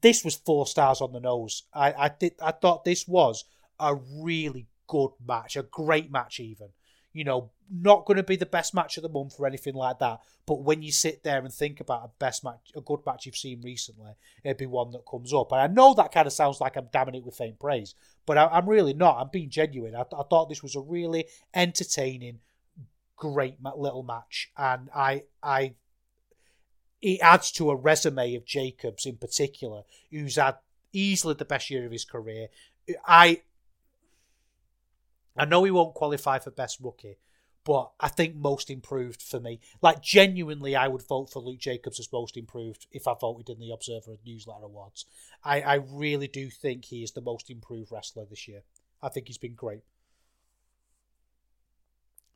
This 0.00 0.24
was 0.24 0.34
four 0.36 0.66
stars 0.66 1.00
on 1.00 1.12
the 1.12 1.20
nose. 1.20 1.64
I 1.72 1.92
I 1.92 2.08
did 2.08 2.34
I 2.42 2.52
thought 2.52 2.84
this 2.84 3.06
was 3.08 3.44
a 3.78 3.94
really 3.94 4.66
good 4.86 5.10
match, 5.26 5.56
a 5.56 5.62
great 5.62 6.10
match 6.10 6.40
even. 6.40 6.68
You 7.12 7.24
know, 7.24 7.50
not 7.70 8.04
going 8.04 8.16
to 8.16 8.22
be 8.22 8.36
the 8.36 8.46
best 8.46 8.74
match 8.74 8.96
of 8.96 9.02
the 9.02 9.08
month 9.08 9.34
or 9.38 9.46
anything 9.46 9.74
like 9.74 9.98
that. 9.98 10.20
But 10.46 10.62
when 10.62 10.82
you 10.82 10.92
sit 10.92 11.22
there 11.22 11.38
and 11.38 11.52
think 11.52 11.80
about 11.80 12.04
a 12.04 12.10
best 12.18 12.44
match, 12.44 12.72
a 12.76 12.80
good 12.80 13.00
match 13.04 13.26
you've 13.26 13.36
seen 13.36 13.60
recently, 13.62 14.12
it'd 14.44 14.56
be 14.56 14.66
one 14.66 14.92
that 14.92 15.06
comes 15.10 15.32
up. 15.32 15.52
And 15.52 15.60
I 15.60 15.66
know 15.66 15.94
that 15.94 16.12
kind 16.12 16.26
of 16.26 16.32
sounds 16.32 16.60
like 16.60 16.76
I'm 16.76 16.88
damning 16.92 17.16
it 17.16 17.24
with 17.24 17.36
faint 17.36 17.58
praise, 17.58 17.94
but 18.24 18.38
I, 18.38 18.58
am 18.58 18.68
really 18.68 18.94
not. 18.94 19.18
I'm 19.18 19.30
being 19.32 19.50
genuine. 19.50 19.94
I, 19.94 20.02
I 20.02 20.22
thought 20.28 20.48
this 20.48 20.62
was 20.62 20.76
a 20.76 20.80
really 20.80 21.26
entertaining, 21.54 22.38
great 23.16 23.56
little 23.62 24.02
match, 24.02 24.50
and 24.56 24.88
I 24.94 25.24
I 25.42 25.74
it 27.02 27.20
adds 27.20 27.52
to 27.52 27.70
a 27.70 27.76
resume 27.76 28.34
of 28.34 28.44
Jacobs 28.44 29.06
in 29.06 29.16
particular, 29.16 29.82
who's 30.10 30.36
had 30.36 30.56
easily 30.92 31.34
the 31.34 31.44
best 31.44 31.70
year 31.70 31.84
of 31.84 31.92
his 31.92 32.04
career. 32.04 32.48
I 33.06 33.42
I 35.36 35.44
know 35.44 35.64
he 35.64 35.70
won't 35.70 35.94
qualify 35.94 36.38
for 36.38 36.50
best 36.50 36.78
rookie, 36.80 37.18
but 37.66 37.90
I 37.98 38.06
think 38.06 38.36
most 38.36 38.70
improved 38.70 39.20
for 39.20 39.40
me. 39.40 39.58
Like 39.82 40.00
genuinely, 40.00 40.76
I 40.76 40.86
would 40.86 41.02
vote 41.02 41.30
for 41.30 41.42
Luke 41.42 41.58
Jacobs 41.58 41.98
as 41.98 42.12
most 42.12 42.36
improved 42.36 42.86
if 42.92 43.08
I 43.08 43.14
voted 43.20 43.48
in 43.48 43.58
the 43.58 43.72
Observer 43.72 44.18
Newsletter 44.24 44.64
Awards. 44.64 45.04
I, 45.42 45.60
I 45.62 45.74
really 45.74 46.28
do 46.28 46.48
think 46.48 46.84
he 46.84 47.02
is 47.02 47.10
the 47.10 47.20
most 47.20 47.50
improved 47.50 47.90
wrestler 47.90 48.24
this 48.24 48.46
year. 48.46 48.62
I 49.02 49.08
think 49.08 49.26
he's 49.26 49.36
been 49.36 49.54
great. 49.54 49.82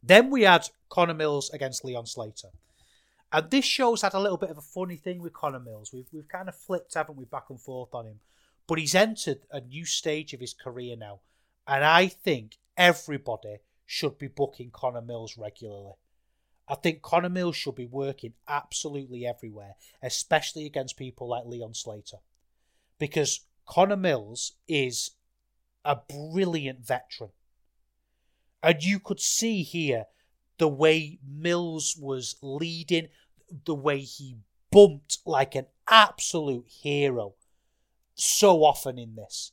Then 0.03 0.31
we 0.31 0.43
had 0.43 0.69
Connor 0.89 1.15
Mills 1.15 1.49
against 1.51 1.85
Leon 1.85 2.07
Slater. 2.07 2.49
And 3.33 3.51
this 3.53 3.65
show's 3.65 4.03
had 4.03 4.15
a 4.15 4.21
little 4.21 4.39
bit 4.39 4.51
of 4.51 4.59
a 4.59 4.63
funny 4.63 4.97
thing 4.97 5.23
with 5.23 5.33
Connor 5.33 5.61
Mills. 5.61 5.93
We've 5.93 6.09
we've 6.13 6.27
kind 6.27 6.49
of 6.49 6.57
flipped, 6.57 6.95
haven't 6.95 7.17
we, 7.17 7.25
back 7.25 7.51
and 7.51 7.61
forth 7.61 7.95
on 7.95 8.07
him. 8.07 8.19
But 8.67 8.81
he's 8.81 8.97
entered 8.97 9.43
a 9.53 9.61
new 9.61 9.85
stage 9.85 10.35
of 10.35 10.41
his 10.41 10.55
career 10.55 10.97
now. 10.97 11.21
And 11.69 11.85
I 11.85 12.09
think 12.09 12.57
everybody 12.77 13.59
should 13.93 14.17
be 14.19 14.29
booking 14.29 14.71
Connor 14.71 15.01
Mills 15.01 15.37
regularly. 15.37 15.95
I 16.69 16.77
think 16.77 17.03
Connor 17.03 17.29
Mills 17.29 17.57
should 17.57 17.75
be 17.75 17.87
working 17.87 18.35
absolutely 18.47 19.27
everywhere, 19.27 19.75
especially 20.01 20.65
against 20.65 20.97
people 20.97 21.29
like 21.29 21.45
Leon 21.45 21.75
Slater. 21.75 22.19
Because 23.01 23.41
Connor 23.67 23.97
Mills 23.97 24.53
is 24.69 25.11
a 25.85 25.97
brilliant 25.97 26.87
veteran. 26.87 27.31
And 28.63 28.81
you 28.81 29.01
could 29.01 29.19
see 29.19 29.65
here 29.65 30.05
the 30.59 30.69
way 30.69 31.19
Mills 31.29 31.97
was 32.01 32.37
leading, 32.41 33.09
the 33.65 33.75
way 33.75 33.99
he 33.99 34.37
bumped 34.71 35.19
like 35.27 35.57
an 35.57 35.67
absolute 35.89 36.69
hero 36.69 37.35
so 38.15 38.63
often 38.63 39.01
in 39.01 39.17
this. 39.17 39.51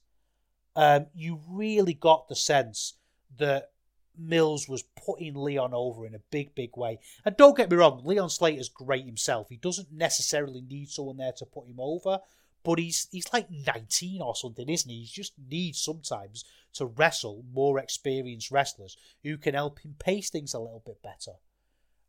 Um, 0.76 1.08
you 1.16 1.42
really 1.50 1.96
got 1.96 2.28
the 2.28 2.36
sense 2.36 3.00
that 3.40 3.72
Mills 4.20 4.68
was 4.68 4.84
putting 5.06 5.36
Leon 5.36 5.74
over 5.74 6.06
in 6.06 6.16
a 6.16 6.20
big, 6.32 6.56
big 6.56 6.76
way. 6.76 7.00
And 7.26 7.36
don't 7.38 7.58
get 7.58 7.70
me 7.70 7.78
wrong, 7.78 8.02
Leon 8.04 8.30
Slater's 8.30 8.70
great 8.70 9.06
himself. 9.06 9.48
He 9.50 9.58
doesn't 9.58 9.92
necessarily 9.92 10.62
need 10.62 10.90
someone 10.90 11.18
there 11.18 11.34
to 11.38 11.46
put 11.46 11.68
him 11.68 11.80
over, 11.80 12.20
but 12.64 12.80
he's 12.80 13.08
he's 13.12 13.32
like 13.32 13.50
19 13.50 14.22
or 14.22 14.36
something, 14.36 14.68
isn't 14.68 14.90
he? 14.90 15.02
He 15.02 15.06
just 15.06 15.34
needs 15.50 15.80
sometimes 15.80 16.44
to 16.74 16.86
wrestle 16.86 17.44
more 17.54 17.80
experienced 17.80 18.52
wrestlers 18.52 18.98
who 19.24 19.38
can 19.38 19.54
help 19.54 19.80
him 19.80 19.96
pace 20.00 20.30
things 20.30 20.54
a 20.54 20.60
little 20.60 20.84
bit 20.86 21.02
better. 21.02 21.34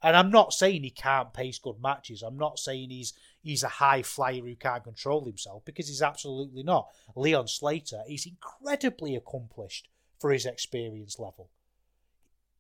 And 0.02 0.16
I'm 0.16 0.30
not 0.30 0.52
saying 0.52 0.84
he 0.84 0.90
can't 0.90 1.32
pace 1.32 1.58
good 1.58 1.82
matches. 1.82 2.22
I'm 2.22 2.36
not 2.36 2.58
saying 2.58 2.90
he's 2.90 3.12
he's 3.42 3.62
a 3.62 3.68
high 3.68 4.02
flyer 4.02 4.42
who 4.42 4.54
can't 4.54 4.84
control 4.84 5.24
himself 5.24 5.64
because 5.64 5.88
he's 5.88 6.02
absolutely 6.02 6.62
not. 6.62 6.88
Leon 7.16 7.48
Slater 7.48 8.02
is 8.08 8.26
incredibly 8.26 9.16
accomplished 9.16 9.88
for 10.20 10.30
his 10.30 10.46
experience 10.46 11.18
level. 11.18 11.50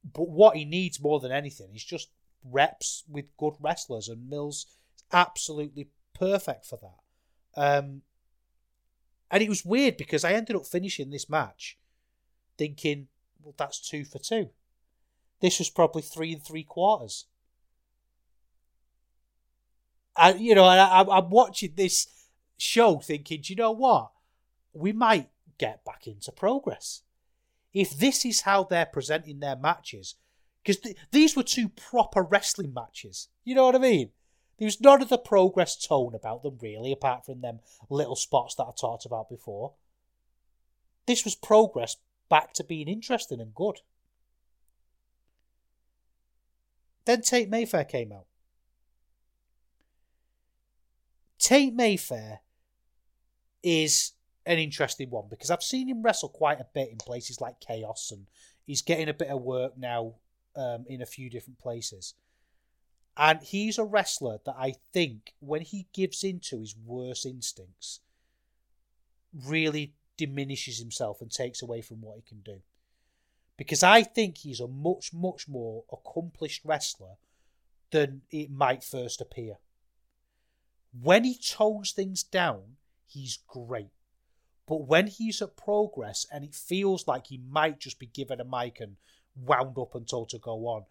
But 0.04 0.28
what 0.28 0.56
he 0.56 0.64
needs 0.64 1.00
more 1.00 1.20
than 1.20 1.32
anything 1.32 1.74
is 1.74 1.84
just 1.84 2.10
reps 2.44 3.04
with 3.08 3.36
good 3.36 3.54
wrestlers, 3.60 4.08
and 4.08 4.28
Mills 4.28 4.66
is 4.96 5.02
absolutely 5.12 5.88
perfect 6.14 6.66
for 6.66 6.78
that. 6.82 7.60
Um, 7.60 8.02
and 9.30 9.42
it 9.42 9.48
was 9.48 9.64
weird 9.64 9.96
because 9.96 10.24
I 10.24 10.32
ended 10.32 10.56
up 10.56 10.66
finishing 10.66 11.10
this 11.10 11.28
match 11.28 11.78
thinking, 12.56 13.08
well, 13.42 13.54
that's 13.56 13.80
two 13.80 14.04
for 14.04 14.18
two. 14.18 14.50
This 15.40 15.58
was 15.58 15.70
probably 15.70 16.02
three 16.02 16.32
and 16.32 16.42
three 16.42 16.64
quarters. 16.64 17.26
And, 20.16 20.40
you 20.40 20.54
know, 20.54 20.64
I, 20.64 21.00
I'm 21.00 21.30
watching 21.30 21.74
this 21.76 22.08
show 22.56 22.98
thinking, 22.98 23.42
do 23.42 23.52
you 23.52 23.56
know 23.56 23.70
what? 23.70 24.10
We 24.72 24.92
might 24.92 25.28
get 25.58 25.84
back 25.84 26.06
into 26.06 26.32
progress 26.32 27.02
if 27.72 27.90
this 27.90 28.24
is 28.24 28.42
how 28.42 28.64
they're 28.64 28.86
presenting 28.86 29.40
their 29.40 29.56
matches, 29.56 30.16
because 30.62 30.80
th- 30.80 30.96
these 31.12 31.36
were 31.36 31.42
two 31.42 31.68
proper 31.68 32.22
wrestling 32.22 32.74
matches. 32.74 33.28
You 33.44 33.54
know 33.54 33.66
what 33.66 33.74
I 33.74 33.78
mean? 33.78 34.10
There 34.58 34.66
was 34.66 34.80
none 34.80 35.02
of 35.02 35.08
the 35.08 35.18
progress 35.18 35.76
tone 35.76 36.14
about 36.14 36.42
them, 36.42 36.58
really, 36.60 36.92
apart 36.92 37.24
from 37.24 37.40
them 37.40 37.60
little 37.88 38.16
spots 38.16 38.56
that 38.56 38.64
I 38.64 38.72
talked 38.78 39.06
about 39.06 39.28
before. 39.28 39.74
This 41.06 41.24
was 41.24 41.34
progress 41.34 41.96
back 42.28 42.52
to 42.54 42.64
being 42.64 42.88
interesting 42.88 43.40
and 43.40 43.54
good. 43.54 43.78
Then 47.04 47.22
Tate 47.22 47.48
Mayfair 47.48 47.84
came 47.84 48.12
out. 48.12 48.26
Tate 51.38 51.72
Mayfair 51.72 52.40
is 53.62 54.12
an 54.48 54.58
interesting 54.58 55.10
one 55.10 55.26
because 55.28 55.50
I've 55.50 55.62
seen 55.62 55.88
him 55.88 56.02
wrestle 56.02 56.30
quite 56.30 56.58
a 56.58 56.66
bit 56.72 56.90
in 56.90 56.96
places 56.96 57.40
like 57.40 57.60
Chaos, 57.60 58.10
and 58.10 58.26
he's 58.64 58.82
getting 58.82 59.08
a 59.08 59.14
bit 59.14 59.28
of 59.28 59.42
work 59.42 59.76
now 59.76 60.14
um, 60.56 60.86
in 60.88 61.02
a 61.02 61.06
few 61.06 61.28
different 61.28 61.58
places. 61.58 62.14
And 63.16 63.42
he's 63.42 63.78
a 63.78 63.84
wrestler 63.84 64.38
that 64.46 64.54
I 64.58 64.74
think, 64.92 65.34
when 65.40 65.60
he 65.60 65.86
gives 65.92 66.24
into 66.24 66.60
his 66.60 66.74
worst 66.74 67.26
instincts, 67.26 68.00
really 69.46 69.92
diminishes 70.16 70.78
himself 70.78 71.20
and 71.20 71.30
takes 71.30 71.60
away 71.60 71.82
from 71.82 72.00
what 72.00 72.16
he 72.16 72.22
can 72.22 72.40
do. 72.40 72.60
Because 73.58 73.82
I 73.82 74.02
think 74.02 74.38
he's 74.38 74.60
a 74.60 74.68
much, 74.68 75.12
much 75.12 75.46
more 75.46 75.84
accomplished 75.92 76.62
wrestler 76.64 77.16
than 77.90 78.22
it 78.30 78.50
might 78.50 78.82
first 78.82 79.20
appear. 79.20 79.58
When 80.98 81.24
he 81.24 81.36
tones 81.36 81.92
things 81.92 82.22
down, 82.22 82.76
he's 83.06 83.40
great. 83.46 83.90
But 84.68 84.86
when 84.86 85.06
he's 85.06 85.40
at 85.40 85.56
progress 85.56 86.26
and 86.30 86.44
it 86.44 86.54
feels 86.54 87.08
like 87.08 87.28
he 87.28 87.38
might 87.38 87.80
just 87.80 87.98
be 87.98 88.06
given 88.06 88.38
a 88.38 88.44
mic 88.44 88.80
and 88.80 88.96
wound 89.34 89.78
up 89.78 89.94
and 89.94 90.06
told 90.06 90.28
to 90.30 90.38
go 90.38 90.66
on, 90.66 90.84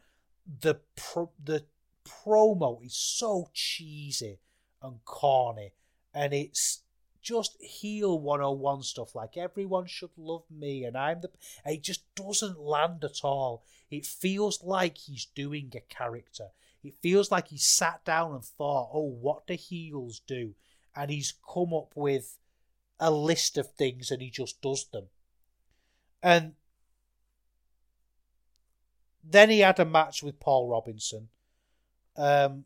the 0.62 0.80
pro- 0.96 1.32
the 1.44 1.66
promo 2.04 2.84
is 2.84 2.96
so 2.96 3.50
cheesy 3.54 4.40
and 4.82 5.04
corny, 5.06 5.74
and 6.14 6.34
it's 6.34 6.82
just 7.22 7.62
heel 7.62 8.18
101 8.20 8.82
stuff 8.84 9.14
like 9.14 9.36
everyone 9.36 9.86
should 9.86 10.12
love 10.16 10.44
me 10.50 10.86
and 10.86 10.96
I'm 10.98 11.20
the 11.20 11.30
it 11.66 11.84
just 11.84 12.16
doesn't 12.16 12.58
land 12.58 13.04
at 13.04 13.20
all. 13.24 13.66
It 13.92 14.06
feels 14.06 14.64
like 14.64 14.98
he's 14.98 15.26
doing 15.26 15.74
a 15.76 15.82
character. 15.82 16.48
It 16.84 16.96
feels 17.02 17.30
like 17.30 17.50
he 17.50 17.58
sat 17.58 18.06
down 18.06 18.34
and 18.34 18.44
thought, 18.44 18.90
"Oh, 18.94 19.02
what 19.02 19.46
do 19.46 19.54
heels 19.56 20.22
do?" 20.26 20.56
and 20.96 21.12
he's 21.12 21.34
come 21.54 21.74
up 21.74 21.92
with 21.96 22.38
a 23.00 23.12
list 23.12 23.58
of 23.58 23.72
things 23.74 24.12
and 24.12 24.22
he 24.22 24.30
just 24.30 24.62
does 24.62 24.86
them. 24.92 25.06
And 26.22 26.54
then 29.24 29.50
he 29.50 29.60
had 29.60 29.80
a 29.80 29.86
match 29.86 30.24
with 30.24 30.40
Paul 30.40 30.68
Robinson. 30.68 31.30
Um, 32.16 32.66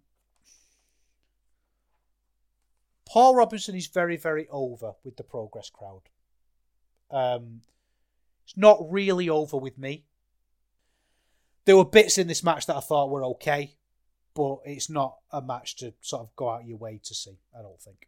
Paul 3.05 3.35
Robinson 3.35 3.75
is 3.75 3.87
very, 3.87 4.15
very 4.15 4.47
over 4.49 4.93
with 5.03 5.17
the 5.17 5.23
Progress 5.23 5.69
crowd. 5.69 6.03
Um, 7.09 7.61
it's 8.45 8.55
not 8.55 8.79
really 8.89 9.27
over 9.27 9.57
with 9.57 9.77
me. 9.77 10.05
There 11.65 11.75
were 11.75 11.85
bits 11.85 12.17
in 12.17 12.27
this 12.27 12.43
match 12.43 12.65
that 12.67 12.77
I 12.77 12.79
thought 12.79 13.09
were 13.09 13.25
okay, 13.25 13.75
but 14.33 14.59
it's 14.65 14.89
not 14.89 15.17
a 15.31 15.41
match 15.41 15.75
to 15.77 15.93
sort 16.01 16.21
of 16.21 16.35
go 16.35 16.49
out 16.49 16.65
your 16.65 16.77
way 16.77 16.99
to 17.03 17.13
see, 17.13 17.37
I 17.57 17.61
don't 17.61 17.79
think 17.81 18.07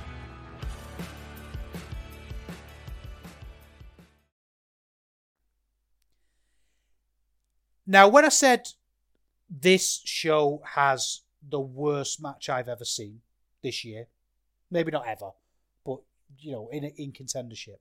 Now, 7.85 8.07
when 8.07 8.25
I 8.25 8.29
said 8.29 8.69
this 9.49 10.01
show 10.05 10.61
has 10.75 11.21
the 11.47 11.59
worst 11.59 12.21
match 12.21 12.49
I've 12.49 12.69
ever 12.69 12.85
seen 12.85 13.21
this 13.63 13.83
year, 13.83 14.07
maybe 14.69 14.91
not 14.91 15.07
ever, 15.07 15.31
but 15.85 15.99
you 16.39 16.51
know, 16.51 16.69
in 16.69 16.83
in 16.85 17.11
contendership, 17.11 17.79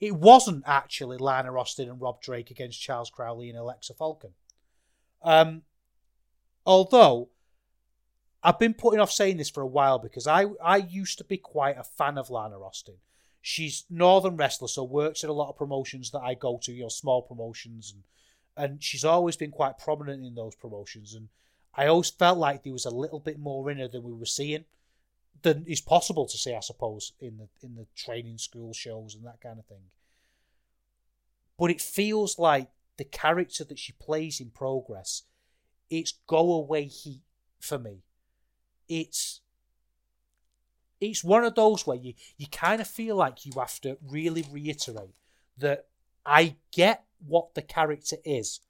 it 0.00 0.14
wasn't 0.14 0.64
actually 0.66 1.16
Lana 1.16 1.54
Austin 1.54 1.88
and 1.88 2.00
Rob 2.00 2.20
Drake 2.20 2.50
against 2.50 2.80
Charles 2.82 3.10
Crowley 3.10 3.48
and 3.48 3.58
Alexa 3.58 3.94
Falcon. 3.94 4.34
Um, 5.22 5.62
although 6.66 7.30
I've 8.42 8.58
been 8.58 8.74
putting 8.74 9.00
off 9.00 9.12
saying 9.12 9.38
this 9.38 9.48
for 9.48 9.62
a 9.62 9.66
while 9.66 9.98
because 9.98 10.26
I 10.26 10.46
I 10.62 10.76
used 10.76 11.18
to 11.18 11.24
be 11.24 11.38
quite 11.38 11.78
a 11.78 11.84
fan 11.84 12.18
of 12.18 12.28
Lana 12.28 12.60
Austin. 12.60 12.96
she's 13.40 13.84
Northern 13.90 14.36
wrestler, 14.36 14.68
so 14.68 14.82
works 14.82 15.22
at 15.22 15.30
a 15.30 15.34
lot 15.34 15.50
of 15.50 15.56
promotions 15.56 16.10
that 16.10 16.20
I 16.20 16.32
go 16.34 16.58
to, 16.62 16.72
you 16.72 16.82
know, 16.82 16.88
small 16.88 17.20
promotions, 17.22 17.92
and 17.92 18.02
and 18.56 18.82
she's 18.82 19.04
always 19.04 19.36
been 19.36 19.50
quite 19.50 19.78
prominent 19.78 20.24
in 20.24 20.34
those 20.34 20.54
promotions. 20.54 21.14
And 21.14 21.28
I 21.74 21.86
always 21.86 22.10
felt 22.10 22.38
like 22.38 22.62
there 22.62 22.72
was 22.72 22.84
a 22.84 22.90
little 22.90 23.20
bit 23.20 23.38
more 23.38 23.70
in 23.70 23.78
her 23.78 23.88
than 23.88 24.02
we 24.02 24.12
were 24.12 24.26
seeing, 24.26 24.64
than 25.42 25.64
is 25.66 25.80
possible 25.80 26.26
to 26.26 26.38
see, 26.38 26.54
I 26.54 26.60
suppose, 26.60 27.12
in 27.20 27.38
the 27.38 27.48
in 27.62 27.74
the 27.74 27.86
training 27.96 28.38
school 28.38 28.72
shows 28.72 29.14
and 29.14 29.24
that 29.24 29.40
kind 29.40 29.58
of 29.58 29.66
thing. 29.66 29.90
But 31.58 31.70
it 31.70 31.80
feels 31.80 32.38
like 32.38 32.68
the 32.96 33.04
character 33.04 33.64
that 33.64 33.78
she 33.78 33.92
plays 33.92 34.40
in 34.40 34.50
progress, 34.50 35.22
it's 35.90 36.14
go 36.26 36.52
away 36.52 36.84
heat 36.84 37.22
for 37.60 37.78
me. 37.78 38.02
It's 38.88 39.40
it's 41.00 41.24
one 41.24 41.44
of 41.44 41.54
those 41.54 41.86
where 41.86 41.96
you, 41.96 42.14
you 42.38 42.46
kind 42.46 42.80
of 42.80 42.86
feel 42.86 43.16
like 43.16 43.44
you 43.44 43.52
have 43.58 43.80
to 43.80 43.98
really 44.08 44.44
reiterate 44.50 45.14
that 45.58 45.86
I 46.24 46.56
get 46.72 47.04
what 47.26 47.54
the 47.54 47.62
character 47.62 48.16
is. 48.24 48.60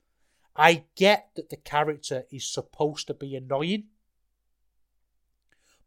I 0.57 0.85
get 0.95 1.31
that 1.35 1.51
the 1.51 1.57
character 1.57 2.25
is 2.31 2.47
supposed 2.47 3.07
to 3.09 3.15
be 3.15 3.35
annoying. 3.35 3.85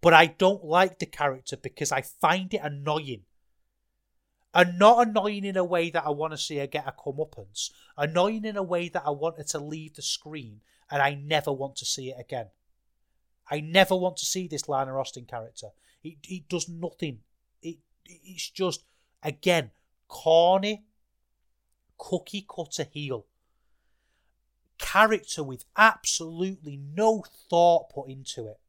But 0.01 0.13
I 0.13 0.27
don't 0.27 0.63
like 0.63 0.99
the 0.99 1.05
character 1.05 1.57
because 1.57 1.91
I 1.91 2.01
find 2.01 2.53
it 2.53 2.61
annoying. 2.63 3.23
And 4.53 4.79
not 4.79 5.07
annoying 5.07 5.43
in 5.43 5.57
a 5.57 5.63
way 5.63 5.89
that 5.89 6.05
I 6.05 6.09
want 6.09 6.33
to 6.33 6.37
see 6.37 6.57
her 6.57 6.67
get 6.67 6.87
a 6.87 6.91
comeuppance. 6.91 7.71
Annoying 7.97 8.45
in 8.45 8.57
a 8.57 8.63
way 8.63 8.89
that 8.89 9.03
I 9.05 9.11
want 9.11 9.37
her 9.37 9.43
to 9.43 9.59
leave 9.59 9.95
the 9.95 10.01
screen 10.01 10.61
and 10.89 11.01
I 11.01 11.15
never 11.15 11.51
want 11.51 11.75
to 11.77 11.85
see 11.85 12.09
it 12.09 12.17
again. 12.19 12.47
I 13.49 13.59
never 13.59 13.95
want 13.95 14.17
to 14.17 14.25
see 14.25 14.47
this 14.47 14.67
Lana 14.67 14.97
Austin 14.97 15.25
character. 15.25 15.67
It, 16.03 16.17
it 16.23 16.49
does 16.49 16.67
nothing. 16.67 17.19
It 17.61 17.77
It's 18.05 18.49
just, 18.49 18.83
again, 19.23 19.71
corny, 20.07 20.85
cookie 21.97 22.45
cutter 22.47 22.85
heel. 22.91 23.25
Character 24.77 25.43
with 25.43 25.65
absolutely 25.75 26.77
no 26.77 27.23
thought 27.49 27.89
put 27.89 28.09
into 28.09 28.47
it. 28.47 28.59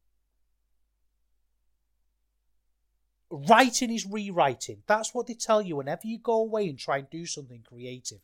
Writing 3.30 3.92
is 3.92 4.06
rewriting. 4.06 4.82
That's 4.86 5.14
what 5.14 5.26
they 5.26 5.34
tell 5.34 5.60
you 5.60 5.76
whenever 5.76 6.02
you 6.04 6.18
go 6.18 6.40
away 6.40 6.68
and 6.68 6.78
try 6.78 6.98
and 6.98 7.10
do 7.10 7.26
something 7.26 7.62
creative. 7.68 8.20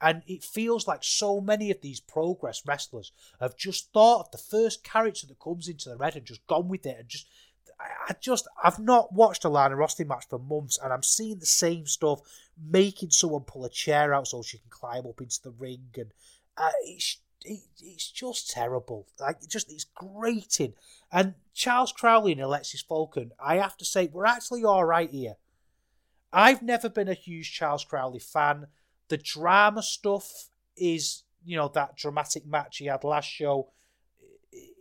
And 0.00 0.22
it 0.26 0.44
feels 0.44 0.86
like 0.86 1.02
so 1.02 1.40
many 1.40 1.70
of 1.70 1.80
these 1.80 2.00
progress 2.00 2.62
wrestlers 2.66 3.12
have 3.40 3.56
just 3.56 3.92
thought 3.92 4.26
of 4.26 4.30
the 4.30 4.38
first 4.38 4.84
character 4.84 5.26
that 5.26 5.40
comes 5.40 5.68
into 5.68 5.88
their 5.88 5.98
head 5.98 6.16
and 6.16 6.24
just 6.24 6.46
gone 6.46 6.68
with 6.68 6.86
it 6.86 6.96
and 6.98 7.08
just 7.08 7.28
I 7.80 8.14
just 8.20 8.48
I've 8.62 8.78
not 8.78 9.12
watched 9.12 9.44
a 9.44 9.48
Lana 9.48 9.80
Austin 9.80 10.08
match 10.08 10.26
for 10.28 10.38
months, 10.38 10.78
and 10.82 10.92
I'm 10.92 11.02
seeing 11.02 11.38
the 11.38 11.46
same 11.46 11.86
stuff, 11.86 12.20
making 12.60 13.10
someone 13.10 13.42
pull 13.42 13.64
a 13.64 13.70
chair 13.70 14.12
out 14.12 14.28
so 14.28 14.42
she 14.42 14.58
can 14.58 14.70
climb 14.70 15.06
up 15.06 15.20
into 15.20 15.42
the 15.42 15.50
ring, 15.50 15.88
and 15.96 16.12
uh, 16.56 16.70
it's 16.84 17.18
it, 17.44 17.60
it's 17.80 18.10
just 18.10 18.50
terrible. 18.50 19.06
Like 19.20 19.42
it 19.42 19.48
just 19.48 19.70
it's 19.70 19.86
grating. 19.94 20.74
And 21.12 21.34
Charles 21.54 21.92
Crowley 21.92 22.32
and 22.32 22.40
Alexxis 22.40 22.86
Falcon, 22.86 23.32
I 23.38 23.56
have 23.56 23.76
to 23.78 23.84
say, 23.84 24.08
we're 24.12 24.26
actually 24.26 24.64
all 24.64 24.84
right 24.84 25.10
here. 25.10 25.36
I've 26.32 26.62
never 26.62 26.88
been 26.88 27.08
a 27.08 27.14
huge 27.14 27.52
Charles 27.52 27.84
Crowley 27.84 28.18
fan. 28.18 28.66
The 29.08 29.16
drama 29.16 29.82
stuff 29.82 30.50
is, 30.76 31.22
you 31.44 31.56
know, 31.56 31.68
that 31.68 31.96
dramatic 31.96 32.46
match 32.46 32.78
he 32.78 32.86
had 32.86 33.04
last 33.04 33.28
show 33.28 33.70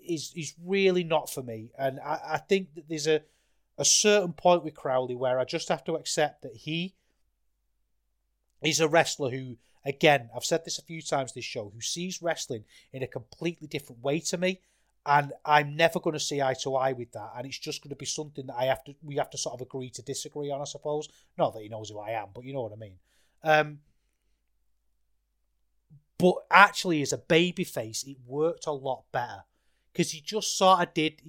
is 0.08 0.34
is 0.36 0.53
really 0.64 1.03
not 1.03 1.30
for 1.30 1.43
me. 1.43 1.72
And 1.78 1.99
I, 1.99 2.20
I 2.34 2.38
think 2.38 2.76
that 2.76 2.89
there's 2.89 3.08
a 3.08 3.22
a 3.78 3.86
certain 3.86 4.34
point 4.34 4.64
with 4.64 4.76
Crowley 4.76 5.16
where 5.16 5.39
I 5.39 5.45
just 5.45 5.70
have 5.70 5.84
to 5.86 5.95
accept 5.95 6.41
that 6.41 6.55
he 6.55 6.95
is 8.62 8.80
a 8.80 8.88
wrestler 8.88 9.30
who, 9.30 9.58
again, 9.86 10.30
I've 10.36 10.43
said 10.43 10.66
this 10.66 10.80
a 10.80 10.84
few 10.84 11.01
times 11.01 11.34
this 11.34 11.45
show, 11.45 11.72
who 11.74 11.82
sees 11.82 12.22
wrestling 12.22 12.66
in 12.91 13.03
a 13.03 13.08
completely 13.08 13.68
different 13.68 14.03
way 14.03 14.20
to 14.22 14.38
me. 14.38 14.62
And 15.05 15.32
I'm 15.45 15.76
never 15.76 15.99
going 15.99 16.16
to 16.16 16.20
see 16.20 16.41
eye 16.41 16.55
to 16.64 16.76
eye 16.76 16.91
with 16.91 17.14
that, 17.14 17.32
and 17.38 17.47
it's 17.47 17.60
just 17.60 17.82
going 17.82 17.91
to 17.91 17.95
be 17.95 18.05
something 18.05 18.47
that 18.47 18.58
I 18.58 18.66
have 18.66 18.84
to 18.86 18.95
we 19.01 19.16
have 19.16 19.30
to 19.30 19.38
sort 19.38 19.53
of 19.53 19.62
agree 19.62 19.89
to 19.91 20.01
disagree 20.01 20.51
on, 20.51 20.60
I 20.60 20.66
suppose. 20.66 21.08
Not 21.38 21.53
that 21.53 21.64
he 21.64 21.70
knows 21.70 21.89
who 21.89 21.99
I 21.99 22.10
am, 22.10 22.28
but 22.36 22.43
you 22.43 22.51
know 22.51 22.64
what 22.64 22.74
I 22.74 22.76
mean. 22.76 22.97
Um, 23.41 23.80
but 26.18 26.36
actually, 26.51 27.01
as 27.01 27.14
a 27.14 27.18
baby 27.18 27.64
face, 27.64 28.03
it 28.03 28.18
worked 28.26 28.68
a 28.68 28.72
lot 28.74 29.03
better 29.14 29.43
because 29.98 30.12
he 30.12 30.22
just 30.22 30.56
sort 30.56 30.80
of 30.80 30.93
did 30.93 31.24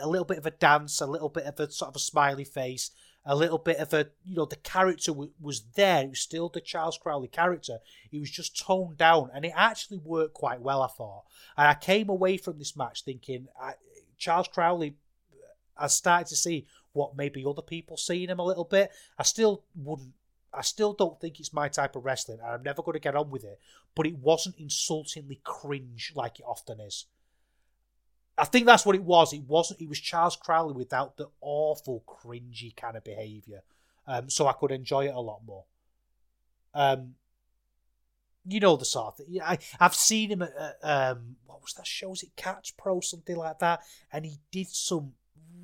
a 0.00 0.08
little 0.08 0.24
bit 0.24 0.38
of 0.38 0.46
a 0.46 0.50
dance, 0.50 1.02
a 1.02 1.06
little 1.06 1.28
bit 1.28 1.44
of 1.44 1.60
a 1.60 1.70
sort 1.70 1.90
of 1.90 1.96
a 1.96 1.98
smiley 1.98 2.44
face, 2.44 2.90
a 3.26 3.36
little 3.36 3.58
bit 3.58 3.76
of 3.76 3.92
a 3.92 4.06
you 4.24 4.34
know 4.34 4.46
the 4.46 4.56
character 4.56 5.10
w- 5.10 5.32
was 5.38 5.62
there. 5.76 6.04
It 6.04 6.08
was 6.08 6.20
still 6.20 6.48
the 6.48 6.62
Charles 6.62 6.96
Crowley 6.96 7.28
character. 7.28 7.80
He 8.10 8.18
was 8.18 8.30
just 8.30 8.58
toned 8.58 8.96
down, 8.96 9.30
and 9.34 9.44
it 9.44 9.52
actually 9.54 9.98
worked 9.98 10.32
quite 10.32 10.62
well. 10.62 10.80
I 10.80 10.86
thought, 10.86 11.24
and 11.58 11.68
I 11.68 11.74
came 11.74 12.08
away 12.08 12.38
from 12.38 12.58
this 12.58 12.74
match 12.74 13.04
thinking 13.04 13.48
I, 13.60 13.74
Charles 14.16 14.48
Crowley. 14.48 14.96
I 15.76 15.88
started 15.88 16.28
to 16.28 16.36
see 16.36 16.66
what 16.94 17.16
maybe 17.16 17.44
other 17.44 17.60
people 17.60 17.98
seeing 17.98 18.30
him 18.30 18.38
a 18.38 18.44
little 18.44 18.64
bit. 18.64 18.90
I 19.18 19.24
still 19.24 19.64
wouldn't. 19.76 20.14
I 20.50 20.62
still 20.62 20.94
don't 20.94 21.20
think 21.20 21.40
it's 21.40 21.52
my 21.52 21.68
type 21.68 21.94
of 21.94 22.06
wrestling, 22.06 22.38
and 22.42 22.48
I'm 22.48 22.62
never 22.62 22.80
going 22.80 22.94
to 22.94 23.00
get 23.00 23.16
on 23.16 23.28
with 23.28 23.44
it. 23.44 23.60
But 23.94 24.06
it 24.06 24.16
wasn't 24.16 24.56
insultingly 24.56 25.40
cringe 25.44 26.12
like 26.14 26.40
it 26.40 26.46
often 26.46 26.80
is. 26.80 27.04
I 28.36 28.44
think 28.44 28.66
that's 28.66 28.84
what 28.84 28.96
it 28.96 29.04
was. 29.04 29.32
It 29.32 29.44
wasn't. 29.44 29.80
It 29.80 29.88
was 29.88 30.00
Charles 30.00 30.36
Crowley 30.36 30.74
without 30.74 31.16
the 31.16 31.28
awful 31.40 32.02
cringy 32.06 32.74
kind 32.74 32.96
of 32.96 33.04
behaviour, 33.04 33.62
um, 34.06 34.28
so 34.28 34.46
I 34.46 34.52
could 34.52 34.72
enjoy 34.72 35.06
it 35.06 35.14
a 35.14 35.20
lot 35.20 35.40
more. 35.46 35.64
Um, 36.74 37.14
you 38.46 38.60
know 38.60 38.76
the 38.76 38.84
sort 38.84 39.06
of 39.06 39.16
thing. 39.16 39.40
I 39.42 39.58
I've 39.80 39.94
seen 39.94 40.30
him 40.30 40.42
at, 40.42 40.78
um, 40.82 41.36
what 41.46 41.62
was 41.62 41.74
that 41.74 41.86
show? 41.86 42.10
Was 42.10 42.22
it 42.22 42.36
Catch 42.36 42.76
Pro 42.76 43.00
something 43.00 43.36
like 43.36 43.58
that? 43.60 43.80
And 44.12 44.24
he 44.26 44.38
did 44.50 44.68
some 44.68 45.12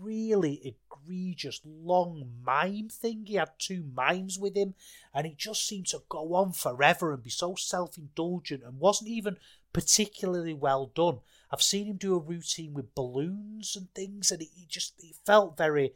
really 0.01 0.75
egregious 1.11 1.61
long 1.65 2.25
mime 2.45 2.89
thing. 2.89 3.25
He 3.27 3.35
had 3.35 3.51
two 3.59 3.85
mimes 3.95 4.39
with 4.39 4.57
him, 4.57 4.75
and 5.13 5.27
it 5.27 5.37
just 5.37 5.67
seemed 5.67 5.89
to 5.89 6.03
go 6.09 6.35
on 6.35 6.53
forever 6.53 7.13
and 7.13 7.23
be 7.23 7.31
so 7.31 7.55
self 7.57 7.99
indulgent 7.99 8.63
and 8.65 8.79
wasn't 8.79 9.11
even 9.11 9.37
particularly 9.73 10.55
well 10.55 10.87
done. 10.95 11.19
I've 11.51 11.63
seen 11.63 11.87
him 11.87 11.97
do 11.97 12.15
a 12.15 12.19
routine 12.19 12.75
with 12.75 12.95
balloons 12.95 13.75
and 13.77 13.93
things, 13.93 14.31
and 14.31 14.41
he 14.41 14.67
just 14.69 14.95
he 15.01 15.15
felt 15.25 15.57
very, 15.57 15.93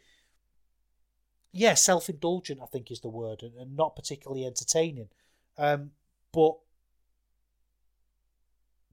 yeah, 1.52 1.74
self 1.74 2.08
indulgent. 2.08 2.60
I 2.60 2.66
think 2.66 2.90
is 2.90 3.00
the 3.00 3.08
word, 3.08 3.42
and, 3.42 3.54
and 3.54 3.76
not 3.76 3.94
particularly 3.94 4.44
entertaining. 4.44 5.08
Um, 5.56 5.92
but 6.32 6.54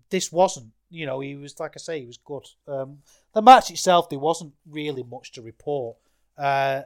this 0.10 0.32
wasn't. 0.32 0.72
You 0.92 1.06
know, 1.06 1.22
he 1.22 1.36
was 1.36 1.60
like 1.60 1.74
I 1.76 1.80
say, 1.80 2.02
he 2.02 2.06
was 2.06 2.18
good. 2.18 2.48
Um, 2.68 3.00
the 3.34 3.42
match 3.42 3.72
itself, 3.72 4.10
there 4.10 4.20
wasn't 4.20 4.54
really 4.70 5.04
much 5.04 5.32
to 5.34 5.42
report. 5.42 5.98
Uh, 6.38 6.84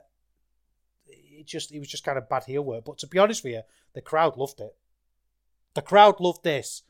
it 1.07 1.45
just 1.45 1.73
it 1.73 1.80
was 1.80 1.89
just 1.89 2.05
kind 2.05 2.17
of 2.17 2.30
bad 2.30 2.45
heel 2.45 2.63
work. 2.63 2.86
But 2.86 2.99
to 2.99 3.07
be 3.07 3.19
honest 3.19 3.43
with 3.43 3.53
you, 3.53 3.61
the 3.93 4.01
crowd 4.01 4.38
loved 4.38 4.61
it. 4.61 4.76
The 5.73 5.82
crowd 5.82 6.21
loved 6.21 6.43
this 6.43 6.84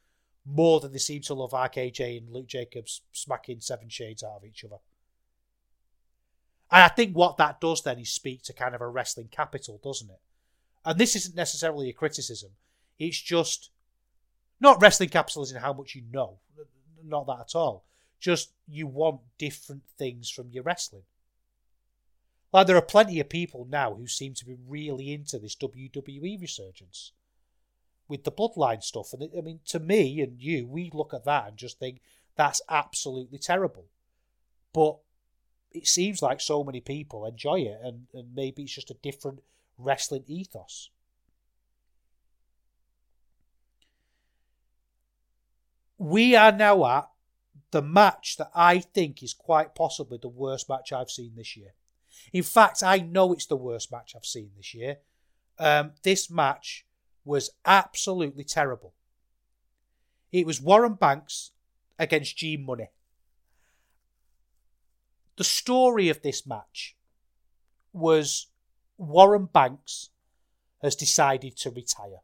more 0.45 0.79
than 0.79 0.91
they 0.91 0.99
seem 0.99 1.21
to 1.23 1.33
love 1.33 1.51
RKJ 1.51 2.17
and 2.17 2.29
Luke 2.29 2.47
Jacobs 2.47 3.01
smacking 3.11 3.59
seven 3.61 3.89
shades 3.89 4.23
out 4.23 4.37
of 4.37 4.45
each 4.45 4.63
other. 4.63 4.77
And 6.71 6.83
I 6.83 6.87
think 6.87 7.15
what 7.15 7.37
that 7.37 7.59
does 7.59 7.81
then 7.83 7.99
is 7.99 8.09
speak 8.09 8.43
to 8.43 8.53
kind 8.53 8.75
of 8.75 8.81
a 8.81 8.87
wrestling 8.87 9.29
capital, 9.31 9.79
doesn't 9.83 10.09
it? 10.09 10.19
And 10.83 10.99
this 10.99 11.15
isn't 11.15 11.35
necessarily 11.35 11.89
a 11.89 11.93
criticism. 11.93 12.51
It's 12.99 13.19
just 13.19 13.71
not 14.59 14.81
wrestling 14.81 15.09
capital 15.09 15.41
as 15.41 15.51
in 15.51 15.61
how 15.61 15.73
much 15.73 15.95
you 15.95 16.03
know. 16.11 16.37
Not 17.03 17.27
that 17.27 17.39
at 17.41 17.55
all. 17.55 17.85
Just 18.19 18.51
you 18.67 18.87
want 18.87 19.21
different 19.37 19.83
things 19.97 20.29
from 20.29 20.49
your 20.51 20.63
wrestling. 20.63 21.03
Like 22.53 22.67
there 22.67 22.77
are 22.77 22.81
plenty 22.81 23.19
of 23.19 23.29
people 23.29 23.67
now 23.69 23.93
who 23.93 24.07
seem 24.07 24.33
to 24.35 24.45
be 24.45 24.55
really 24.67 25.11
into 25.11 25.39
this 25.39 25.55
WWE 25.55 26.39
resurgence 26.39 27.11
with 28.07 28.23
the 28.23 28.31
bloodline 28.31 28.83
stuff. 28.83 29.13
And 29.13 29.29
I 29.37 29.41
mean, 29.41 29.59
to 29.67 29.79
me 29.79 30.21
and 30.21 30.39
you, 30.39 30.67
we 30.67 30.91
look 30.93 31.13
at 31.13 31.25
that 31.25 31.47
and 31.47 31.57
just 31.57 31.79
think 31.79 32.01
that's 32.35 32.61
absolutely 32.69 33.39
terrible. 33.39 33.85
But 34.73 34.97
it 35.71 35.87
seems 35.87 36.21
like 36.21 36.41
so 36.41 36.63
many 36.63 36.81
people 36.81 37.25
enjoy 37.25 37.59
it, 37.59 37.79
and, 37.83 38.07
and 38.13 38.33
maybe 38.33 38.63
it's 38.63 38.75
just 38.75 38.91
a 38.91 38.97
different 39.01 39.39
wrestling 39.77 40.23
ethos. 40.27 40.89
We 45.97 46.35
are 46.35 46.51
now 46.51 46.85
at 46.85 47.09
the 47.71 47.81
match 47.81 48.37
that 48.37 48.51
I 48.53 48.79
think 48.79 49.23
is 49.23 49.33
quite 49.33 49.75
possibly 49.75 50.17
the 50.21 50.29
worst 50.29 50.69
match 50.69 50.91
I've 50.91 51.09
seen 51.09 51.33
this 51.35 51.57
year. 51.57 51.73
In 52.31 52.43
fact, 52.43 52.83
I 52.83 52.99
know 52.99 53.33
it's 53.33 53.45
the 53.45 53.57
worst 53.57 53.91
match 53.91 54.13
I've 54.15 54.25
seen 54.25 54.51
this 54.55 54.73
year. 54.73 54.97
Um, 55.57 55.91
this 56.03 56.29
match 56.29 56.84
was 57.25 57.49
absolutely 57.65 58.43
terrible. 58.43 58.93
It 60.31 60.45
was 60.45 60.61
Warren 60.61 60.93
Banks 60.93 61.51
against 61.99 62.37
G 62.37 62.55
Money. 62.55 62.91
The 65.37 65.43
story 65.43 66.07
of 66.09 66.21
this 66.21 66.45
match 66.45 66.95
was 67.91 68.47
Warren 68.97 69.45
Banks 69.45 70.09
has 70.81 70.95
decided 70.95 71.57
to 71.57 71.69
retire. 71.69 72.21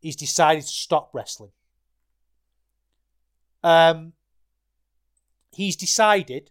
He's 0.00 0.16
decided 0.16 0.62
to 0.62 0.68
stop 0.68 1.10
wrestling. 1.12 1.50
Um, 3.62 4.14
he's 5.52 5.76
decided 5.76 6.50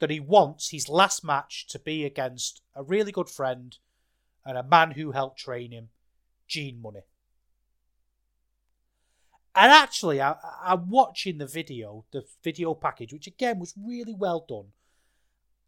that 0.00 0.10
he 0.10 0.20
wants 0.20 0.70
his 0.70 0.88
last 0.88 1.24
match 1.24 1.66
to 1.68 1.78
be 1.78 2.04
against 2.04 2.62
a 2.74 2.82
really 2.82 3.12
good 3.12 3.28
friend 3.28 3.76
and 4.44 4.58
a 4.58 4.62
man 4.62 4.92
who 4.92 5.12
helped 5.12 5.38
train 5.38 5.72
him, 5.72 5.88
Gene 6.48 6.80
Munny. 6.82 7.02
And 9.54 9.72
actually, 9.72 10.20
I, 10.22 10.36
I'm 10.62 10.88
watching 10.88 11.38
the 11.38 11.46
video, 11.46 12.04
the 12.12 12.24
video 12.44 12.74
package, 12.74 13.12
which 13.12 13.26
again 13.26 13.58
was 13.58 13.74
really 13.76 14.14
well 14.14 14.44
done, 14.48 14.66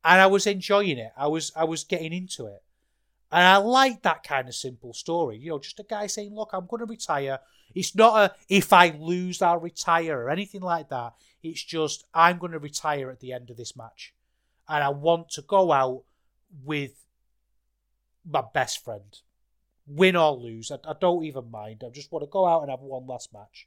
and 0.05 0.21
I 0.21 0.27
was 0.27 0.47
enjoying 0.47 0.99
it. 0.99 1.13
I 1.17 1.27
was 1.27 1.53
I 1.57 1.65
was 1.65 1.85
getting 1.85 2.13
into 2.13 2.47
it, 2.47 2.63
and 3.33 3.45
I 3.45 3.57
like 3.57 4.03
that 4.03 4.23
kind 4.23 4.49
of 4.49 4.55
simple 4.55 4.93
story. 4.93 5.39
You 5.39 5.51
know, 5.51 5.59
just 5.59 5.81
a 5.81 5.85
guy 5.85 6.07
saying, 6.07 6.35
"Look, 6.35 6.51
I'm 6.53 6.67
going 6.67 6.81
to 6.81 6.87
retire." 6.87 7.41
It's 7.75 7.95
not 7.95 8.17
a 8.17 8.35
if 8.49 8.73
I 8.73 8.91
lose, 8.97 9.43
I'll 9.43 9.59
retire 9.59 10.21
or 10.21 10.31
anything 10.31 10.61
like 10.61 10.89
that. 10.91 11.15
It's 11.43 11.63
just 11.63 12.05
I'm 12.15 12.39
going 12.39 12.53
to 12.53 12.59
retire 12.59 13.11
at 13.11 13.21
the 13.21 13.33
end 13.33 13.51
of 13.51 13.57
this 13.57 13.77
match, 13.77 14.15
and 14.69 14.85
I 14.85 14.91
want 14.91 15.31
to 15.31 15.43
go 15.43 15.73
out 15.73 16.05
with 16.65 17.07
my 18.25 18.43
best 18.55 18.85
friend, 18.85 19.19
win 19.91 20.17
or 20.17 20.33
lose. 20.33 20.71
I, 20.71 20.77
I 20.89 20.95
don't 20.99 21.25
even 21.25 21.51
mind. 21.51 21.83
I 21.85 21.91
just 21.91 22.13
want 22.13 22.23
to 22.23 22.31
go 22.31 22.47
out 22.47 22.63
and 22.63 22.71
have 22.71 22.81
one 22.81 23.07
last 23.07 23.33
match. 23.33 23.67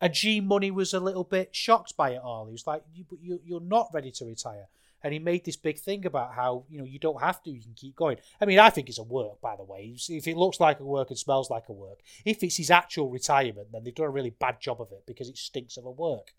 And 0.00 0.12
G 0.12 0.40
Money 0.40 0.70
was 0.70 0.92
a 0.92 1.00
little 1.00 1.24
bit 1.24 1.54
shocked 1.54 1.96
by 1.96 2.10
it 2.10 2.20
all. 2.22 2.46
He 2.46 2.52
was 2.52 2.66
like, 2.66 2.82
you, 2.92 3.04
you, 3.22 3.40
"You're 3.44 3.60
not 3.60 3.90
ready 3.92 4.10
to 4.12 4.24
retire." 4.24 4.66
And 5.02 5.12
he 5.12 5.18
made 5.18 5.44
this 5.44 5.56
big 5.56 5.78
thing 5.78 6.06
about 6.06 6.34
how 6.34 6.64
you 6.68 6.78
know 6.78 6.84
you 6.84 6.98
don't 6.98 7.20
have 7.20 7.42
to, 7.42 7.50
you 7.50 7.60
can 7.60 7.74
keep 7.74 7.94
going. 7.94 8.16
I 8.40 8.46
mean, 8.46 8.58
I 8.58 8.70
think 8.70 8.88
it's 8.88 8.98
a 8.98 9.02
work, 9.02 9.40
by 9.40 9.54
the 9.56 9.62
way. 9.62 9.94
If 10.08 10.26
it 10.26 10.36
looks 10.36 10.60
like 10.60 10.80
a 10.80 10.84
work 10.84 11.10
and 11.10 11.18
smells 11.18 11.50
like 11.50 11.68
a 11.68 11.72
work, 11.72 12.00
if 12.24 12.42
it's 12.42 12.56
his 12.56 12.70
actual 12.70 13.10
retirement, 13.10 13.68
then 13.72 13.84
they've 13.84 13.94
done 13.94 14.06
a 14.06 14.10
really 14.10 14.30
bad 14.30 14.60
job 14.60 14.80
of 14.80 14.92
it 14.92 15.04
because 15.06 15.28
it 15.28 15.36
stinks 15.36 15.76
of 15.76 15.84
a 15.84 15.90
work. 15.90 16.34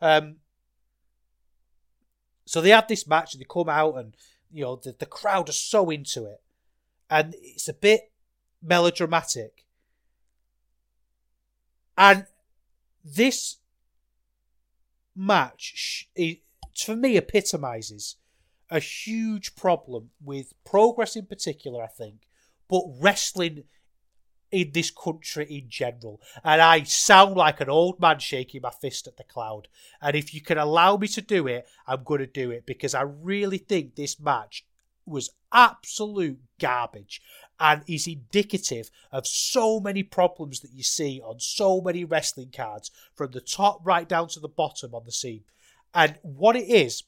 Um, 0.00 0.36
so 2.44 2.60
they 2.60 2.70
had 2.70 2.88
this 2.88 3.06
match 3.06 3.34
and 3.34 3.40
they 3.40 3.46
come 3.48 3.68
out 3.68 3.96
and 3.96 4.16
you 4.52 4.64
know 4.64 4.76
the, 4.76 4.94
the 4.98 5.06
crowd 5.06 5.48
are 5.48 5.52
so 5.52 5.90
into 5.90 6.24
it 6.24 6.40
and 7.10 7.34
it's 7.40 7.68
a 7.68 7.72
bit 7.72 8.12
melodramatic 8.62 9.64
and 11.96 12.26
this 13.04 13.56
match 15.14 16.08
for 16.76 16.96
me 16.96 17.16
epitomizes 17.16 18.16
a 18.70 18.80
huge 18.80 19.56
problem 19.56 20.10
with 20.22 20.52
progress 20.64 21.16
in 21.16 21.26
particular 21.26 21.82
i 21.82 21.86
think 21.86 22.28
but 22.68 22.82
wrestling 23.00 23.64
in 24.50 24.70
this 24.72 24.90
country 24.90 25.46
in 25.50 25.68
general. 25.68 26.20
And 26.42 26.60
I 26.60 26.82
sound 26.84 27.36
like 27.36 27.60
an 27.60 27.68
old 27.68 28.00
man 28.00 28.18
shaking 28.18 28.62
my 28.62 28.70
fist 28.70 29.06
at 29.06 29.16
the 29.16 29.24
cloud. 29.24 29.68
And 30.00 30.16
if 30.16 30.34
you 30.34 30.40
can 30.40 30.58
allow 30.58 30.96
me 30.96 31.08
to 31.08 31.22
do 31.22 31.46
it, 31.46 31.66
I'm 31.86 32.02
going 32.04 32.20
to 32.20 32.26
do 32.26 32.50
it 32.50 32.66
because 32.66 32.94
I 32.94 33.02
really 33.02 33.58
think 33.58 33.94
this 33.94 34.20
match 34.20 34.64
was 35.08 35.30
absolute 35.52 36.38
garbage 36.60 37.22
and 37.58 37.82
is 37.88 38.06
indicative 38.06 38.90
of 39.10 39.26
so 39.26 39.80
many 39.80 40.02
problems 40.02 40.60
that 40.60 40.72
you 40.72 40.82
see 40.82 41.20
on 41.24 41.40
so 41.40 41.80
many 41.80 42.04
wrestling 42.04 42.50
cards 42.54 42.90
from 43.14 43.32
the 43.32 43.40
top 43.40 43.80
right 43.84 44.08
down 44.08 44.28
to 44.28 44.40
the 44.40 44.48
bottom 44.48 44.94
on 44.94 45.02
the 45.04 45.12
scene. 45.12 45.44
And 45.94 46.18
what 46.22 46.54
it 46.54 46.68
is, 46.68 47.04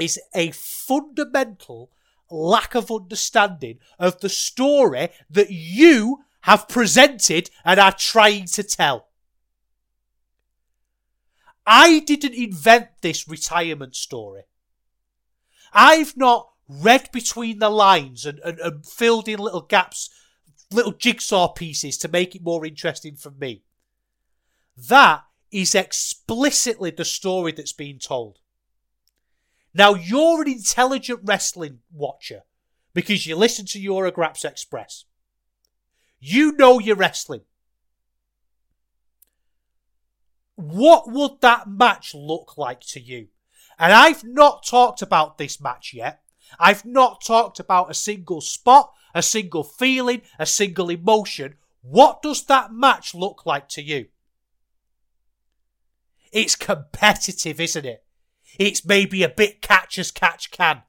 is 0.00 0.20
a 0.34 0.50
fundamental 0.52 1.90
lack 2.30 2.74
of 2.74 2.90
understanding 2.90 3.78
of 3.98 4.20
the 4.20 4.28
story 4.28 5.08
that 5.30 5.50
you 5.50 6.24
have 6.42 6.68
presented 6.68 7.50
and 7.64 7.80
are 7.80 7.92
trying 7.92 8.46
to 8.46 8.62
tell. 8.62 9.08
I 11.66 12.00
didn't 12.00 12.34
invent 12.34 12.88
this 13.02 13.28
retirement 13.28 13.94
story. 13.96 14.42
I've 15.72 16.16
not 16.16 16.50
read 16.68 17.10
between 17.12 17.58
the 17.58 17.70
lines 17.70 18.26
and, 18.26 18.38
and, 18.40 18.58
and, 18.60 18.86
filled 18.86 19.28
in 19.28 19.38
little 19.38 19.62
gaps, 19.62 20.10
little 20.70 20.92
jigsaw 20.92 21.48
pieces 21.48 21.96
to 21.98 22.08
make 22.08 22.34
it 22.34 22.42
more 22.42 22.66
interesting 22.66 23.16
for 23.16 23.30
me. 23.30 23.62
That 24.76 25.24
is 25.50 25.74
explicitly 25.74 26.90
the 26.90 27.04
story 27.04 27.52
that's 27.52 27.72
being 27.72 27.98
told. 27.98 28.38
Now, 29.74 29.94
you're 29.94 30.42
an 30.42 30.48
intelligent 30.48 31.20
wrestling 31.24 31.80
watcher 31.92 32.42
because 32.92 33.26
you 33.26 33.36
listen 33.36 33.64
to 33.66 33.80
Eurograps 33.80 34.44
Express. 34.44 35.04
You 36.20 36.52
know 36.52 36.78
your 36.78 36.96
wrestling. 36.96 37.42
What 40.56 41.10
would 41.10 41.40
that 41.42 41.68
match 41.68 42.14
look 42.14 42.58
like 42.58 42.80
to 42.80 43.00
you? 43.00 43.28
And 43.78 43.92
I've 43.92 44.24
not 44.24 44.66
talked 44.66 45.02
about 45.02 45.38
this 45.38 45.60
match 45.60 45.94
yet. 45.94 46.22
I've 46.58 46.84
not 46.84 47.22
talked 47.24 47.60
about 47.60 47.90
a 47.90 47.94
single 47.94 48.40
spot, 48.40 48.92
a 49.14 49.22
single 49.22 49.62
feeling, 49.62 50.22
a 50.38 50.46
single 50.46 50.90
emotion. 50.90 51.54
What 51.82 52.22
does 52.22 52.44
that 52.46 52.72
match 52.72 53.14
look 53.14 53.46
like 53.46 53.68
to 53.70 53.82
you? 53.82 54.06
It's 56.32 56.56
competitive, 56.56 57.60
isn't 57.60 57.86
it? 57.86 58.04
It's 58.58 58.84
maybe 58.84 59.22
a 59.22 59.28
bit 59.28 59.62
catch 59.62 59.98
as 59.98 60.10
catch 60.10 60.50
can. 60.50 60.82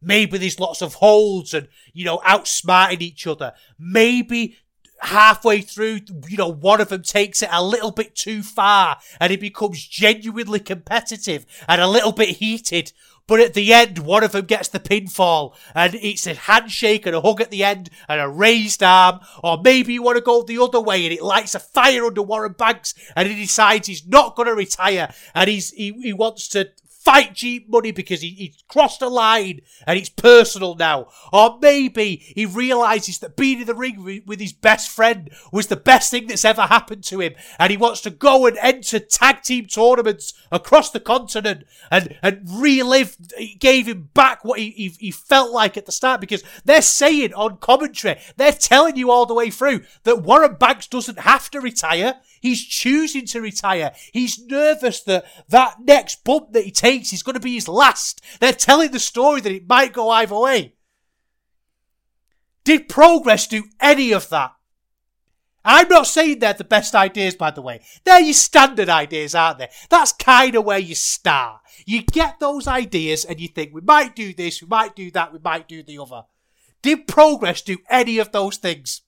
Maybe 0.00 0.38
there's 0.38 0.58
lots 0.58 0.82
of 0.82 0.94
holds 0.94 1.54
and, 1.54 1.68
you 1.92 2.04
know, 2.04 2.18
outsmarting 2.26 3.02
each 3.02 3.26
other. 3.26 3.52
Maybe 3.78 4.56
halfway 5.02 5.60
through, 5.60 6.00
you 6.28 6.36
know, 6.36 6.48
one 6.48 6.80
of 6.80 6.88
them 6.88 7.02
takes 7.02 7.42
it 7.42 7.48
a 7.52 7.64
little 7.64 7.90
bit 7.90 8.14
too 8.14 8.42
far 8.42 8.98
and 9.20 9.32
it 9.32 9.40
becomes 9.40 9.84
genuinely 9.86 10.60
competitive 10.60 11.44
and 11.68 11.80
a 11.80 11.88
little 11.88 12.12
bit 12.12 12.36
heated. 12.36 12.92
But 13.26 13.40
at 13.40 13.54
the 13.54 13.72
end, 13.72 13.98
one 13.98 14.24
of 14.24 14.32
them 14.32 14.46
gets 14.46 14.68
the 14.68 14.80
pinfall 14.80 15.54
and 15.74 15.94
it's 15.94 16.26
a 16.26 16.34
handshake 16.34 17.06
and 17.06 17.14
a 17.14 17.20
hug 17.20 17.40
at 17.40 17.50
the 17.50 17.64
end 17.64 17.90
and 18.08 18.20
a 18.20 18.28
raised 18.28 18.82
arm. 18.82 19.20
Or 19.42 19.60
maybe 19.62 19.94
you 19.94 20.02
want 20.02 20.16
to 20.16 20.22
go 20.22 20.42
the 20.42 20.58
other 20.58 20.80
way 20.80 21.04
and 21.04 21.12
it 21.12 21.22
lights 21.22 21.54
a 21.54 21.60
fire 21.60 22.06
under 22.06 22.22
Warren 22.22 22.52
Banks 22.52 22.94
and 23.16 23.28
he 23.28 23.34
decides 23.34 23.86
he's 23.86 24.06
not 24.06 24.36
going 24.36 24.48
to 24.48 24.54
retire 24.54 25.12
and 25.34 25.50
he's, 25.50 25.70
he, 25.70 25.92
he 26.02 26.12
wants 26.12 26.48
to 26.48 26.70
fight 27.04 27.34
Gene 27.34 27.64
Munny 27.68 27.90
because 27.90 28.20
he, 28.20 28.30
he 28.30 28.54
crossed 28.68 29.02
a 29.02 29.08
line 29.08 29.60
and 29.86 29.98
it's 29.98 30.08
personal 30.08 30.76
now. 30.76 31.08
Or 31.32 31.58
maybe 31.60 32.16
he 32.16 32.46
realizes 32.46 33.18
that 33.18 33.36
being 33.36 33.60
in 33.60 33.66
the 33.66 33.74
ring 33.74 34.22
with 34.24 34.38
his 34.38 34.52
best 34.52 34.90
friend 34.90 35.30
was 35.50 35.66
the 35.66 35.76
best 35.76 36.10
thing 36.10 36.26
that's 36.26 36.44
ever 36.44 36.62
happened 36.62 37.02
to 37.04 37.20
him 37.20 37.34
and 37.58 37.70
he 37.70 37.76
wants 37.76 38.00
to 38.02 38.10
go 38.10 38.46
and 38.46 38.56
enter 38.58 39.00
tag 39.00 39.42
team 39.42 39.66
tournaments 39.66 40.32
across 40.52 40.90
the 40.90 41.00
continent 41.00 41.64
and, 41.90 42.16
and 42.22 42.42
relive, 42.48 43.16
he 43.36 43.54
gave 43.54 43.86
him 43.86 44.10
back 44.14 44.44
what 44.44 44.60
he, 44.60 44.70
he, 44.70 44.88
he 45.00 45.10
felt 45.10 45.50
like 45.52 45.76
at 45.76 45.86
the 45.86 45.92
start 45.92 46.20
because 46.20 46.44
they're 46.64 46.82
saying 46.82 47.34
on 47.34 47.56
commentary, 47.56 48.18
they're 48.36 48.52
telling 48.52 48.96
you 48.96 49.10
all 49.10 49.26
the 49.26 49.34
way 49.34 49.50
through 49.50 49.82
that 50.04 50.22
Warren 50.22 50.54
Banks 50.54 50.86
doesn't 50.86 51.20
have 51.20 51.50
to 51.50 51.60
retire. 51.60 52.20
He's 52.42 52.62
choosing 52.64 53.24
to 53.26 53.40
retire. 53.40 53.92
He's 54.12 54.44
nervous 54.44 55.00
that 55.04 55.24
that 55.48 55.76
next 55.84 56.24
bump 56.24 56.52
that 56.52 56.64
he 56.64 56.72
takes 56.72 57.12
is 57.12 57.22
going 57.22 57.34
to 57.34 57.40
be 57.40 57.54
his 57.54 57.68
last. 57.68 58.20
They're 58.40 58.52
telling 58.52 58.90
the 58.90 58.98
story 58.98 59.40
that 59.40 59.52
it 59.52 59.68
might 59.68 59.92
go 59.92 60.10
either 60.10 60.36
way. 60.36 60.74
Did 62.64 62.88
Progress 62.88 63.46
do 63.46 63.64
any 63.80 64.12
of 64.12 64.28
that? 64.30 64.52
I'm 65.64 65.88
not 65.88 66.08
saying 66.08 66.40
they're 66.40 66.52
the 66.52 66.64
best 66.64 66.96
ideas, 66.96 67.36
by 67.36 67.52
the 67.52 67.62
way. 67.62 67.80
They're 68.04 68.20
your 68.20 68.34
standard 68.34 68.88
ideas, 68.88 69.36
aren't 69.36 69.58
they? 69.58 69.68
That's 69.88 70.12
kind 70.12 70.56
of 70.56 70.64
where 70.64 70.80
you 70.80 70.96
start. 70.96 71.60
You 71.86 72.02
get 72.02 72.40
those 72.40 72.66
ideas 72.66 73.24
and 73.24 73.38
you 73.38 73.46
think, 73.46 73.72
we 73.72 73.82
might 73.82 74.16
do 74.16 74.34
this, 74.34 74.60
we 74.60 74.66
might 74.66 74.96
do 74.96 75.12
that, 75.12 75.32
we 75.32 75.38
might 75.38 75.68
do 75.68 75.84
the 75.84 75.98
other. 75.98 76.22
Did 76.82 77.06
Progress 77.06 77.62
do 77.62 77.78
any 77.88 78.18
of 78.18 78.32
those 78.32 78.56
things? 78.56 79.01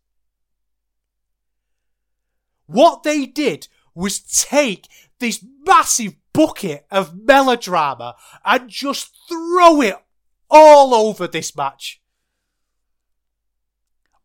What 2.66 3.02
they 3.02 3.26
did 3.26 3.68
was 3.94 4.20
take 4.20 4.88
this 5.18 5.44
massive 5.64 6.14
bucket 6.32 6.86
of 6.90 7.16
melodrama 7.16 8.16
and 8.44 8.68
just 8.68 9.16
throw 9.28 9.80
it 9.80 9.96
all 10.50 10.94
over 10.94 11.26
this 11.26 11.56
match. 11.56 12.00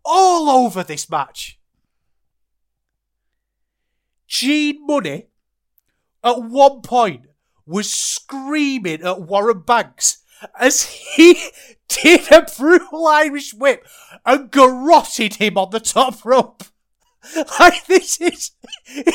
All 0.04 0.50
over 0.50 0.84
this 0.84 1.10
match. 1.10 1.60
Gene 4.28 4.86
Munny 4.86 5.28
at 6.24 6.42
one 6.44 6.82
point 6.82 7.26
was 7.66 7.92
screaming 7.92 9.02
at 9.04 9.22
Warren 9.22 9.62
Banks 9.62 10.24
as 10.60 10.84
he 10.84 11.38
did 11.88 12.32
a 12.32 12.46
brutal 12.58 13.08
Irish 13.08 13.54
whip 13.54 13.86
and 14.26 14.52
garroted 14.52 15.36
him 15.36 15.58
on 15.58 15.70
the 15.72 15.80
top 15.80 16.24
rope. 16.26 16.64
Like 17.60 17.86
this 17.86 18.20
is 18.22 18.52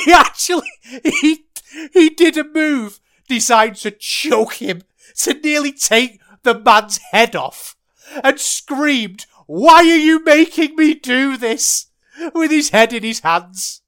he 0.05 0.13
actually 0.13 0.71
he 1.03 1.47
he 1.93 2.11
did 2.11 2.37
a 2.37 2.45
move 2.45 3.01
designed 3.29 3.77
to 3.77 3.91
choke 3.91 4.55
him, 4.55 4.83
to 5.17 5.35
nearly 5.35 5.73
take 5.73 6.21
the 6.43 6.59
man's 6.59 6.99
head 7.11 7.35
off, 7.35 7.77
and 8.23 8.39
screamed, 8.39 9.27
Why 9.47 9.79
are 9.79 9.97
you 9.97 10.23
making 10.23 10.77
me 10.77 10.95
do 10.95 11.37
this? 11.37 11.87
With 12.33 12.51
his 12.51 12.71
head 12.71 12.93
in 12.93 13.03
his 13.03 13.21
hands. 13.21 13.83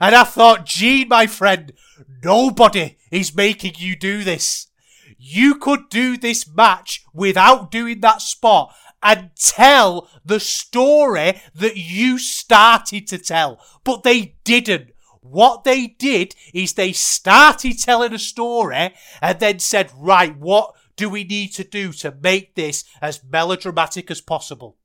And 0.00 0.14
I 0.14 0.24
thought, 0.24 0.66
Gene, 0.66 1.08
my 1.08 1.26
friend, 1.26 1.72
nobody 2.24 2.96
is 3.10 3.34
making 3.34 3.74
you 3.78 3.94
do 3.94 4.24
this. 4.24 4.68
You 5.18 5.54
could 5.54 5.88
do 5.88 6.16
this 6.16 6.48
match 6.48 7.04
without 7.14 7.70
doing 7.70 8.00
that 8.00 8.22
spot 8.22 8.74
and 9.02 9.30
tell 9.36 10.08
the 10.24 10.40
story 10.40 11.40
that 11.54 11.76
you 11.76 12.18
started 12.18 13.06
to 13.08 13.18
tell. 13.18 13.60
But 13.84 14.02
they 14.02 14.36
didn't. 14.44 14.90
What 15.20 15.64
they 15.64 15.86
did 15.86 16.34
is 16.52 16.72
they 16.72 16.92
started 16.92 17.78
telling 17.78 18.12
a 18.12 18.18
story 18.18 18.94
and 19.20 19.38
then 19.38 19.60
said, 19.60 19.92
right, 19.96 20.36
what 20.36 20.74
do 20.96 21.08
we 21.08 21.24
need 21.24 21.48
to 21.54 21.64
do 21.64 21.92
to 21.92 22.14
make 22.22 22.54
this 22.54 22.84
as 23.00 23.22
melodramatic 23.24 24.10
as 24.10 24.20
possible? 24.20 24.76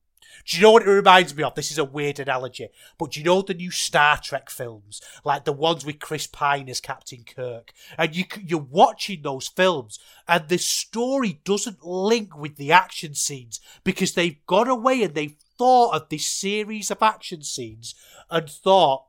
Do 0.48 0.56
you 0.56 0.64
know 0.64 0.72
what 0.72 0.84
it 0.84 0.90
reminds 0.90 1.36
me 1.36 1.44
of? 1.44 1.56
This 1.56 1.74
is 1.74 1.78
a 1.78 1.84
weird 1.84 2.20
analogy, 2.20 2.70
but 2.98 3.12
do 3.12 3.20
you 3.20 3.26
know 3.26 3.42
the 3.42 3.54
new 3.54 3.70
Star 3.70 4.18
Trek 4.18 4.50
films, 4.50 5.02
like 5.26 5.44
the 5.44 5.52
ones 5.52 5.86
with 5.86 6.00
Chris 6.00 6.26
Pine 6.26 6.70
as 6.70 6.80
Captain 6.80 7.26
Kirk? 7.26 7.74
And 7.98 8.16
you 8.16 8.24
you're 8.42 8.60
watching 8.60 9.24
those 9.24 9.50
films, 9.50 10.00
and 10.26 10.48
the 10.48 10.58
story 10.58 11.42
doesn't 11.44 11.84
link 11.84 12.38
with 12.38 12.56
the 12.56 12.72
action 12.72 13.14
scenes 13.14 13.60
because 13.84 14.14
they've 14.14 14.44
gone 14.46 14.70
away 14.70 15.04
and 15.04 15.16
they've 15.16 15.36
thought 15.58 15.96
of 15.96 16.08
this 16.08 16.26
series 16.26 16.92
of 16.92 17.04
action 17.04 17.44
scenes 17.44 17.94
and 18.30 18.50
thought 18.50 19.04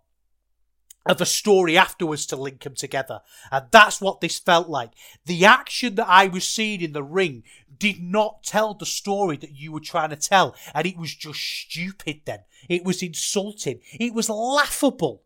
of 1.07 1.21
a 1.21 1.27
story 1.27 1.79
afterwards 1.79 2.27
to 2.27 2.37
link 2.37 2.63
them 2.63 2.75
together. 2.75 3.21
And 3.51 3.67
that's 3.71 4.01
what 4.01 4.21
this 4.21 4.39
felt 4.39 4.69
like. 4.69 4.91
The 5.25 5.45
action 5.45 5.95
that 5.95 6.09
I 6.09 6.27
was 6.27 6.45
seeing 6.45 6.83
in 6.83 6.93
the 6.93 7.03
ring 7.03 7.45
did 7.79 8.03
not 8.03 8.43
tell 8.43 8.75
the 8.75 8.87
story 8.87 9.37
that 9.39 9.55
you 9.55 9.73
were 9.73 9.81
trying 9.81 10.11
to 10.11 10.17
tell. 10.17 10.55
And 10.75 10.87
it 10.87 10.97
was 10.97 11.15
just 11.15 11.41
stupid 11.41 12.23
then. 12.25 12.41
It 12.69 12.85
was 12.85 13.03
insulting. 13.03 13.81
It 13.93 14.15
was 14.15 14.29
laughable. 14.29 15.23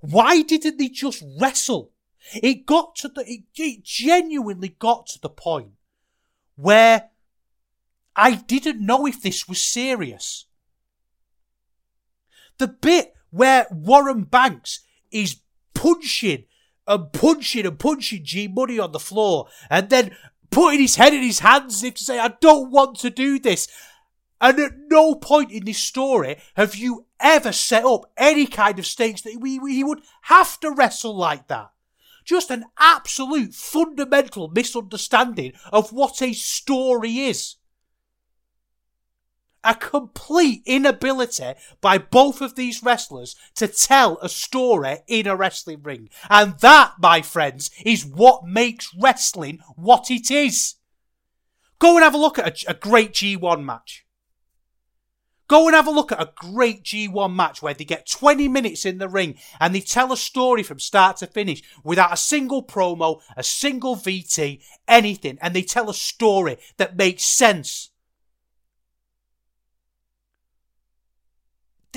Why 0.00 0.42
didn't 0.42 0.78
they 0.78 0.88
just 0.88 1.24
wrestle? 1.40 1.92
It 2.34 2.66
got 2.66 2.94
to 2.96 3.08
the, 3.08 3.22
it, 3.26 3.44
it 3.56 3.84
genuinely 3.84 4.76
got 4.78 5.06
to 5.08 5.20
the 5.20 5.28
point 5.28 5.72
where 6.56 7.10
I 8.14 8.34
didn't 8.34 8.84
know 8.84 9.06
if 9.06 9.22
this 9.22 9.48
was 9.48 9.62
serious. 9.62 10.46
The 12.58 12.68
bit 12.68 13.14
where 13.30 13.66
Warren 13.70 14.24
Banks 14.24 14.80
is 15.10 15.36
punching 15.74 16.44
and 16.86 17.12
punching 17.12 17.66
and 17.66 17.78
punching 17.78 18.24
G 18.24 18.48
Money 18.48 18.78
on 18.78 18.92
the 18.92 18.98
floor 18.98 19.48
and 19.70 19.88
then 19.90 20.16
putting 20.50 20.80
his 20.80 20.96
head 20.96 21.14
in 21.14 21.22
his 21.22 21.40
hands 21.40 21.82
as 21.82 21.92
to 21.92 22.04
say, 22.04 22.18
I 22.18 22.34
don't 22.40 22.70
want 22.70 22.98
to 23.00 23.10
do 23.10 23.38
this. 23.38 23.68
And 24.40 24.58
at 24.58 24.72
no 24.88 25.14
point 25.14 25.50
in 25.50 25.64
this 25.64 25.78
story 25.78 26.36
have 26.54 26.76
you 26.76 27.06
ever 27.20 27.52
set 27.52 27.84
up 27.84 28.10
any 28.16 28.46
kind 28.46 28.78
of 28.78 28.86
stakes 28.86 29.22
that 29.22 29.38
we, 29.40 29.58
we, 29.58 29.74
he 29.74 29.84
would 29.84 30.02
have 30.22 30.58
to 30.60 30.70
wrestle 30.70 31.16
like 31.16 31.48
that. 31.48 31.70
Just 32.24 32.50
an 32.50 32.64
absolute 32.78 33.54
fundamental 33.54 34.48
misunderstanding 34.48 35.52
of 35.72 35.92
what 35.92 36.20
a 36.22 36.32
story 36.32 37.18
is 37.20 37.56
a 39.64 39.74
complete 39.74 40.62
inability 40.66 41.54
by 41.80 41.98
both 41.98 42.40
of 42.40 42.54
these 42.54 42.82
wrestlers 42.82 43.36
to 43.56 43.68
tell 43.68 44.18
a 44.22 44.28
story 44.28 44.98
in 45.06 45.26
a 45.26 45.36
wrestling 45.36 45.82
ring. 45.82 46.08
And 46.30 46.58
that, 46.60 46.94
my 46.98 47.22
friends, 47.22 47.70
is 47.84 48.06
what 48.06 48.46
makes 48.46 48.94
wrestling 48.94 49.60
what 49.76 50.10
it 50.10 50.30
is. 50.30 50.76
Go 51.78 51.96
and 51.96 52.04
have 52.04 52.14
a 52.14 52.18
look 52.18 52.38
at 52.38 52.64
a, 52.64 52.70
a 52.70 52.74
great 52.74 53.12
G1 53.12 53.64
match. 53.64 54.04
Go 55.48 55.66
and 55.66 55.74
have 55.74 55.86
a 55.86 55.90
look 55.90 56.12
at 56.12 56.20
a 56.20 56.32
great 56.34 56.84
G1 56.84 57.34
match 57.34 57.62
where 57.62 57.72
they 57.72 57.84
get 57.84 58.08
20 58.08 58.48
minutes 58.48 58.84
in 58.84 58.98
the 58.98 59.08
ring 59.08 59.36
and 59.58 59.74
they 59.74 59.80
tell 59.80 60.12
a 60.12 60.16
story 60.16 60.62
from 60.62 60.78
start 60.78 61.16
to 61.18 61.26
finish 61.26 61.62
without 61.82 62.12
a 62.12 62.18
single 62.18 62.62
promo, 62.62 63.22
a 63.34 63.42
single 63.42 63.96
VT, 63.96 64.60
anything. 64.86 65.38
And 65.40 65.54
they 65.54 65.62
tell 65.62 65.88
a 65.88 65.94
story 65.94 66.58
that 66.76 66.98
makes 66.98 67.22
sense. 67.22 67.90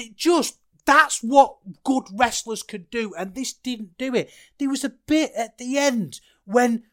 They 0.01 0.13
just 0.15 0.57
that's 0.85 1.19
what 1.21 1.57
good 1.83 2.05
wrestlers 2.11 2.63
could 2.63 2.89
do, 2.89 3.13
and 3.13 3.35
this 3.35 3.53
didn't 3.53 3.99
do 3.99 4.15
it. 4.15 4.31
There 4.57 4.69
was 4.69 4.83
a 4.83 4.89
bit 4.89 5.31
at 5.37 5.59
the 5.59 5.77
end 5.77 6.21
when, 6.43 6.85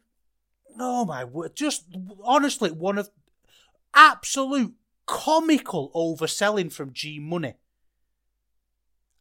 oh 0.78 1.06
my 1.06 1.24
word, 1.24 1.56
just 1.56 1.84
honestly, 2.22 2.70
one 2.70 2.98
of 2.98 3.08
absolute 3.94 4.74
comical 5.06 5.90
overselling 5.94 6.70
from 6.70 6.92
G 6.92 7.18
Money. 7.18 7.54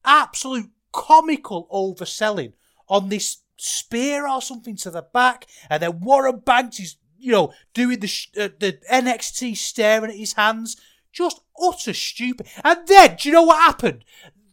Absolute 0.03 0.69
comical 0.91 1.69
overselling 1.71 2.53
on 2.89 3.07
this 3.07 3.37
spear 3.55 4.27
or 4.27 4.41
something 4.41 4.75
to 4.77 4.91
the 4.91 5.01
back, 5.01 5.47
and 5.69 5.81
then 5.81 6.01
Warren 6.01 6.39
Banks 6.39 6.81
is, 6.81 6.97
you 7.17 7.31
know, 7.31 7.53
doing 7.73 8.01
the 8.01 8.11
uh, 8.37 8.49
the 8.59 8.79
NXT 8.91 9.55
staring 9.55 10.11
at 10.11 10.17
his 10.17 10.33
hands, 10.33 10.75
just 11.11 11.41
utter 11.61 11.93
stupid. 11.93 12.47
And 12.63 12.87
then, 12.87 13.17
do 13.19 13.29
you 13.29 13.33
know 13.33 13.43
what 13.43 13.61
happened? 13.61 14.05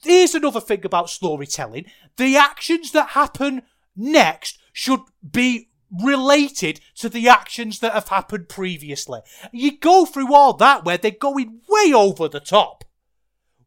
Here's 0.03 0.35
another 0.35 0.61
thing 0.61 0.85
about 0.85 1.11
storytelling. 1.11 1.87
The 2.17 2.37
actions 2.37 2.93
that 2.93 3.11
happen 3.11 3.63
next 3.97 4.59
should 4.73 5.01
be 5.29 5.71
related 6.03 6.81
to 6.97 7.09
the 7.09 7.29
actions 7.29 7.79
that 7.81 7.93
have 7.93 8.09
happened 8.09 8.49
previously. 8.49 9.21
You 9.53 9.79
go 9.79 10.05
through 10.05 10.35
all 10.35 10.55
that 10.55 10.85
where 10.85 10.99
they're 10.99 11.11
going 11.11 11.61
way 11.69 11.93
over 11.93 12.29
the 12.29 12.41
top. 12.41 12.85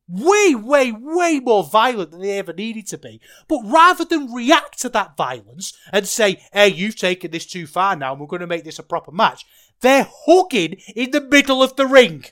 Way, 0.10 0.56
way, 0.56 0.92
way 0.92 1.42
more 1.42 1.66
violent 1.66 2.12
than 2.12 2.22
they 2.22 2.40
ever 2.40 2.54
needed 2.54 2.88
to 2.88 2.98
be. 2.98 3.20
But 3.50 3.62
rather 3.66 4.06
than 4.06 4.34
react 4.34 4.80
to 4.80 4.90
that 4.90 5.18
violence 5.18 5.78
and 5.92 6.08
say, 6.08 6.44
hey, 6.54 6.70
you've 6.70 6.96
taken 6.96 7.32
this 7.32 7.46
too 7.46 7.68
far 7.68 7.96
now 7.96 8.12
and 8.12 8.22
we're 8.22 8.28
going 8.28 8.40
to 8.42 8.48
make 8.48 8.64
this 8.64 8.80
a 8.80 8.84
proper 8.84 9.12
match, 9.12 9.46
they're 9.82 10.08
hugging 10.26 10.78
in 10.96 11.12
the 11.12 11.22
middle 11.22 11.62
of 11.62 11.76
the 11.76 11.86
ring. 11.86 12.26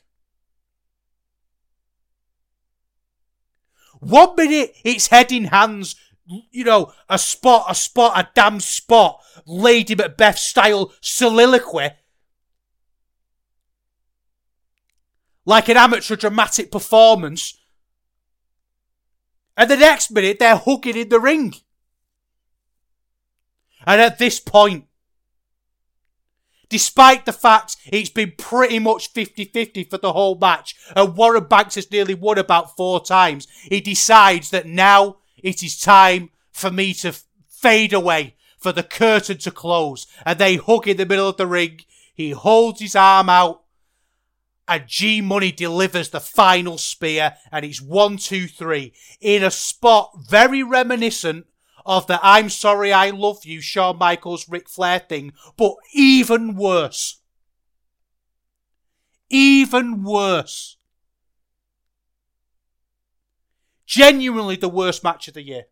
One 4.05 4.35
minute 4.35 4.75
it's 4.83 5.07
head 5.07 5.31
in 5.31 5.45
hands, 5.45 5.95
you 6.51 6.63
know, 6.63 6.93
a 7.09 7.17
spot, 7.17 7.65
a 7.67 7.73
spot, 7.73 8.13
a 8.15 8.29
damn 8.35 8.59
spot, 8.59 9.19
Lady 9.47 9.95
Macbeth 9.95 10.37
style 10.37 10.93
soliloquy. 11.01 11.89
Like 15.43 15.69
an 15.69 15.77
amateur 15.77 16.15
dramatic 16.15 16.71
performance. 16.71 17.57
And 19.57 19.71
the 19.71 19.77
next 19.77 20.11
minute 20.11 20.37
they're 20.37 20.55
hugging 20.55 20.97
in 20.97 21.09
the 21.09 21.19
ring. 21.19 21.55
And 23.87 24.01
at 24.01 24.19
this 24.19 24.39
point, 24.39 24.85
despite 26.69 27.25
the 27.25 27.33
fact 27.33 27.77
it's 27.85 28.09
been 28.09 28.33
pretty 28.37 28.79
much 28.79 29.13
50-50 29.13 29.89
for 29.89 29.97
the 29.97 30.13
whole 30.13 30.37
match 30.37 30.75
and 30.95 31.15
Warren 31.15 31.45
Banks 31.45 31.75
has 31.75 31.91
nearly 31.91 32.13
won 32.13 32.37
about 32.37 32.75
four 32.75 33.03
times, 33.03 33.47
he 33.63 33.81
decides 33.81 34.49
that 34.51 34.65
now 34.65 35.17
it 35.37 35.61
is 35.61 35.79
time 35.79 36.29
for 36.51 36.71
me 36.71 36.93
to 36.93 37.13
fade 37.47 37.93
away, 37.93 38.35
for 38.57 38.71
the 38.71 38.83
curtain 38.83 39.37
to 39.37 39.51
close, 39.51 40.07
and 40.25 40.39
they 40.39 40.55
hug 40.55 40.87
in 40.87 40.97
the 40.97 41.05
middle 41.05 41.29
of 41.29 41.37
the 41.37 41.47
ring. 41.47 41.79
He 42.13 42.31
holds 42.31 42.79
his 42.79 42.95
arm 42.95 43.29
out, 43.29 43.63
and 44.67 44.87
G 44.87 45.21
Money 45.21 45.51
delivers 45.51 46.09
the 46.09 46.19
final 46.19 46.77
spear, 46.77 47.35
and 47.51 47.65
it's 47.65 47.81
one, 47.81 48.17
two, 48.17 48.47
three 48.47 48.93
in 49.21 49.43
a 49.43 49.51
spot 49.51 50.11
very 50.29 50.63
reminiscent 50.63 51.45
of 51.85 52.07
the 52.07 52.19
I'm 52.23 52.49
sorry 52.49 52.91
I 52.91 53.11
love 53.11 53.45
you 53.45 53.61
Shawn 53.61 53.97
Michaels 53.97 54.49
Ric 54.49 54.67
Flair 54.67 54.99
thing, 54.99 55.33
but 55.55 55.75
even 55.93 56.55
worse. 56.55 57.21
Even 59.29 60.03
worse. 60.03 60.77
Genuinely 63.85 64.55
the 64.55 64.69
worst 64.69 65.03
match 65.03 65.27
of 65.27 65.35
the 65.35 65.43
year. 65.43 65.65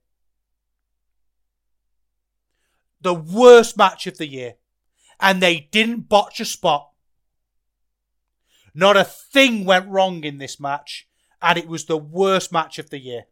The 3.01 3.14
worst 3.14 3.76
match 3.76 4.07
of 4.07 4.18
the 4.18 4.28
year. 4.28 4.55
And 5.20 5.41
they 5.41 5.68
didn't 5.72 6.09
botch 6.09 6.39
a 6.39 6.45
spot. 6.45 6.89
Not 8.74 8.97
a 8.97 9.03
thing 9.03 9.66
went 9.66 9.88
wrong 9.88 10.24
in 10.24 10.38
this 10.38 10.59
match. 10.59 11.07
And 11.41 11.57
it 11.57 11.68
was 11.68 11.86
the 11.86 11.97
worst 11.97 12.51
match 12.51 12.80
of 12.80 12.89
the 12.89 12.99
year. 12.99 13.26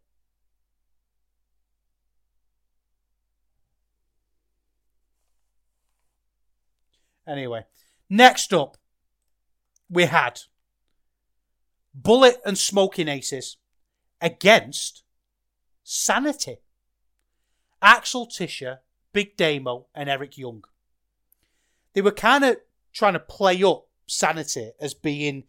Anyway, 7.32 7.64
next 8.10 8.54
up, 8.54 8.76
we 9.90 10.06
had 10.06 10.42
Bullet 11.94 12.42
and 12.46 12.58
Smoking 12.58 13.08
Aces 13.08 13.56
against 14.20 15.04
Sanity. 15.84 16.58
Axel 17.82 18.26
Tischer, 18.26 18.80
Big 19.14 19.38
Damo, 19.38 19.88
and 19.96 20.10
Eric 20.10 20.38
Young. 20.38 20.64
They 21.94 22.02
were 22.02 22.12
kind 22.12 22.44
of 22.44 22.58
trying 22.94 23.14
to 23.14 23.20
play 23.20 23.64
up 23.64 23.88
sanity 24.08 24.72
as 24.80 24.94
being 24.94 25.46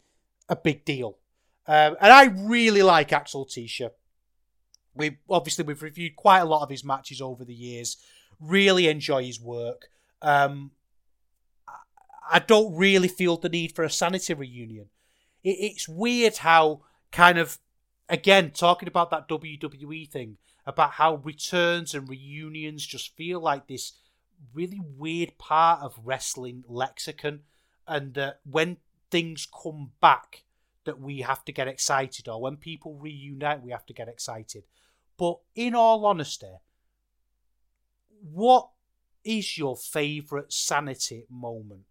a 0.49 0.57
big 0.57 0.85
deal. 0.85 1.19
Um, 1.67 1.97
and 2.01 2.13
I 2.13 2.25
really 2.25 2.83
like 2.83 3.13
Axel 3.13 3.45
Tischer. 3.45 3.91
We 4.95 5.19
obviously 5.29 5.65
we've 5.65 5.83
reviewed 5.83 6.17
quite 6.17 6.41
a 6.41 6.45
lot 6.45 6.63
of 6.63 6.71
his 6.71 6.85
matches 6.85 7.21
over 7.21 7.45
the 7.45 7.55
years. 7.55 7.97
Really 8.41 8.89
enjoy 8.89 9.25
his 9.25 9.41
work. 9.41 9.89
Um, 10.21 10.73
I 12.33 12.39
don't 12.39 12.75
really 12.75 13.09
feel 13.09 13.37
the 13.37 13.51
need 13.51 13.75
for 13.75 13.85
a 13.85 13.91
sanity 13.91 14.33
reunion. 14.33 14.87
It, 15.45 15.51
it's 15.51 15.87
weird 15.87 16.39
how 16.39 16.81
kind 17.13 17.39
of 17.39 17.59
again 18.09 18.51
talking 18.51 18.89
about 18.89 19.11
that 19.11 19.29
WWE 19.29 20.09
thing 20.11 20.39
about 20.65 20.93
how 20.93 21.17
returns 21.17 21.95
and 21.95 22.09
reunions 22.09 22.87
just 22.87 23.17
feel 23.17 23.41
like 23.41 23.67
this 23.67 23.93
really 24.55 24.81
weird 24.97 25.37
part 25.39 25.83
of 25.83 26.01
wrestling 26.03 26.65
lexicon, 26.69 27.41
and 27.87 28.17
uh, 28.17 28.33
when 28.45 28.79
things 29.11 29.47
come 29.63 29.91
back 30.01 30.45
that 30.85 31.01
we 31.01 31.21
have 31.21 31.45
to 31.45 31.53
get 31.53 31.69
excited, 31.69 32.29
or 32.29 32.41
when 32.41 32.57
people 32.57 32.95
reunite, 32.95 33.63
we 33.63 33.71
have 33.71 33.87
to 33.87 33.93
get 33.93 34.09
excited. 34.09 34.65
But 35.17 35.39
in 35.55 35.75
all 35.75 36.05
honesty, 36.07 36.55
what 38.33 38.71
is 39.23 39.59
your 39.59 39.77
favourite 39.77 40.53
sanity 40.53 41.27
moment? 41.31 41.83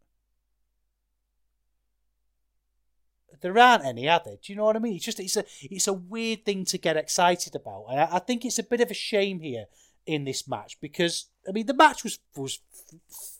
There 3.40 3.58
aren't 3.58 3.86
any, 3.86 4.10
are 4.10 4.22
there? 4.24 4.36
Do 4.36 4.52
you 4.52 4.56
know 4.56 4.66
what 4.66 4.76
I 4.76 4.80
mean? 4.80 4.96
It's 4.96 5.06
just 5.06 5.20
it's 5.20 5.38
a 5.38 5.46
it's 5.62 5.88
a 5.88 5.94
weird 5.94 6.46
thing 6.46 6.66
to 6.66 6.78
get 6.78 6.98
excited 6.98 7.56
about, 7.56 7.86
and 7.90 8.00
I, 8.00 8.16
I 8.16 8.20
think 8.20 8.46
it's 8.46 8.60
a 8.60 8.64
bit 8.64 8.82
of 8.82 8.92
a 8.92 8.96
shame 8.96 9.40
here 9.40 9.66
in 10.06 10.26
this 10.26 10.48
match 10.48 10.78
because 10.82 11.28
I 11.48 11.52
mean 11.52 11.66
the 11.66 11.74
match 11.74 12.04
was 12.04 12.20
was 12.36 12.60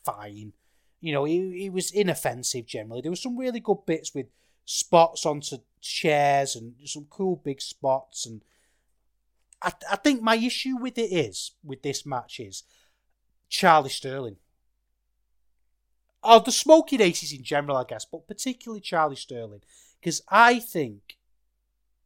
fine. 0.06 0.54
You 1.00 1.14
know, 1.14 1.26
it, 1.26 1.40
it 1.40 1.74
was 1.74 1.92
inoffensive 1.92 2.68
generally. 2.68 3.02
There 3.02 3.12
were 3.12 3.16
some 3.16 3.38
really 3.38 3.60
good 3.60 3.86
bits 3.86 4.14
with 4.14 4.28
spots 4.66 5.26
onto 5.26 5.58
chairs 5.82 6.56
and 6.56 6.76
some 6.86 7.08
cool 7.10 7.36
big 7.44 7.60
spots 7.60 8.28
and 8.28 8.42
I, 9.62 9.72
I 9.92 9.96
think 9.98 10.22
my 10.22 10.36
issue 10.36 10.78
with 10.78 10.98
it 10.98 11.12
is 11.12 11.52
with 11.64 11.82
this 11.82 12.06
match 12.06 12.40
is 12.40 12.64
Charlie 13.50 13.90
Sterling. 13.90 14.38
Oh, 16.24 16.40
the 16.40 16.52
Smoking 16.52 17.02
Aces 17.02 17.34
in 17.34 17.44
general, 17.44 17.78
I 17.78 17.84
guess, 17.84 18.06
but 18.06 18.28
particularly 18.28 18.82
Charlie 18.82 19.16
Sterling. 19.16 19.62
Because 20.00 20.22
I 20.30 20.60
think 20.60 21.18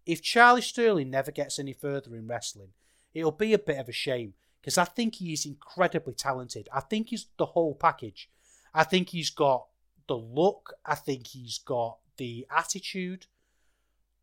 if 0.05 0.21
Charlie 0.21 0.61
Sterling 0.61 1.09
never 1.09 1.31
gets 1.31 1.59
any 1.59 1.73
further 1.73 2.15
in 2.15 2.27
wrestling, 2.27 2.69
it'll 3.13 3.31
be 3.31 3.53
a 3.53 3.59
bit 3.59 3.79
of 3.79 3.89
a 3.89 3.93
shame. 3.93 4.33
Because 4.61 4.77
I 4.77 4.85
think 4.85 5.15
he 5.15 5.33
is 5.33 5.45
incredibly 5.45 6.13
talented. 6.13 6.69
I 6.73 6.79
think 6.79 7.09
he's 7.09 7.27
the 7.37 7.45
whole 7.45 7.75
package. 7.75 8.29
I 8.73 8.83
think 8.83 9.09
he's 9.09 9.29
got 9.29 9.67
the 10.07 10.17
look. 10.17 10.73
I 10.85 10.95
think 10.95 11.27
he's 11.27 11.59
got 11.59 11.97
the 12.17 12.47
attitude. 12.55 13.27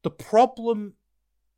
The 0.02 0.10
problem 0.10 0.94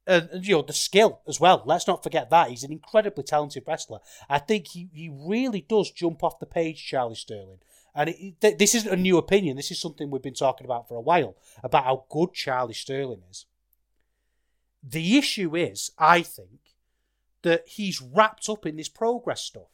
and, 0.07 0.29
and, 0.31 0.47
you 0.47 0.57
know 0.57 0.63
the 0.63 0.73
skill 0.73 1.21
as 1.27 1.41
well. 1.41 1.63
Let's 1.65 1.87
not 1.87 2.03
forget 2.03 2.31
that 2.31 2.51
he's 2.51 2.63
an 2.63 2.73
incredibly 2.73 3.25
talented 3.25 3.65
wrestler. 3.67 4.01
I 4.29 4.39
think 4.39 4.69
he, 4.69 4.91
he 4.93 5.09
really 5.09 5.63
does 5.63 5.91
jump 5.91 6.23
off 6.23 6.39
the 6.39 6.47
page, 6.47 6.85
Charlie 6.85 7.15
Sterling. 7.15 7.61
And 7.95 8.11
it, 8.11 8.41
th- 8.41 8.59
this 8.59 8.75
isn't 8.75 8.93
a 8.93 8.97
new 8.97 9.17
opinion. 9.19 9.57
This 9.57 9.71
is 9.71 9.81
something 9.81 10.11
we've 10.11 10.23
been 10.23 10.35
talking 10.35 10.65
about 10.65 10.89
for 10.89 10.97
a 10.97 11.01
while 11.01 11.37
about 11.63 11.85
how 11.85 12.05
good 12.11 12.33
Charlie 12.33 12.75
Sterling 12.75 13.23
is. 13.31 13.47
The 14.83 15.17
issue 15.17 15.57
is, 15.57 15.93
I 15.99 16.23
think, 16.23 16.61
that 17.43 17.65
he's 17.67 18.03
wrapped 18.03 18.49
up 18.49 18.67
in 18.67 18.77
this 18.77 18.89
progress 18.89 19.43
stuff, 19.43 19.71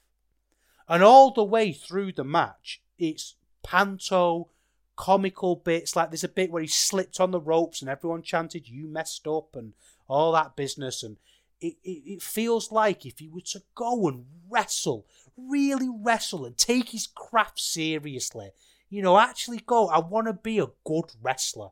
and 0.88 1.02
all 1.02 1.32
the 1.32 1.44
way 1.44 1.72
through 1.72 2.12
the 2.12 2.24
match, 2.24 2.82
it's 2.98 3.36
panto, 3.62 4.50
comical 4.96 5.56
bits. 5.56 5.96
Like 5.96 6.10
there's 6.10 6.24
a 6.24 6.28
bit 6.28 6.50
where 6.50 6.62
he 6.62 6.68
slipped 6.68 7.20
on 7.20 7.30
the 7.30 7.40
ropes 7.40 7.80
and 7.80 7.88
everyone 7.88 8.22
chanted, 8.22 8.68
"You 8.68 8.86
messed 8.86 9.26
up," 9.26 9.56
and 9.56 9.72
all 10.08 10.32
that 10.32 10.56
business. 10.56 11.02
And 11.02 11.16
it, 11.60 11.76
it, 11.82 12.02
it 12.06 12.22
feels 12.22 12.70
like 12.70 13.06
if 13.06 13.18
he 13.18 13.28
were 13.28 13.40
to 13.42 13.62
go 13.74 14.08
and 14.08 14.26
wrestle, 14.48 15.06
really 15.48 15.88
wrestle 15.88 16.44
and 16.44 16.56
take 16.56 16.90
his 16.90 17.06
craft 17.06 17.60
seriously, 17.60 18.50
you 18.88 19.02
know, 19.02 19.18
actually 19.18 19.58
go, 19.58 19.88
I 19.88 20.00
want 20.00 20.26
to 20.26 20.32
be 20.32 20.58
a 20.58 20.68
good 20.84 21.12
wrestler. 21.22 21.68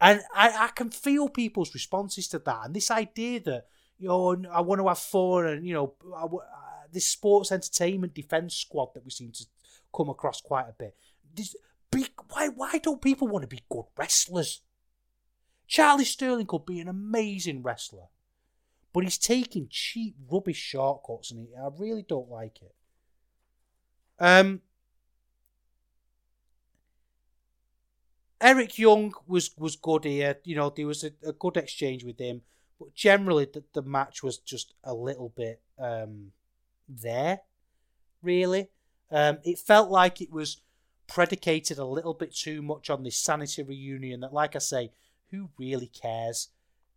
And 0.00 0.20
I, 0.34 0.66
I 0.66 0.68
can 0.68 0.90
feel 0.90 1.28
people's 1.28 1.74
responses 1.74 2.28
to 2.28 2.38
that. 2.38 2.60
And 2.64 2.74
this 2.74 2.90
idea 2.90 3.40
that, 3.40 3.66
you 3.98 4.08
know, 4.08 4.36
I 4.52 4.60
want 4.60 4.80
to 4.80 4.88
have 4.88 4.98
fun 4.98 5.46
and, 5.46 5.66
you 5.66 5.74
know, 5.74 5.94
I, 6.16 6.24
uh, 6.24 6.38
this 6.92 7.06
sports 7.06 7.50
entertainment 7.50 8.14
defense 8.14 8.54
squad 8.54 8.94
that 8.94 9.04
we 9.04 9.10
seem 9.10 9.32
to 9.32 9.46
come 9.94 10.08
across 10.08 10.40
quite 10.40 10.68
a 10.68 10.74
bit. 10.78 10.94
This, 11.34 11.56
be, 11.90 12.06
why, 12.30 12.48
why 12.48 12.78
don't 12.78 13.02
people 13.02 13.28
want 13.28 13.42
to 13.42 13.48
be 13.48 13.64
good 13.68 13.86
wrestlers? 13.96 14.62
Charlie 15.66 16.04
Sterling 16.04 16.46
could 16.46 16.64
be 16.64 16.80
an 16.80 16.88
amazing 16.88 17.62
wrestler, 17.62 18.06
but 18.92 19.04
he's 19.04 19.18
taking 19.18 19.68
cheap, 19.70 20.16
rubbish 20.30 20.56
shortcuts, 20.56 21.30
and 21.30 21.46
I 21.60 21.68
really 21.76 22.04
don't 22.08 22.30
like 22.30 22.62
it. 22.62 22.74
Um, 24.18 24.62
Eric 28.40 28.78
Young 28.78 29.12
was 29.26 29.50
was 29.56 29.76
good 29.76 30.04
here. 30.04 30.38
You 30.44 30.56
know, 30.56 30.70
there 30.70 30.86
was 30.86 31.04
a, 31.04 31.10
a 31.26 31.32
good 31.32 31.56
exchange 31.56 32.04
with 32.04 32.18
him, 32.18 32.42
but 32.78 32.94
generally 32.94 33.46
the, 33.46 33.64
the 33.72 33.82
match 33.82 34.22
was 34.22 34.38
just 34.38 34.74
a 34.84 34.94
little 34.94 35.32
bit 35.36 35.60
um, 35.78 36.32
there. 36.88 37.40
Really, 38.22 38.68
um, 39.10 39.38
it 39.44 39.58
felt 39.58 39.90
like 39.90 40.20
it 40.20 40.32
was 40.32 40.60
predicated 41.06 41.78
a 41.78 41.84
little 41.84 42.14
bit 42.14 42.34
too 42.34 42.62
much 42.62 42.90
on 42.90 43.02
this 43.02 43.16
sanity 43.16 43.62
reunion. 43.62 44.20
That, 44.20 44.32
like 44.32 44.54
I 44.54 44.60
say, 44.60 44.92
who 45.30 45.50
really 45.58 45.88
cares? 45.88 46.48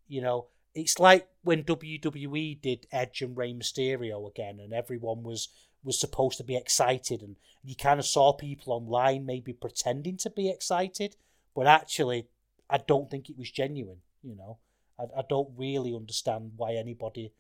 You 0.08 0.22
know, 0.22 0.48
it's 0.76 1.00
like 1.00 1.28
when 1.44 1.64
WWE 1.64 2.62
did 2.62 2.88
Edge 2.92 3.22
and 3.22 3.36
Rey 3.36 3.54
Mysterio 3.54 4.30
again, 4.30 4.60
and 4.60 4.74
everyone 4.74 5.24
was 5.24 5.50
was 5.84 6.00
supposed 6.00 6.38
to 6.38 6.44
be 6.44 6.56
excited, 6.56 7.22
and 7.22 7.36
you 7.64 7.76
kind 7.76 8.00
of 8.00 8.06
saw 8.06 8.34
people 8.34 8.74
online 8.74 9.26
maybe 9.26 9.54
pretending 9.54 10.18
to 10.18 10.30
be 10.30 10.50
excited, 10.50 11.16
but 11.56 11.68
actually, 11.68 12.28
I 12.70 12.78
don't 12.78 13.10
think 13.10 13.30
it 13.30 13.38
was 13.38 13.52
genuine. 13.52 14.02
You 14.24 14.36
know, 14.36 14.58
I, 15.00 15.20
I 15.20 15.24
don't 15.28 15.50
really 15.56 15.96
understand 15.96 16.52
why 16.56 16.76
anybody 16.76 17.34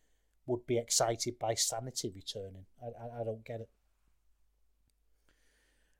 would 0.45 0.65
be 0.65 0.77
excited 0.77 1.37
by 1.39 1.53
Sanity 1.53 2.11
returning. 2.13 2.65
I, 2.81 2.87
I, 2.87 3.21
I 3.21 3.23
don't 3.23 3.45
get 3.45 3.61
it. 3.61 3.69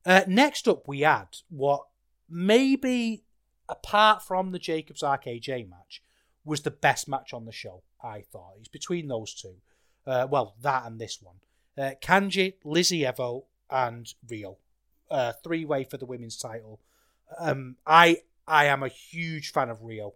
Uh, 0.04 0.22
next 0.28 0.68
up, 0.68 0.88
we 0.88 1.02
had 1.02 1.28
what 1.50 1.84
maybe 2.28 3.24
apart 3.72 4.22
from 4.22 4.52
the 4.52 4.60
Jacobs 4.60 5.02
RKJ 5.02 5.68
match, 5.70 6.04
was 6.44 6.62
the 6.62 6.72
best 6.72 7.08
match 7.08 7.34
on 7.34 7.46
the 7.46 7.52
show, 7.52 7.84
I 8.04 8.22
thought. 8.22 8.56
It's 8.60 8.68
between 8.68 9.08
those 9.08 9.34
two. 9.34 9.56
Uh, 10.06 10.28
well, 10.30 10.56
that 10.62 10.86
and 10.86 11.00
this 11.00 11.20
one. 11.22 11.38
Uh, 11.78 11.92
Kanji, 12.02 12.56
Lizzy 12.64 13.02
Evo, 13.02 13.46
and 13.70 14.14
Rhio. 14.28 14.58
Uh, 15.10 15.34
three 15.44 15.66
way 15.66 15.84
for 15.84 15.98
the 15.98 16.06
women's 16.06 16.38
title. 16.38 16.80
Um, 17.40 17.78
I 17.86 18.18
I 18.48 18.66
am 18.66 18.84
a 18.84 18.88
huge 18.88 19.52
fan 19.52 19.70
of 19.70 19.82
Rhio. 19.82 20.14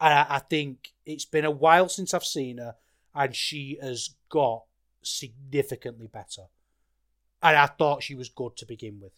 I, 0.00 0.26
I 0.28 0.38
think 0.38 0.92
it's 1.04 1.24
been 1.24 1.44
a 1.44 1.50
while 1.50 1.88
since 1.88 2.14
I've 2.14 2.24
seen 2.24 2.58
her, 2.58 2.76
and 3.14 3.34
she 3.34 3.78
has 3.80 4.14
got 4.28 4.64
significantly 5.02 6.06
better. 6.06 6.46
And 7.42 7.56
I 7.56 7.66
thought 7.66 8.02
she 8.02 8.14
was 8.14 8.28
good 8.28 8.56
to 8.56 8.66
begin 8.66 9.00
with 9.00 9.12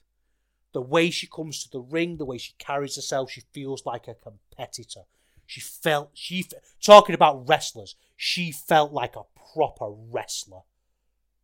the 0.75 0.83
way 0.83 1.09
she 1.09 1.27
comes 1.27 1.63
to 1.63 1.71
the 1.71 1.81
ring, 1.81 2.19
the 2.19 2.25
way 2.27 2.37
she 2.37 2.53
carries 2.59 2.97
herself, 2.97 3.31
she 3.31 3.43
feels 3.53 3.87
like 3.87 4.07
a 4.09 4.15
competitor. 4.15 5.03
She 5.47 5.61
felt 5.61 6.11
she 6.15 6.45
talking 6.83 7.15
about 7.15 7.49
wrestlers. 7.49 7.95
She 8.17 8.51
felt 8.51 8.93
like 8.93 9.15
a 9.15 9.23
proper 9.55 9.91
wrestler, 9.91 10.63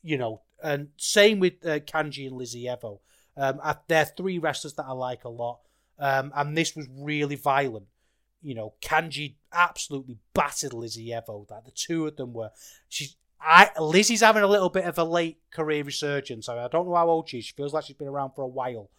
you 0.03 0.19
know. 0.19 0.43
And 0.63 0.89
same 0.97 1.41
with 1.41 1.65
uh, 1.65 1.81
Kanji 1.81 2.27
and 2.27 2.37
Lizzy 2.37 2.65
Evo. 2.65 3.01
Um, 3.37 3.61
I, 3.63 3.77
they're 3.89 4.05
three 4.05 4.39
wrestlers 4.39 4.75
that 4.75 4.85
I 4.87 4.93
like 4.93 5.25
a 5.25 5.31
lot. 5.31 5.61
Um, 5.99 6.33
and 6.35 6.57
this 6.57 6.77
was 6.77 6.87
really 6.95 7.37
violent. 7.37 7.87
You 8.43 8.55
know, 8.55 8.75
Kanji 8.83 9.35
absolutely 9.53 10.19
battered 10.35 10.75
Lizzy 10.75 11.09
Evo. 11.09 11.49
That 11.49 11.65
the 11.65 11.71
two 11.71 12.07
of 12.07 12.17
them 12.17 12.33
were. 12.33 12.51
She's 12.89 13.17
I 13.41 13.71
Lizzy's 13.79 14.21
having 14.21 14.43
a 14.43 14.49
little 14.49 14.69
bit 14.69 14.85
of 14.85 14.99
a 14.99 15.05
late 15.05 15.39
career 15.51 15.83
resurgence. 15.83 16.49
I, 16.49 16.55
mean, 16.55 16.65
I 16.65 16.69
don't 16.69 16.87
know 16.87 16.95
how 16.95 17.09
old 17.09 17.29
she 17.29 17.39
is. 17.39 17.47
She 17.47 17.55
feels 17.55 17.73
like 17.73 17.85
she's 17.85 17.97
been 17.97 18.09
around 18.09 18.33
for 18.35 18.43
a 18.43 18.49
while 18.49 18.91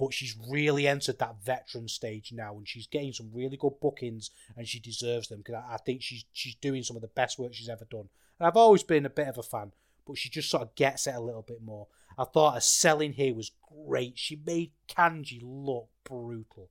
but 0.00 0.14
she's 0.14 0.34
really 0.48 0.88
entered 0.88 1.18
that 1.18 1.44
veteran 1.44 1.86
stage 1.86 2.32
now, 2.32 2.56
and 2.56 2.66
she's 2.66 2.86
getting 2.86 3.12
some 3.12 3.28
really 3.34 3.58
good 3.58 3.78
bookings, 3.82 4.30
and 4.56 4.66
she 4.66 4.80
deserves 4.80 5.28
them 5.28 5.40
because 5.44 5.56
I, 5.56 5.74
I 5.74 5.76
think 5.76 6.00
she's 6.00 6.24
she's 6.32 6.54
doing 6.54 6.82
some 6.82 6.96
of 6.96 7.02
the 7.02 7.08
best 7.08 7.38
work 7.38 7.52
she's 7.52 7.68
ever 7.68 7.84
done. 7.90 8.08
And 8.38 8.46
I've 8.46 8.56
always 8.56 8.82
been 8.82 9.04
a 9.04 9.10
bit 9.10 9.28
of 9.28 9.36
a 9.36 9.42
fan, 9.42 9.72
but 10.10 10.18
she 10.18 10.28
just 10.28 10.50
sort 10.50 10.64
of 10.64 10.74
gets 10.74 11.06
it 11.06 11.14
a 11.14 11.20
little 11.20 11.42
bit 11.42 11.62
more. 11.62 11.86
I 12.18 12.24
thought 12.24 12.54
her 12.54 12.60
selling 12.60 13.12
here 13.12 13.34
was 13.34 13.52
great. 13.86 14.18
She 14.18 14.40
made 14.44 14.72
Kanji 14.88 15.40
look 15.42 15.88
brutal 16.04 16.68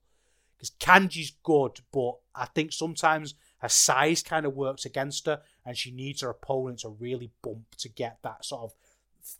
because 0.55 0.71
Kanji's 0.71 1.31
good, 1.41 1.79
but 1.93 2.15
I 2.35 2.45
think 2.45 2.73
sometimes 2.73 3.35
her 3.59 3.69
size 3.69 4.21
kind 4.21 4.45
of 4.45 4.55
works 4.55 4.83
against 4.85 5.25
her, 5.25 5.41
and 5.65 5.77
she 5.77 5.91
needs 5.91 6.21
her 6.21 6.29
opponent 6.29 6.79
to 6.79 6.89
really 6.89 7.31
bump 7.41 7.75
to 7.77 7.87
get 7.87 8.19
that 8.23 8.43
sort 8.43 8.63
of 8.63 8.73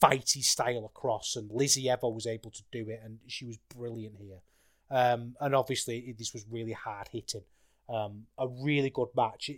fighty 0.02 0.43
style 0.43 0.86
across, 0.86 1.36
and 1.36 1.52
Lizzy 1.52 1.86
Evo 1.86 2.14
was 2.14 2.26
able 2.26 2.52
to 2.52 2.64
do 2.72 2.89
it, 2.89 3.02
and 3.04 3.20
she 3.28 3.45
was 3.45 3.58
brilliant 3.76 4.16
here. 4.18 4.39
Um, 4.89 5.36
and 5.41 5.54
obviously, 5.54 6.16
this 6.18 6.34
was 6.34 6.45
really 6.50 6.72
hard 6.72 7.10
hitting. 7.12 7.43
Um, 7.89 8.28
a 8.38 8.47
really 8.47 8.89
good 8.89 9.10
match. 9.16 9.50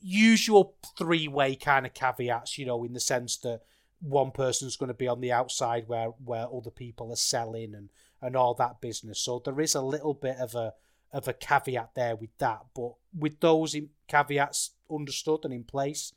Usual 0.00 0.74
three 0.96 1.28
way 1.28 1.56
kind 1.56 1.86
of 1.86 1.94
caveats, 1.94 2.58
you 2.58 2.66
know, 2.66 2.84
in 2.84 2.92
the 2.92 3.00
sense 3.00 3.36
that 3.38 3.62
one 4.00 4.30
person's 4.30 4.76
going 4.76 4.88
to 4.88 4.94
be 4.94 5.08
on 5.08 5.20
the 5.20 5.32
outside 5.32 5.84
where 5.86 6.08
where 6.24 6.46
other 6.52 6.70
people 6.70 7.12
are 7.12 7.16
selling 7.16 7.74
and 7.74 7.90
and 8.22 8.36
all 8.36 8.54
that 8.54 8.80
business. 8.80 9.20
So 9.20 9.40
there 9.44 9.60
is 9.60 9.74
a 9.74 9.82
little 9.82 10.14
bit 10.14 10.36
of 10.38 10.54
a 10.54 10.72
of 11.12 11.28
a 11.28 11.32
caveat 11.32 11.90
there 11.94 12.16
with 12.16 12.36
that, 12.38 12.60
but 12.74 12.92
with 13.16 13.40
those 13.40 13.76
caveats 14.06 14.70
understood 14.90 15.40
and 15.44 15.52
in 15.52 15.64
place, 15.64 16.12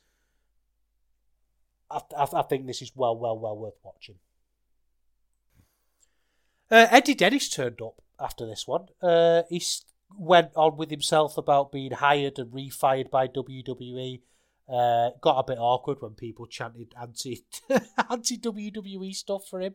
I, 1.90 2.00
I, 2.16 2.26
I 2.32 2.42
think 2.42 2.66
this 2.66 2.82
is 2.82 2.92
well, 2.94 3.16
well, 3.16 3.38
well 3.38 3.56
worth 3.56 3.78
watching. 3.82 4.16
Uh, 6.70 6.86
Eddie 6.90 7.14
Dennis 7.14 7.48
turned 7.48 7.80
up 7.82 8.00
after 8.20 8.46
this 8.46 8.66
one. 8.66 8.86
Uh, 9.02 9.42
he 9.50 9.62
went 10.18 10.50
on 10.56 10.76
with 10.76 10.90
himself 10.90 11.36
about 11.38 11.72
being 11.72 11.92
hired 11.92 12.38
and 12.38 12.52
refired 12.52 13.10
by 13.10 13.28
WWE. 13.28 14.20
Uh, 14.66 15.10
got 15.20 15.38
a 15.38 15.44
bit 15.44 15.58
awkward 15.58 16.00
when 16.00 16.12
people 16.12 16.46
chanted 16.46 16.94
anti 17.00 17.44
anti 18.10 18.38
WWE 18.38 19.14
stuff 19.14 19.46
for 19.48 19.60
him. 19.60 19.74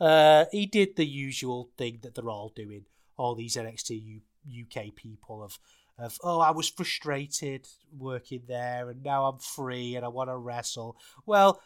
Uh, 0.00 0.46
he 0.50 0.66
did 0.66 0.96
the 0.96 1.06
usual 1.06 1.70
thing 1.78 2.00
that 2.02 2.14
they're 2.14 2.30
all 2.30 2.52
doing. 2.54 2.84
All 3.16 3.36
these 3.36 3.56
NXT 3.56 4.20
U- 4.46 4.64
UK 4.64 4.94
people 4.96 5.42
of 5.44 5.58
of 5.96 6.18
oh 6.24 6.40
I 6.40 6.50
was 6.50 6.68
frustrated 6.68 7.68
working 7.96 8.42
there 8.48 8.90
and 8.90 9.04
now 9.04 9.26
I'm 9.26 9.38
free 9.38 9.94
and 9.94 10.04
I 10.04 10.08
want 10.08 10.30
to 10.30 10.36
wrestle. 10.36 10.96
Well, 11.26 11.60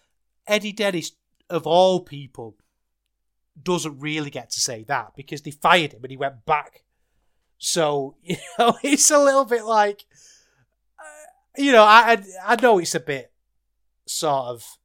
Eddie 0.47 0.73
Dennis 0.73 1.13
of 1.49 1.67
all 1.67 2.01
people 2.01 2.57
doesn't 3.61 3.99
really 3.99 4.31
get 4.31 4.51
to 4.51 4.61
say 4.61 4.85
that 4.85 5.13
because 5.17 5.43
they 5.43 5.51
fired 5.51 5.95
him 5.95 6.01
and 6.03 6.11
he 6.11 6.17
went 6.17 6.45
back. 6.45 6.83
So 7.59 8.15
you 8.23 8.37
know 8.59 8.79
it's 8.83 9.11
a 9.11 9.19
little 9.19 9.45
bit 9.45 9.65
like 9.65 10.05
uh, 10.99 11.03
you 11.57 11.73
know, 11.73 11.83
I 11.85 12.23
I 12.45 12.57
know 12.61 12.79
it's 12.79 12.95
a 12.95 13.01
bit 13.01 13.33
sort 14.07 14.47
of 14.47 14.79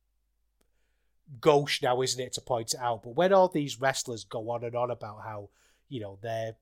gauche 1.40 1.82
now, 1.82 2.02
isn't 2.02 2.22
it, 2.22 2.34
to 2.34 2.42
point 2.42 2.74
it 2.74 2.80
out? 2.80 3.04
But 3.04 3.16
when 3.16 3.34
all 3.34 3.48
these 3.48 3.80
wrestlers 3.80 4.24
go 4.24 4.50
on 4.50 4.64
and 4.64 4.76
on 4.76 4.92
about 4.92 5.22
how 5.24 5.50
you 5.90 6.02
know 6.02 6.18
they're 6.22 6.56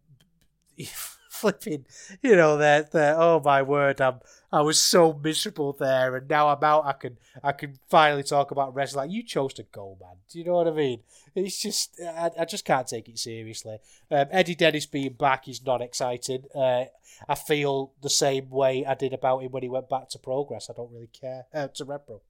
flipping, 1.42 1.86
you 2.22 2.36
know, 2.36 2.58
they're, 2.58 2.84
they're 2.84 3.20
oh 3.20 3.42
my 3.44 3.62
word, 3.62 4.02
I'm 4.02 4.20
I 4.52 4.62
was 4.62 4.82
so 4.82 5.14
miserable 5.14 5.72
there, 5.72 6.18
and 6.18 6.30
now 6.30 6.50
I'm 6.50 6.62
out. 6.62 6.86
I 6.86 6.92
can 6.92 7.18
I 7.42 7.54
can 7.54 7.80
finally 7.90 8.24
talk 8.24 8.52
about 8.52 8.76
wrestling. 8.76 9.06
Like 9.06 9.16
you 9.16 9.24
chose 9.24 9.54
to 9.54 9.64
go, 9.64 9.98
man. 10.02 10.18
Do 10.30 10.40
you 10.40 10.46
know 10.46 10.56
what 10.56 10.68
I 10.68 10.72
mean? 10.72 11.00
It's 11.34 11.62
just 11.62 11.98
I, 12.02 12.32
I 12.38 12.46
just 12.46 12.66
can't 12.66 12.86
take 12.86 13.08
it 13.08 13.18
seriously. 13.18 13.78
Um, 14.12 14.26
Eddie 14.30 14.56
Dennis 14.56 14.86
being 14.86 15.14
back 15.14 15.48
is 15.48 15.66
not 15.66 15.82
exciting. 15.82 16.44
Uh, 16.54 16.86
I 17.30 17.36
feel 17.36 17.94
the 18.02 18.10
same 18.10 18.50
way 18.50 18.86
I 18.86 18.94
did 18.96 19.14
about 19.14 19.40
him 19.40 19.52
when 19.52 19.64
he 19.64 19.70
went 19.70 19.88
back 19.88 20.10
to 20.10 20.20
Progress. 20.20 20.70
I 20.70 20.74
don't 20.74 20.92
really 20.92 21.08
care 21.08 21.46
uh, 21.54 21.70
to 21.76 21.86
Rev 21.86 22.06
Pro. 22.06 22.22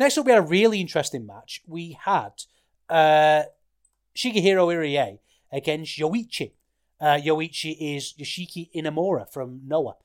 Next 0.00 0.18
up, 0.18 0.26
we 0.26 0.32
had 0.32 0.42
a 0.42 0.46
really 0.46 0.80
interesting 0.80 1.26
match. 1.26 1.62
We 1.66 1.96
had 2.02 2.32
uh, 2.88 3.44
Shigehiro 4.16 4.66
Irie 4.66 5.18
against 5.52 5.98
Yoichi. 5.98 6.52
Uh, 7.00 7.16
Yoichi 7.16 7.96
is 7.96 8.14
Yoshiki 8.18 8.70
Inamura 8.74 9.32
from 9.32 9.62
Noah. 9.66 9.96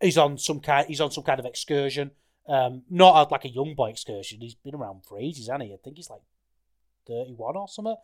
He's 0.00 0.16
on 0.16 0.38
some 0.38 0.60
kind. 0.60 0.86
He's 0.86 1.00
on 1.00 1.10
some 1.10 1.24
kind 1.24 1.38
of 1.38 1.44
excursion. 1.44 2.12
Um, 2.48 2.82
not 2.88 3.28
a, 3.28 3.30
like 3.30 3.44
a 3.44 3.50
young 3.50 3.74
boy 3.74 3.90
excursion. 3.90 4.40
He's 4.40 4.54
been 4.54 4.74
around 4.74 5.04
for 5.04 5.18
ages, 5.18 5.48
hasn't 5.48 5.64
he? 5.64 5.74
I 5.74 5.76
think 5.76 5.96
he's 5.96 6.08
like 6.08 6.22
thirty-one 7.06 7.56
or 7.56 7.68
something. 7.68 7.96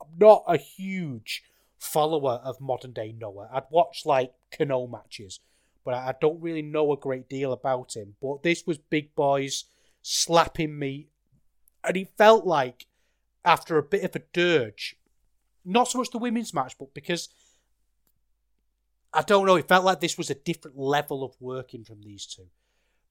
I'm 0.00 0.08
not 0.18 0.42
a 0.48 0.56
huge 0.56 1.44
follower 1.78 2.40
of 2.44 2.60
modern 2.60 2.92
day 2.92 3.14
Noah. 3.16 3.48
I'd 3.52 3.70
watch 3.70 4.02
like 4.04 4.32
Kenoh 4.52 4.90
matches, 4.90 5.38
but 5.84 5.94
I 5.94 6.14
don't 6.20 6.42
really 6.42 6.62
know 6.62 6.92
a 6.92 6.96
great 6.96 7.28
deal 7.28 7.52
about 7.52 7.94
him. 7.94 8.16
But 8.20 8.42
this 8.42 8.66
was 8.66 8.78
big 8.78 9.14
boys 9.14 9.64
slapping 10.02 10.76
me, 10.76 11.06
and 11.84 11.96
it 11.96 12.08
felt 12.18 12.44
like 12.44 12.86
after 13.44 13.78
a 13.78 13.82
bit 13.82 14.02
of 14.02 14.16
a 14.16 14.22
dirge, 14.32 14.96
not 15.64 15.88
so 15.88 15.98
much 15.98 16.10
the 16.10 16.18
women's 16.18 16.54
match, 16.54 16.76
but 16.78 16.94
because 16.94 17.28
I 19.12 19.22
don't 19.22 19.46
know, 19.46 19.56
it 19.56 19.68
felt 19.68 19.84
like 19.84 20.00
this 20.00 20.16
was 20.16 20.30
a 20.30 20.34
different 20.34 20.78
level 20.78 21.22
of 21.22 21.34
working 21.40 21.84
from 21.84 22.02
these 22.02 22.26
two. 22.26 22.46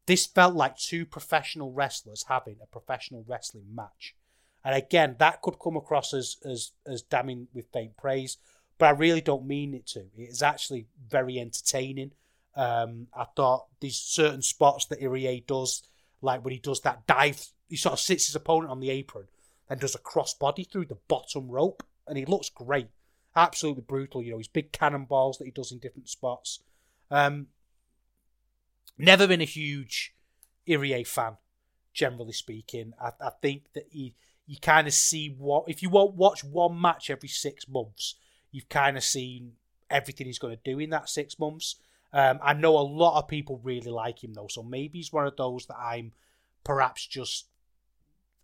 This 0.08 0.26
felt 0.26 0.56
like 0.56 0.78
two 0.78 1.06
professional 1.06 1.72
wrestlers 1.72 2.26
having 2.28 2.58
a 2.62 2.66
professional 2.66 3.24
wrestling 3.28 3.68
match. 3.74 4.16
And 4.64 4.76
again, 4.76 5.16
that 5.20 5.42
could 5.42 5.60
come 5.60 5.78
across 5.78 6.14
as 6.14 6.38
as 6.46 6.72
as 6.86 7.02
damning 7.02 7.48
with 7.54 7.72
faint 7.72 7.98
praise, 7.98 8.38
but 8.78 8.88
I 8.88 8.92
really 8.92 9.22
don't 9.22 9.46
mean 9.46 9.74
it 9.74 9.88
to. 9.88 10.02
It 10.18 10.30
is 10.30 10.44
actually 10.44 10.88
very 11.08 11.40
entertaining. 11.40 12.12
Um, 12.56 13.08
I 13.16 13.26
thought 13.36 13.68
these 13.80 13.98
certain 13.98 14.42
spots 14.42 14.86
that 14.88 15.02
Irie 15.02 15.46
does, 15.46 15.84
like 16.22 16.44
when 16.44 16.54
he 16.54 16.60
does 16.60 16.82
that 16.82 17.08
dive, 17.08 17.48
he 17.70 17.78
sort 17.78 17.94
of 17.94 18.00
sits 18.00 18.28
his 18.28 18.36
opponent 18.36 18.72
on 18.72 18.80
the 18.80 18.90
apron 18.90 19.28
and 19.70 19.80
does 19.80 19.96
a 19.96 20.00
crossbody 20.00 20.70
through 20.70 20.86
the 20.86 20.98
bottom 21.08 21.48
rope, 21.50 21.84
and 22.08 22.18
he 22.18 22.26
looks 22.26 22.50
great, 22.50 22.90
absolutely 23.36 23.84
brutal. 23.88 24.24
You 24.24 24.32
know, 24.32 24.38
his 24.38 24.48
big 24.48 24.72
cannonballs 24.72 25.38
that 25.38 25.46
he 25.46 25.52
does 25.52 25.72
in 25.72 25.80
different 25.80 26.10
spots. 26.10 26.60
Um, 27.10 27.48
never 28.98 29.28
been 29.28 29.42
a 29.42 29.46
huge 29.46 30.16
Irie 30.68 31.08
fan, 31.08 31.38
generally 31.94 32.34
speaking. 32.34 32.94
I, 33.02 33.12
I 33.20 33.32
think 33.42 33.74
that 33.74 33.88
he 33.90 34.16
you 34.48 34.58
kind 34.58 34.88
of 34.88 34.94
see 34.94 35.34
what 35.38 35.66
if 35.68 35.82
you 35.82 35.90
watch 35.90 36.44
one 36.44 36.82
match 36.82 37.10
every 37.10 37.30
six 37.30 37.70
months 37.70 38.16
you've 38.52 38.70
kind 38.70 38.98
of 38.98 39.04
seen 39.04 39.54
everything 39.90 40.28
he's 40.28 40.40
going 40.40 40.56
to 40.56 40.72
do 40.72 40.80
in 40.80 40.90
that 40.90 41.10
six 41.10 41.40
months. 41.40 41.78
Um, 42.14 42.40
I 42.44 42.54
know 42.54 42.78
a 42.78 42.82
lot 42.82 43.18
of 43.18 43.28
people 43.28 43.62
really 43.64 43.92
like 43.92 44.24
him 44.24 44.34
though, 44.34 44.48
so 44.50 44.62
maybe 44.62 45.00
he's 45.00 45.14
one 45.14 45.26
of 45.26 45.38
those 45.38 45.66
that 45.68 45.78
I'm 45.78 46.12
perhaps 46.64 47.06
just 47.06 47.48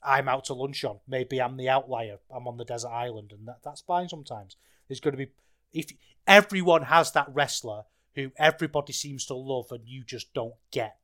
I'm 0.04 0.28
out 0.28 0.45
to 0.45 0.54
lunch 0.54 0.84
on. 0.84 1.00
Maybe 1.08 1.41
I'm 1.41 1.58
the 1.58 1.70
outlier. 1.70 2.18
I'm 2.34 2.48
on 2.48 2.58
the 2.58 2.66
desert 2.66 2.89
island, 2.89 3.32
and 3.32 3.48
that, 3.48 3.60
that's 3.64 3.82
fine 3.82 4.10
sometimes. 4.10 4.56
There's 4.88 5.00
going 5.00 5.14
to 5.14 5.26
be 5.26 5.32
if 5.74 5.91
everyone 6.26 6.84
has 6.84 7.12
that 7.12 7.28
wrestler 7.34 7.84
who 8.16 8.32
everybody 8.38 8.93
seems 8.93 9.26
to 9.28 9.36
love, 9.36 9.72
and 9.72 9.88
you 9.88 10.04
just 10.04 10.34
don't 10.34 10.56
get. 10.72 10.98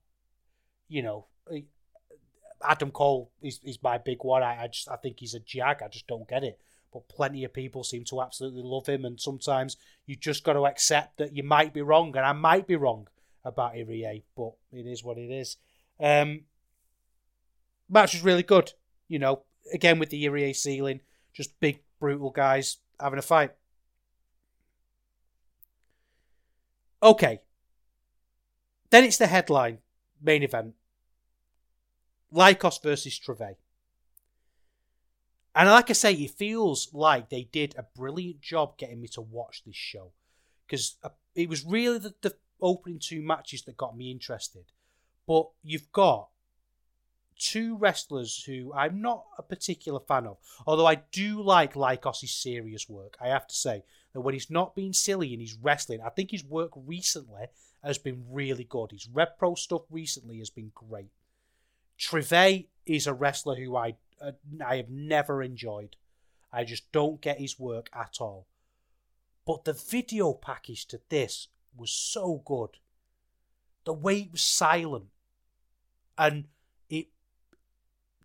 You 0.88 1.02
know, 1.02 1.28
Adam 2.64 2.91
Cole 2.91 3.32
is, 3.41 3.60
is 3.64 3.82
my 3.82 3.98
big 3.98 4.24
one. 4.24 4.44
I, 4.44 4.64
I 4.64 4.68
just 4.68 4.89
I 4.89 4.96
think 4.96 5.20
he's 5.20 5.34
a 5.34 5.39
jag. 5.39 5.82
I 5.84 5.88
just 5.88 6.08
don't 6.08 6.28
get 6.28 6.44
it 6.44 6.60
but 6.94 7.10
plenty 7.10 7.44
of 7.44 7.54
people 7.54 7.84
seem 7.84 8.04
to 8.06 8.22
absolutely 8.22 8.62
love 8.64 8.86
him. 8.86 9.04
And 9.04 9.20
sometimes 9.20 9.78
you 10.06 10.16
just 10.16 10.44
got 10.44 10.54
to 10.54 10.68
accept 10.68 11.18
that 11.18 11.36
you 11.36 11.44
might 11.44 11.74
be 11.74 11.82
wrong, 11.82 12.16
and 12.16 12.26
I 12.26 12.34
might 12.34 12.68
be 12.68 12.76
wrong 12.76 13.08
about 13.44 13.74
Irie, 13.74 14.24
but 14.38 14.54
it 14.72 14.86
is 14.86 15.04
what 15.04 15.18
it 15.18 15.32
is. 15.32 15.58
Um, 16.00 16.41
match 17.89 18.14
was 18.14 18.24
really 18.24 18.44
good, 18.44 18.74
you 19.14 19.20
know. 19.20 19.43
Again 19.72 19.99
with 19.99 20.09
the 20.09 20.26
Irie 20.26 20.55
ceiling, 20.55 20.99
just 21.34 21.57
big 21.59 21.80
brutal 21.99 22.32
guys 22.32 22.78
having 22.99 23.20
a 23.20 23.22
fight. 23.22 23.51
Okay, 27.01 27.39
then 28.90 29.03
it's 29.03 29.18
the 29.18 29.27
headline 29.27 29.77
main 30.22 30.44
event: 30.44 30.73
Lykos 32.34 32.81
versus 32.81 33.18
Trevor. 33.18 33.56
And 35.56 35.69
like 35.69 35.91
I 35.91 35.94
say, 35.94 36.14
it 36.14 36.31
feels 36.31 36.90
like 36.91 37.30
they 37.30 37.44
did 37.44 37.76
a 37.77 37.85
brilliant 37.95 38.41
job 38.41 38.77
getting 38.77 38.99
me 38.99 39.07
to 39.10 39.22
watch 39.22 39.61
this 39.64 39.76
show 39.76 40.11
because 40.65 40.95
uh, 41.03 41.10
it 41.35 41.48
was 41.48 41.64
really 41.64 41.99
the, 41.99 42.15
the 42.22 42.35
opening 42.60 42.98
two 42.99 43.22
matches 43.22 43.61
that 43.64 43.77
got 43.77 43.95
me 43.95 44.10
interested. 44.10 44.65
But 45.27 45.49
you've 45.64 45.91
got 45.91 46.30
two 47.38 47.76
wrestlers 47.77 48.43
who 48.43 48.73
I'm 48.73 49.01
not 49.01 49.26
a 49.38 49.43
particular 49.43 49.99
fan 49.99 50.27
of, 50.27 50.38
although 50.65 50.85
I 50.85 50.95
do 50.95 51.41
like 51.41 51.73
Lykos' 51.73 52.30
serious 52.30 52.89
work. 52.89 53.18
I 53.22 53.27
have 53.27 53.47
to 53.47 53.55
say 53.55 53.84
that 54.14 54.22
when 54.22 54.34
he's 54.34 54.49
not 54.49 54.76
being 54.76 54.93
silly 54.93 55.34
and 55.34 55.41
he's 55.41 55.57
wrestling, 55.61 56.01
I 56.01 56.10
think 56.10 56.31
his 56.31 56.45
work 56.45 56.72
recently 56.76 57.45
has 57.84 57.97
been 57.97 58.23
really 58.30 58.64
good. 58.64 58.91
His 58.91 59.07
Rev 59.07 59.38
Pro 59.38 59.55
stuff 59.55 59.84
recently 59.89 60.39
has 60.39 60.49
been 60.49 60.72
great. 60.73 61.11
Trevor 61.97 62.60
is 62.85 63.07
a 63.07 63.14
wrestler 63.14 63.55
who 63.55 63.76
I 63.76 63.95
uh, 64.22 64.31
I 64.65 64.77
have 64.77 64.89
never 64.89 65.43
enjoyed. 65.43 65.95
I 66.51 66.64
just 66.64 66.91
don't 66.91 67.22
get 67.22 67.39
his 67.39 67.60
work 67.60 67.89
at 67.93 68.18
all. 68.19 68.47
But 69.45 69.65
the 69.65 69.73
video 69.73 70.34
package 70.34 70.85
to 70.88 71.01
this 71.10 71.49
was 71.76 71.91
so 71.91 72.41
good. 72.45 72.77
The 73.85 73.93
way 73.93 74.22
it 74.22 74.31
was 74.31 74.41
silent 74.41 75.07
and 76.18 76.45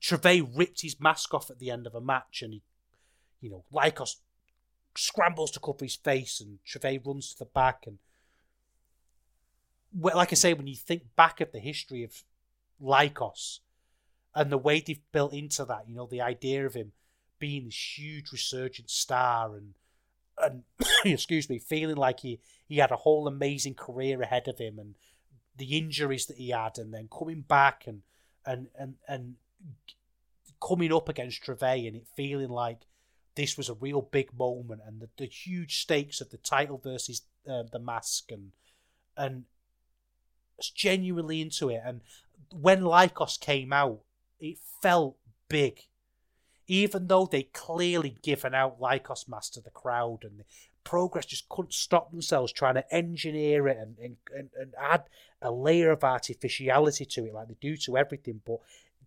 Trevor 0.01 0.45
ripped 0.55 0.83
his 0.83 1.01
mask 1.01 1.35
off 1.35 1.51
at 1.51 1.59
the 1.59 1.71
end 1.71 1.87
of 1.87 1.95
a 1.95 2.01
match 2.01 2.43
and 2.43 2.55
he 2.55 2.63
you 3.41 3.51
know, 3.51 3.65
Lykos 3.73 4.17
scrambles 4.97 5.53
to 5.53 5.61
cover 5.61 5.85
his 5.85 5.97
face 5.97 6.41
and 6.41 6.59
Trevor 6.65 6.99
runs 7.05 7.33
to 7.33 7.39
the 7.39 7.45
back 7.45 7.85
and 7.87 7.99
well, 9.93 10.17
like 10.17 10.33
I 10.33 10.35
say, 10.35 10.53
when 10.53 10.67
you 10.67 10.77
think 10.77 11.17
back 11.17 11.41
of 11.41 11.53
the 11.53 11.61
history 11.61 12.05
of 12.05 12.23
Lykos, 12.83 13.61
and 14.35 14.53
the 14.53 14.59
way 14.59 14.81
they've 14.81 15.01
built 15.13 15.33
into 15.33 15.65
that, 15.65 15.89
you 15.89 15.97
know, 15.97 16.07
the 16.07 16.21
idea 16.21 16.67
of 16.67 16.75
him 16.75 16.93
being 17.39 17.65
this 17.65 17.99
huge 17.99 18.31
resurgent 18.31 18.91
star 18.91 19.55
and 19.57 19.75
and 20.41 20.63
excuse 21.05 21.49
me, 21.49 21.59
feeling 21.59 21.97
like 21.97 22.21
he, 22.21 22.39
he 22.69 22.77
had 22.77 22.93
a 22.93 22.97
whole 22.97 23.27
amazing 23.27 23.75
career 23.75 24.23
ahead 24.23 24.47
of 24.47 24.59
him 24.59 24.79
and 24.79 24.95
the 25.57 25.77
injuries 25.77 26.27
that 26.27 26.37
he 26.37 26.51
had 26.51 26.79
and 26.79 26.95
then 26.95 27.09
coming 27.17 27.41
back 27.41 27.85
and 27.87 28.03
and 28.47 28.69
and, 28.79 28.95
and 29.09 29.35
coming 30.61 30.93
up 30.93 31.09
against 31.09 31.43
Trevor 31.43 31.67
and 31.67 31.97
it 31.97 32.07
feeling 32.17 32.49
like 32.49 32.81
this 33.35 33.57
was 33.57 33.69
a 33.69 33.75
real 33.75 34.03
big 34.03 34.37
moment 34.37 34.81
and 34.87 35.01
the, 35.01 35.09
the 35.17 35.27
huge 35.27 35.81
stakes 35.81 36.21
of 36.21 36.31
the 36.31 36.39
title 36.39 36.81
versus 36.83 37.23
uh, 37.49 37.63
the 37.71 37.79
mask 37.79 38.33
and 38.33 38.51
and 39.17 39.45
genuinely 40.75 41.41
into 41.41 41.69
it. 41.69 41.81
And 41.85 42.01
when 42.53 42.83
Lykos 42.83 43.39
came 43.39 43.73
out 43.73 44.01
it 44.41 44.59
felt 44.83 45.17
big. 45.49 45.83
Even 46.67 47.07
though 47.07 47.27
they 47.27 47.45
clearly 47.45 48.17
given 48.23 48.55
out 48.55 48.81
Lykos 48.81 49.29
mask 49.29 49.55
to 49.55 49.61
the 49.61 49.71
crowd 49.71 50.21
and 50.23 50.41
the 50.41 50.45
progress 50.85 51.27
just 51.27 51.49
couldn't 51.49 51.73
stop 51.73 52.11
themselves 52.11 52.53
trying 52.53 52.75
to 52.75 52.95
engineer 52.95 53.69
it 53.69 53.79
and, 53.79 53.97
and, 53.99 54.17
and, 54.37 54.51
and 54.59 54.75
add 54.81 55.05
a 55.41 55.51
layer 55.51 55.91
of 55.91 56.05
artificiality 56.05 57.05
to 57.05 57.25
it 57.25 57.35
like 57.35 57.49
they 57.49 57.57
do 57.61 57.77
to 57.77 57.97
everything. 57.97 58.41
But 58.47 58.59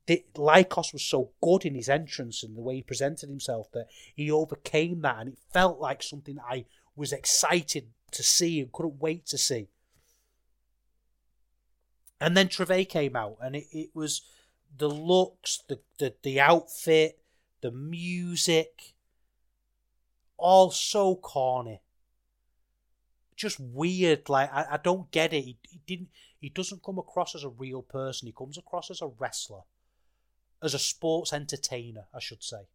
the, 0.08 0.26
Lykos 0.36 0.94
was 0.94 1.04
so 1.04 1.32
good 1.42 1.66
in 1.66 1.76
his 1.76 1.90
entrance 1.90 2.44
and 2.44 2.58
the 2.58 2.62
way 2.62 2.76
he 2.76 2.84
presented 2.84 3.30
himself 3.30 3.72
that 3.74 3.88
he 4.16 4.32
overcame 4.32 5.02
that, 5.02 5.20
and 5.20 5.30
it 5.30 5.40
felt 5.54 5.80
like 5.80 6.02
something 6.02 6.38
I 6.40 6.66
was 6.96 7.14
excited 7.14 7.88
to 8.12 8.24
see 8.24 8.60
and 8.60 8.72
couldn't 8.72 9.00
wait 9.00 9.26
to 9.28 9.38
see. 9.38 9.70
And 12.20 12.36
then 12.36 12.50
Trevor 12.50 12.84
came 12.84 13.16
out, 13.16 13.38
and 13.42 13.56
it, 13.56 13.68
it 13.72 13.90
was 13.94 14.22
the 14.78 14.90
looks, 14.90 15.64
the, 15.68 15.80
the 15.98 16.14
the 16.22 16.40
outfit, 16.40 17.20
the 17.62 17.72
music, 17.72 18.94
all 20.38 20.72
so 20.72 21.16
corny. 21.16 21.82
Just 23.36 23.60
weird. 23.60 24.30
Like 24.30 24.54
I, 24.54 24.66
I 24.72 24.78
don't 24.78 25.10
get 25.10 25.34
it. 25.34 25.42
He, 25.42 25.58
he 25.64 25.82
didn't. 25.88 26.10
He 26.40 26.50
doesn't 26.50 26.84
come 26.84 27.00
across 27.00 27.34
as 27.34 27.44
a 27.44 27.50
real 27.50 27.82
person. 27.82 28.28
He 28.28 28.34
comes 28.34 28.58
across 28.58 28.92
as 28.92 29.02
a 29.02 29.08
wrestler 29.08 29.62
as 30.62 30.74
a 30.74 30.80
sports 30.80 31.34
entertainer, 31.34 32.06
I 32.14 32.20
should 32.20 32.44
say. 32.44 32.68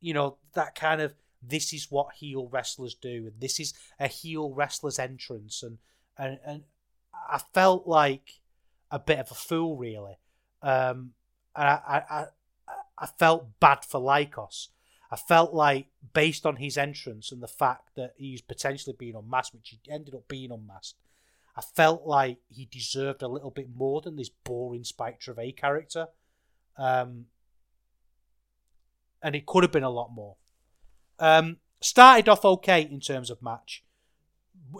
You 0.00 0.14
know, 0.14 0.36
that 0.54 0.74
kind 0.74 1.00
of 1.00 1.14
this 1.42 1.72
is 1.72 1.90
what 1.90 2.14
heel 2.14 2.48
wrestlers 2.50 2.94
do, 2.94 3.26
and 3.26 3.40
this 3.40 3.60
is 3.60 3.74
a 3.98 4.06
heel 4.06 4.52
wrestler's 4.52 4.98
entrance, 4.98 5.62
and 5.62 5.78
and 6.16 6.38
and 6.44 6.62
I 7.28 7.40
felt 7.52 7.86
like 7.86 8.40
a 8.90 8.98
bit 8.98 9.18
of 9.18 9.30
a 9.30 9.34
fool, 9.34 9.76
really. 9.76 10.18
Um, 10.62 11.12
and 11.56 11.68
I, 11.68 11.80
I, 11.86 11.96
I, 12.10 12.26
I 12.98 13.06
felt 13.06 13.60
bad 13.60 13.84
for 13.84 14.00
Lykos. 14.00 14.68
I 15.10 15.16
felt 15.16 15.52
like, 15.52 15.88
based 16.12 16.46
on 16.46 16.56
his 16.56 16.78
entrance 16.78 17.32
and 17.32 17.42
the 17.42 17.48
fact 17.48 17.90
that 17.96 18.14
he's 18.16 18.40
potentially 18.40 18.94
being 18.96 19.16
unmasked, 19.16 19.54
which 19.54 19.70
he 19.70 19.92
ended 19.92 20.14
up 20.14 20.28
being 20.28 20.52
unmasked, 20.52 20.98
I 21.60 21.62
felt 21.76 22.06
like 22.06 22.38
he 22.48 22.64
deserved 22.64 23.20
a 23.20 23.28
little 23.28 23.50
bit 23.50 23.68
more 23.76 24.00
than 24.00 24.16
this 24.16 24.30
boring 24.30 24.82
Spike 24.82 25.20
Trevor 25.20 25.50
character. 25.54 26.06
Um, 26.78 27.26
and 29.22 29.36
it 29.36 29.44
could 29.44 29.62
have 29.62 29.70
been 29.70 29.82
a 29.82 29.90
lot 29.90 30.08
more. 30.10 30.36
Um, 31.18 31.58
started 31.82 32.30
off 32.30 32.46
okay 32.46 32.80
in 32.80 32.98
terms 32.98 33.28
of 33.28 33.42
match, 33.42 33.84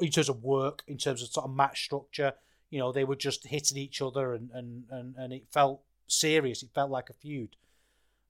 in 0.00 0.10
terms 0.10 0.30
of 0.30 0.42
work, 0.42 0.82
in 0.86 0.96
terms 0.96 1.22
of 1.22 1.28
sort 1.28 1.44
of 1.44 1.54
match 1.54 1.84
structure. 1.84 2.32
You 2.70 2.78
know, 2.78 2.92
they 2.92 3.04
were 3.04 3.14
just 3.14 3.46
hitting 3.46 3.76
each 3.76 4.00
other 4.00 4.32
and, 4.32 4.48
and, 4.54 4.84
and, 4.88 5.14
and 5.18 5.34
it 5.34 5.48
felt 5.50 5.82
serious. 6.06 6.62
It 6.62 6.70
felt 6.74 6.90
like 6.90 7.10
a 7.10 7.12
feud. 7.12 7.56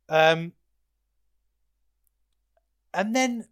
Um, 0.08 0.54
and 2.92 3.14
then 3.14 3.46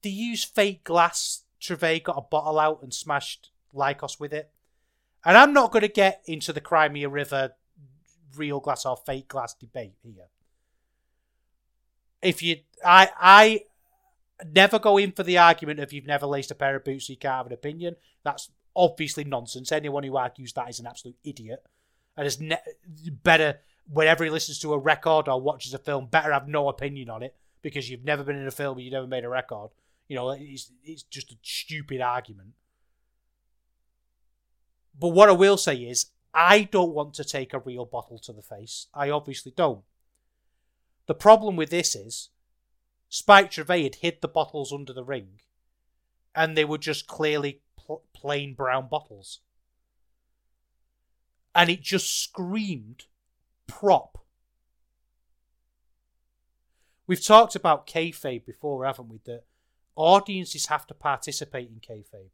they 0.00 0.08
use 0.08 0.44
fake 0.44 0.84
glass 0.84 1.42
Trevor 1.62 1.98
got 2.00 2.18
a 2.18 2.22
bottle 2.22 2.58
out 2.58 2.82
and 2.82 2.92
smashed 2.92 3.50
Lykos 3.74 4.18
with 4.18 4.34
it. 4.34 4.50
And 5.24 5.36
I'm 5.36 5.52
not 5.52 5.70
going 5.70 5.82
to 5.82 5.88
get 5.88 6.22
into 6.26 6.52
the 6.52 6.60
Crimea 6.60 7.08
River 7.08 7.52
real 8.36 8.60
glass 8.60 8.84
or 8.84 8.96
fake 8.96 9.28
glass 9.28 9.54
debate 9.54 9.94
here. 10.02 10.26
If 12.20 12.42
you, 12.42 12.58
I, 12.84 13.10
I 13.18 13.64
never 14.52 14.78
go 14.78 14.96
in 14.98 15.12
for 15.12 15.22
the 15.22 15.38
argument 15.38 15.80
of 15.80 15.92
you've 15.92 16.06
never 16.06 16.26
laced 16.26 16.50
a 16.50 16.54
pair 16.54 16.76
of 16.76 16.84
boots, 16.84 17.06
so 17.06 17.12
you 17.12 17.16
can't 17.16 17.36
have 17.36 17.46
an 17.46 17.52
opinion. 17.52 17.96
That's 18.24 18.50
obviously 18.74 19.24
nonsense. 19.24 19.70
Anyone 19.70 20.02
who 20.02 20.16
argues 20.16 20.52
that 20.54 20.68
is 20.68 20.80
an 20.80 20.86
absolute 20.86 21.16
idiot, 21.24 21.64
and 22.16 22.26
is 22.26 22.40
ne- 22.40 22.58
better 23.22 23.60
whenever 23.92 24.24
he 24.24 24.30
listens 24.30 24.58
to 24.60 24.72
a 24.72 24.78
record 24.78 25.28
or 25.28 25.40
watches 25.40 25.74
a 25.74 25.78
film, 25.78 26.06
better 26.06 26.32
have 26.32 26.48
no 26.48 26.68
opinion 26.68 27.10
on 27.10 27.22
it 27.22 27.36
because 27.60 27.90
you've 27.90 28.04
never 28.04 28.24
been 28.24 28.36
in 28.36 28.46
a 28.46 28.52
film, 28.52 28.78
and 28.78 28.84
you've 28.84 28.92
never 28.92 29.06
made 29.06 29.24
a 29.24 29.28
record. 29.28 29.70
You 30.08 30.16
know, 30.16 30.30
it's, 30.30 30.70
it's 30.84 31.02
just 31.04 31.32
a 31.32 31.36
stupid 31.42 32.00
argument. 32.00 32.50
But 34.98 35.08
what 35.08 35.28
I 35.28 35.32
will 35.32 35.56
say 35.56 35.76
is, 35.76 36.06
I 36.34 36.62
don't 36.62 36.94
want 36.94 37.14
to 37.14 37.24
take 37.24 37.52
a 37.52 37.58
real 37.58 37.84
bottle 37.84 38.18
to 38.20 38.32
the 38.32 38.42
face. 38.42 38.88
I 38.94 39.10
obviously 39.10 39.52
don't. 39.54 39.84
The 41.06 41.14
problem 41.14 41.56
with 41.56 41.70
this 41.70 41.94
is, 41.94 42.28
Spike 43.08 43.50
Trevor 43.50 43.78
had 43.78 43.96
hid 43.96 44.18
the 44.20 44.28
bottles 44.28 44.72
under 44.72 44.92
the 44.92 45.04
ring, 45.04 45.40
and 46.34 46.56
they 46.56 46.64
were 46.64 46.78
just 46.78 47.06
clearly 47.06 47.60
pl- 47.76 48.02
plain 48.14 48.54
brown 48.54 48.88
bottles. 48.88 49.40
And 51.54 51.68
it 51.68 51.82
just 51.82 52.22
screamed 52.22 53.04
prop. 53.66 54.18
We've 57.06 57.22
talked 57.22 57.54
about 57.54 57.86
kayfabe 57.86 58.46
before, 58.46 58.86
haven't 58.86 59.08
we? 59.08 59.20
That 59.26 59.44
Audiences 59.94 60.66
have 60.66 60.86
to 60.86 60.94
participate 60.94 61.68
in 61.68 61.80
kayfabe. 61.80 62.30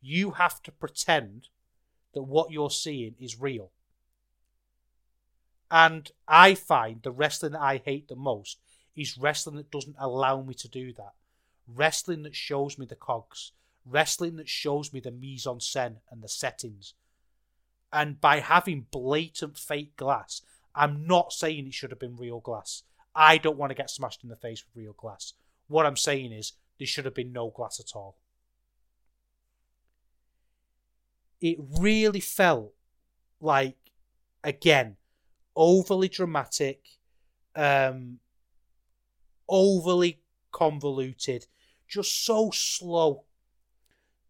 You 0.00 0.32
have 0.32 0.62
to 0.62 0.72
pretend 0.72 1.48
that 2.14 2.22
what 2.22 2.50
you're 2.50 2.70
seeing 2.70 3.14
is 3.18 3.40
real. 3.40 3.70
And 5.70 6.10
I 6.28 6.54
find 6.54 7.02
the 7.02 7.10
wrestling 7.10 7.52
that 7.52 7.60
I 7.62 7.80
hate 7.82 8.08
the 8.08 8.16
most 8.16 8.58
is 8.94 9.16
wrestling 9.16 9.56
that 9.56 9.70
doesn't 9.70 9.96
allow 9.98 10.42
me 10.42 10.54
to 10.54 10.68
do 10.68 10.92
that. 10.92 11.14
Wrestling 11.66 12.22
that 12.24 12.36
shows 12.36 12.78
me 12.78 12.84
the 12.84 12.94
cogs. 12.94 13.52
Wrestling 13.86 14.36
that 14.36 14.48
shows 14.48 14.92
me 14.92 15.00
the 15.00 15.10
mise 15.10 15.46
en 15.46 15.58
scène 15.58 15.96
and 16.10 16.22
the 16.22 16.28
settings. 16.28 16.94
And 17.92 18.20
by 18.20 18.40
having 18.40 18.86
blatant 18.90 19.58
fake 19.58 19.96
glass, 19.96 20.42
I'm 20.74 21.06
not 21.06 21.32
saying 21.32 21.66
it 21.66 21.74
should 21.74 21.90
have 21.90 21.98
been 21.98 22.16
real 22.16 22.40
glass. 22.40 22.82
I 23.14 23.38
don't 23.38 23.58
want 23.58 23.70
to 23.70 23.74
get 23.74 23.90
smashed 23.90 24.22
in 24.22 24.30
the 24.30 24.36
face 24.36 24.64
with 24.64 24.82
real 24.82 24.94
glass. 24.94 25.34
What 25.72 25.86
I'm 25.86 25.96
saying 25.96 26.32
is 26.32 26.52
there 26.78 26.86
should 26.86 27.06
have 27.06 27.14
been 27.14 27.32
no 27.32 27.48
glass 27.48 27.80
at 27.80 27.96
all. 27.96 28.16
It 31.40 31.56
really 31.80 32.20
felt 32.20 32.74
like, 33.40 33.78
again, 34.44 34.96
overly 35.56 36.08
dramatic, 36.08 36.82
um, 37.56 38.18
overly 39.48 40.20
convoluted, 40.52 41.46
just 41.88 42.22
so 42.24 42.50
slow. 42.52 43.24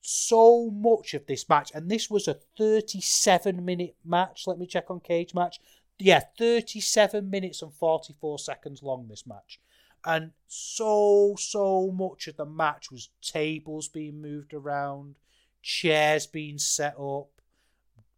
So 0.00 0.70
much 0.70 1.12
of 1.12 1.26
this 1.26 1.48
match, 1.48 1.72
and 1.74 1.90
this 1.90 2.08
was 2.08 2.28
a 2.28 2.38
37 2.56 3.64
minute 3.64 3.96
match. 4.04 4.46
Let 4.46 4.58
me 4.58 4.66
check 4.66 4.90
on 4.90 5.00
Cage 5.00 5.34
Match. 5.34 5.58
Yeah, 5.98 6.22
37 6.38 7.28
minutes 7.28 7.62
and 7.62 7.74
44 7.74 8.38
seconds 8.38 8.82
long, 8.82 9.08
this 9.08 9.26
match 9.26 9.60
and 10.04 10.32
so 10.48 11.34
so 11.38 11.90
much 11.90 12.26
of 12.26 12.36
the 12.36 12.44
match 12.46 12.90
was 12.90 13.10
tables 13.20 13.88
being 13.88 14.20
moved 14.20 14.52
around 14.52 15.14
chairs 15.62 16.26
being 16.26 16.58
set 16.58 16.94
up 16.98 17.28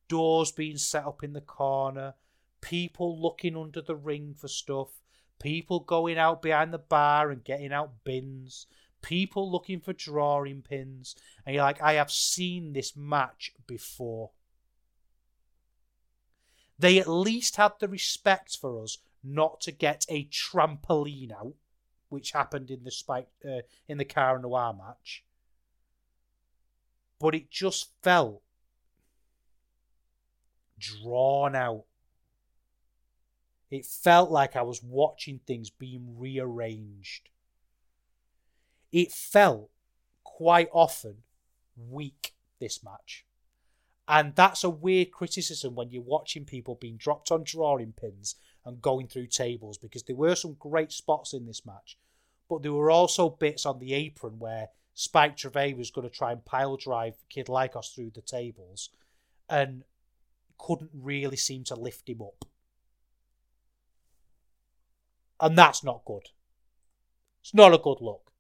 doors 0.08 0.50
being 0.50 0.78
set 0.78 1.04
up 1.04 1.22
in 1.22 1.32
the 1.32 1.40
corner 1.40 2.14
people 2.60 3.20
looking 3.20 3.56
under 3.56 3.82
the 3.82 3.96
ring 3.96 4.34
for 4.36 4.48
stuff 4.48 5.00
people 5.40 5.80
going 5.80 6.16
out 6.16 6.40
behind 6.40 6.72
the 6.72 6.78
bar 6.78 7.30
and 7.30 7.44
getting 7.44 7.72
out 7.72 8.04
bins 8.04 8.66
people 9.02 9.50
looking 9.50 9.80
for 9.80 9.92
drawing 9.92 10.62
pins 10.62 11.14
and 11.44 11.54
you're 11.54 11.64
like 11.64 11.82
i 11.82 11.92
have 11.94 12.10
seen 12.10 12.72
this 12.72 12.96
match 12.96 13.52
before. 13.66 14.30
They 16.78 16.98
at 16.98 17.08
least 17.08 17.56
had 17.56 17.72
the 17.78 17.88
respect 17.88 18.56
for 18.56 18.82
us 18.82 18.98
not 19.22 19.60
to 19.62 19.72
get 19.72 20.04
a 20.08 20.24
trampoline 20.26 21.32
out 21.32 21.54
which 22.14 22.30
happened 22.30 22.70
in 22.70 22.84
the 22.84 22.90
spike 22.90 23.28
uh, 23.44 23.62
in 23.88 23.98
the 23.98 24.04
Cara 24.04 24.40
Noir 24.40 24.72
match. 24.72 25.24
But 27.18 27.34
it 27.34 27.50
just 27.50 27.90
felt 28.02 28.40
drawn 30.78 31.54
out. 31.56 31.84
It 33.70 33.84
felt 33.84 34.30
like 34.30 34.54
I 34.54 34.62
was 34.62 34.82
watching 34.82 35.40
things 35.40 35.70
being 35.70 36.16
rearranged. 36.16 37.30
It 38.92 39.10
felt 39.10 39.70
quite 40.22 40.68
often 40.72 41.16
weak, 41.76 42.34
this 42.60 42.84
match. 42.84 43.24
And 44.06 44.36
that's 44.36 44.62
a 44.62 44.70
weird 44.70 45.10
criticism 45.10 45.74
when 45.74 45.90
you're 45.90 46.02
watching 46.02 46.44
people 46.44 46.76
being 46.76 46.96
dropped 46.96 47.32
on 47.32 47.42
drawing 47.42 47.92
pins 47.92 48.36
and 48.64 48.80
going 48.80 49.06
through 49.06 49.26
tables 49.26 49.78
because 49.78 50.04
there 50.04 50.16
were 50.16 50.34
some 50.34 50.56
great 50.58 50.92
spots 50.92 51.32
in 51.32 51.46
this 51.46 51.66
match. 51.66 51.98
but 52.48 52.62
there 52.62 52.72
were 52.72 52.90
also 52.90 53.30
bits 53.30 53.64
on 53.64 53.78
the 53.78 53.94
apron 53.94 54.38
where 54.38 54.68
Spike 54.94 55.36
Trevor 55.36 55.74
was 55.76 55.90
going 55.90 56.08
to 56.08 56.14
try 56.14 56.30
and 56.30 56.44
pile 56.44 56.76
drive 56.76 57.16
Kid 57.28 57.46
Lykos 57.46 57.94
through 57.94 58.10
the 58.14 58.20
tables 58.20 58.90
and 59.48 59.82
couldn't 60.58 60.90
really 60.92 61.36
seem 61.36 61.64
to 61.64 61.74
lift 61.74 62.08
him 62.08 62.22
up. 62.22 62.44
And 65.40 65.58
that's 65.58 65.82
not 65.82 66.04
good. 66.04 66.28
It's 67.42 67.54
not 67.54 67.74
a 67.74 67.78
good 67.78 68.00
look. 68.00 68.30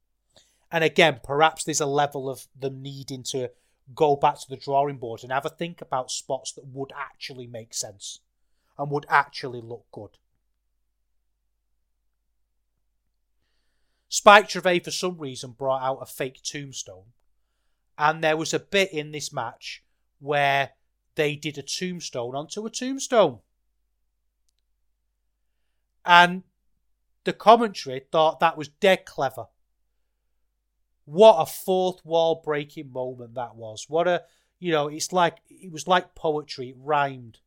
And 0.70 0.84
again, 0.84 1.20
perhaps 1.22 1.64
there's 1.64 1.80
a 1.80 1.86
level 1.86 2.30
of 2.30 2.46
them 2.58 2.82
needing 2.82 3.22
to 3.24 3.50
go 3.94 4.16
back 4.16 4.38
to 4.40 4.48
the 4.48 4.56
drawing 4.56 4.98
board 4.98 5.22
and 5.22 5.32
have 5.32 5.44
a 5.44 5.50
think 5.50 5.80
about 5.80 6.10
spots 6.10 6.52
that 6.52 6.66
would 6.66 6.92
actually 6.96 7.46
make 7.46 7.74
sense 7.74 8.20
and 8.78 8.90
would 8.90 9.06
actually 9.08 9.60
look 9.60 9.86
good. 9.92 10.18
Spike 14.08 14.48
Trevor, 14.48 14.78
for 14.80 14.90
some 14.90 15.18
reason, 15.18 15.52
brought 15.52 15.82
out 15.82 15.98
a 16.00 16.06
fake 16.06 16.40
tombstone. 16.42 17.06
And 17.98 18.22
there 18.22 18.36
was 18.36 18.54
a 18.54 18.60
bit 18.60 18.92
in 18.92 19.10
this 19.10 19.32
match 19.32 19.82
where 20.20 20.70
they 21.16 21.36
did 21.36 21.58
a 21.58 21.62
tombstone 21.62 22.34
onto 22.34 22.64
a 22.64 22.70
tombstone. 22.70 23.40
And 26.04 26.42
the 27.24 27.32
commentary 27.32 28.06
thought 28.10 28.40
that 28.40 28.56
was 28.56 28.68
dead 28.68 29.04
clever. 29.04 29.46
What 31.06 31.40
a 31.40 31.46
fourth 31.46 32.04
wall 32.04 32.40
breaking 32.44 32.92
moment 32.92 33.34
that 33.34 33.56
was. 33.56 33.86
What 33.88 34.06
a, 34.06 34.22
you 34.58 34.72
know, 34.72 34.88
it's 34.88 35.12
like, 35.12 35.38
it 35.48 35.72
was 35.72 35.88
like 35.88 36.14
poetry. 36.14 36.70
It 36.70 36.76
rhymed. 36.78 37.40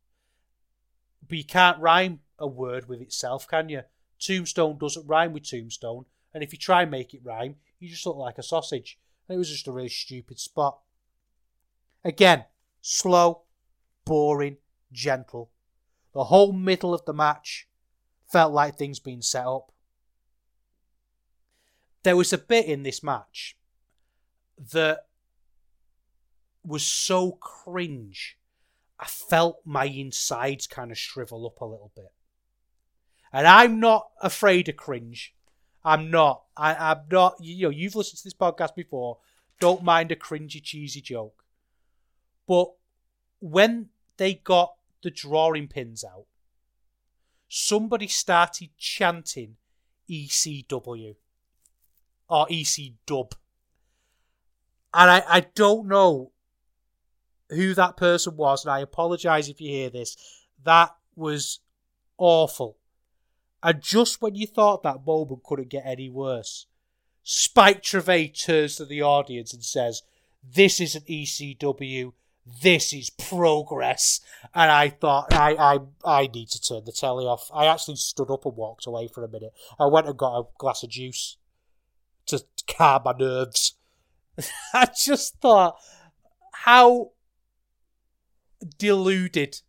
But 1.26 1.38
you 1.38 1.44
can't 1.44 1.80
rhyme 1.80 2.20
a 2.38 2.46
word 2.46 2.88
with 2.88 3.00
itself, 3.00 3.46
can 3.48 3.68
you? 3.68 3.82
Tombstone 4.18 4.78
doesn't 4.78 5.06
rhyme 5.06 5.32
with 5.32 5.44
tombstone. 5.44 6.04
And 6.34 6.42
if 6.42 6.52
you 6.52 6.58
try 6.58 6.82
and 6.82 6.90
make 6.90 7.14
it 7.14 7.24
rhyme, 7.24 7.56
you 7.78 7.88
just 7.88 8.06
look 8.06 8.16
like 8.16 8.38
a 8.38 8.42
sausage. 8.42 8.98
And 9.28 9.36
it 9.36 9.38
was 9.38 9.50
just 9.50 9.68
a 9.68 9.72
really 9.72 9.88
stupid 9.88 10.38
spot. 10.38 10.78
Again, 12.04 12.44
slow, 12.80 13.42
boring, 14.04 14.56
gentle. 14.92 15.50
The 16.14 16.24
whole 16.24 16.52
middle 16.52 16.94
of 16.94 17.04
the 17.04 17.12
match 17.12 17.68
felt 18.30 18.52
like 18.52 18.76
things 18.76 18.98
being 18.98 19.22
set 19.22 19.46
up. 19.46 19.72
There 22.02 22.16
was 22.16 22.32
a 22.32 22.38
bit 22.38 22.66
in 22.66 22.82
this 22.82 23.02
match 23.02 23.56
that 24.72 25.06
was 26.64 26.86
so 26.86 27.32
cringe. 27.32 28.37
I 28.98 29.06
felt 29.06 29.60
my 29.64 29.84
insides 29.84 30.66
kind 30.66 30.90
of 30.90 30.98
shrivel 30.98 31.46
up 31.46 31.60
a 31.60 31.64
little 31.64 31.92
bit. 31.94 32.12
And 33.32 33.46
I'm 33.46 33.78
not 33.78 34.08
afraid 34.20 34.68
of 34.68 34.76
cringe. 34.76 35.34
I'm 35.84 36.10
not. 36.10 36.42
I, 36.56 36.74
I'm 36.74 37.02
not. 37.10 37.36
You 37.40 37.66
know, 37.66 37.70
you've 37.70 37.94
listened 37.94 38.18
to 38.18 38.24
this 38.24 38.34
podcast 38.34 38.74
before. 38.74 39.18
Don't 39.60 39.82
mind 39.82 40.10
a 40.10 40.16
cringy, 40.16 40.62
cheesy 40.62 41.00
joke. 41.00 41.44
But 42.46 42.68
when 43.40 43.90
they 44.16 44.34
got 44.34 44.74
the 45.02 45.10
drawing 45.10 45.68
pins 45.68 46.04
out, 46.04 46.26
somebody 47.48 48.08
started 48.08 48.70
chanting 48.78 49.56
ECW 50.10 51.16
or 52.28 52.46
EC 52.50 52.92
dub. 53.06 53.34
And 54.94 55.10
I, 55.10 55.22
I 55.28 55.40
don't 55.40 55.86
know 55.86 56.32
who 57.50 57.74
that 57.74 57.96
person 57.96 58.36
was, 58.36 58.64
and 58.64 58.72
I 58.72 58.80
apologise 58.80 59.48
if 59.48 59.60
you 59.60 59.70
hear 59.70 59.90
this. 59.90 60.16
That 60.64 60.94
was 61.16 61.60
awful. 62.16 62.76
And 63.62 63.82
just 63.82 64.22
when 64.22 64.34
you 64.34 64.46
thought 64.46 64.82
that 64.82 65.06
moment 65.06 65.42
couldn't 65.42 65.68
get 65.68 65.84
any 65.84 66.08
worse, 66.08 66.66
Spike 67.22 67.82
Trevor 67.82 68.26
turns 68.28 68.76
to 68.76 68.84
the 68.84 69.02
audience 69.02 69.52
and 69.52 69.64
says, 69.64 70.02
This 70.42 70.80
isn't 70.80 71.06
ECW, 71.06 72.12
this 72.62 72.92
is 72.92 73.10
progress. 73.10 74.20
And 74.54 74.70
I 74.70 74.88
thought, 74.90 75.32
I, 75.32 75.54
I, 75.54 75.78
I 76.04 76.26
need 76.28 76.48
to 76.50 76.60
turn 76.60 76.84
the 76.84 76.92
telly 76.92 77.26
off. 77.26 77.50
I 77.52 77.66
actually 77.66 77.96
stood 77.96 78.30
up 78.30 78.46
and 78.46 78.56
walked 78.56 78.86
away 78.86 79.08
for 79.08 79.24
a 79.24 79.28
minute. 79.28 79.52
I 79.78 79.86
went 79.86 80.06
and 80.06 80.16
got 80.16 80.38
a 80.38 80.44
glass 80.58 80.82
of 80.82 80.90
juice 80.90 81.36
to 82.26 82.42
calm 82.66 83.02
my 83.04 83.12
nerves. 83.12 83.74
I 84.74 84.88
just 84.96 85.40
thought 85.40 85.76
how 86.52 87.12
deluded. 88.78 89.60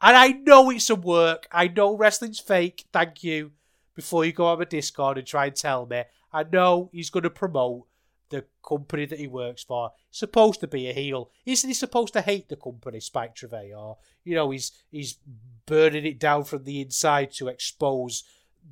And 0.00 0.16
I 0.16 0.28
know 0.28 0.70
it's 0.70 0.90
a 0.90 0.94
work. 0.94 1.46
I 1.52 1.68
know 1.68 1.96
wrestling's 1.96 2.40
fake. 2.40 2.86
Thank 2.92 3.22
you. 3.22 3.52
Before 3.94 4.24
you 4.24 4.32
go 4.32 4.46
on 4.46 4.58
my 4.58 4.64
Discord 4.64 5.18
and 5.18 5.26
try 5.26 5.46
and 5.46 5.56
tell 5.56 5.84
me, 5.84 6.04
I 6.32 6.44
know 6.44 6.88
he's 6.92 7.10
going 7.10 7.24
to 7.24 7.30
promote 7.30 7.86
the 8.30 8.44
company 8.66 9.04
that 9.04 9.18
he 9.18 9.26
works 9.26 9.62
for. 9.62 9.90
Supposed 10.10 10.60
to 10.60 10.66
be 10.66 10.88
a 10.88 10.92
heel. 10.94 11.30
Isn't 11.44 11.68
he 11.68 11.74
supposed 11.74 12.14
to 12.14 12.22
hate 12.22 12.48
the 12.48 12.56
company, 12.56 13.00
Spike 13.00 13.34
Trevor? 13.34 13.64
Or, 13.76 13.98
you 14.24 14.34
know, 14.34 14.50
he's 14.50 14.72
he's 14.90 15.18
burning 15.66 16.06
it 16.06 16.18
down 16.18 16.44
from 16.44 16.64
the 16.64 16.80
inside 16.80 17.32
to 17.32 17.48
expose 17.48 18.24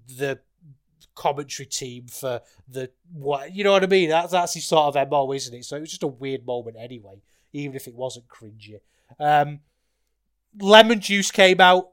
the 0.06 0.40
commentary 1.14 1.66
team 1.66 2.06
for 2.06 2.40
the 2.68 2.90
what 3.12 3.52
you 3.52 3.64
know 3.64 3.72
what 3.72 3.82
I 3.82 3.88
mean. 3.88 4.08
That's 4.08 4.32
that's 4.32 4.54
his 4.54 4.64
sort 4.64 4.96
of 4.96 5.10
mo, 5.10 5.32
isn't 5.32 5.54
it? 5.54 5.64
So 5.64 5.76
it 5.76 5.80
was 5.80 5.90
just 5.90 6.02
a 6.04 6.08
weird 6.08 6.46
moment 6.46 6.76
anyway, 6.78 7.20
even 7.52 7.76
if 7.76 7.86
it 7.86 7.94
wasn't 7.94 8.28
cringy. 8.28 8.80
Um, 9.18 9.60
lemon 10.60 11.00
juice 11.00 11.30
came 11.30 11.60
out. 11.60 11.90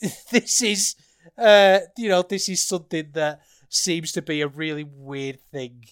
this 0.30 0.62
is, 0.62 0.96
uh, 1.38 1.80
you 1.96 2.08
know, 2.08 2.22
this 2.22 2.48
is 2.48 2.62
something 2.66 3.10
that 3.12 3.40
seems 3.68 4.12
to 4.12 4.22
be 4.22 4.40
a 4.40 4.48
really 4.48 4.84
weird 4.84 5.40
thing 5.50 5.84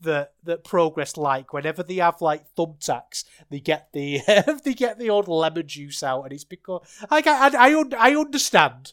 that 0.00 0.32
that 0.44 0.64
progress 0.64 1.16
like 1.16 1.52
whenever 1.52 1.82
they 1.82 1.96
have 1.96 2.20
like 2.20 2.44
thumbtacks 2.54 3.24
they 3.50 3.58
get 3.58 3.88
the 3.92 4.20
they 4.64 4.74
get 4.74 4.98
the 4.98 5.10
old 5.10 5.26
lemon 5.26 5.66
juice 5.66 6.02
out 6.04 6.22
and 6.22 6.32
it's 6.32 6.44
because 6.44 6.82
I 7.10 7.22
I 7.26 7.50
I, 7.56 8.10
I 8.10 8.14
understand 8.14 8.92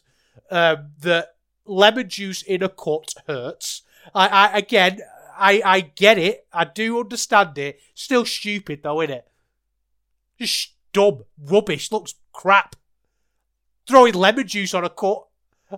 um, 0.50 0.92
that 1.00 1.36
lemon 1.64 2.08
juice 2.08 2.42
in 2.42 2.62
a 2.62 2.68
cut 2.68 3.14
hurts. 3.26 3.82
I, 4.14 4.28
I 4.28 4.58
again, 4.58 5.00
I, 5.38 5.62
I 5.64 5.80
get 5.80 6.18
it. 6.18 6.46
I 6.52 6.64
do 6.64 7.00
understand 7.00 7.56
it. 7.58 7.80
Still 7.94 8.24
stupid 8.24 8.80
though, 8.82 9.02
isn't 9.02 9.16
it? 9.16 9.28
Just 10.38 10.72
dumb, 10.92 11.24
rubbish. 11.38 11.90
Looks 11.92 12.14
crap. 12.32 12.76
Throwing 13.86 14.14
lemon 14.14 14.46
juice 14.46 14.74
on 14.74 14.84
a 14.84 14.90
cut. 14.90 15.24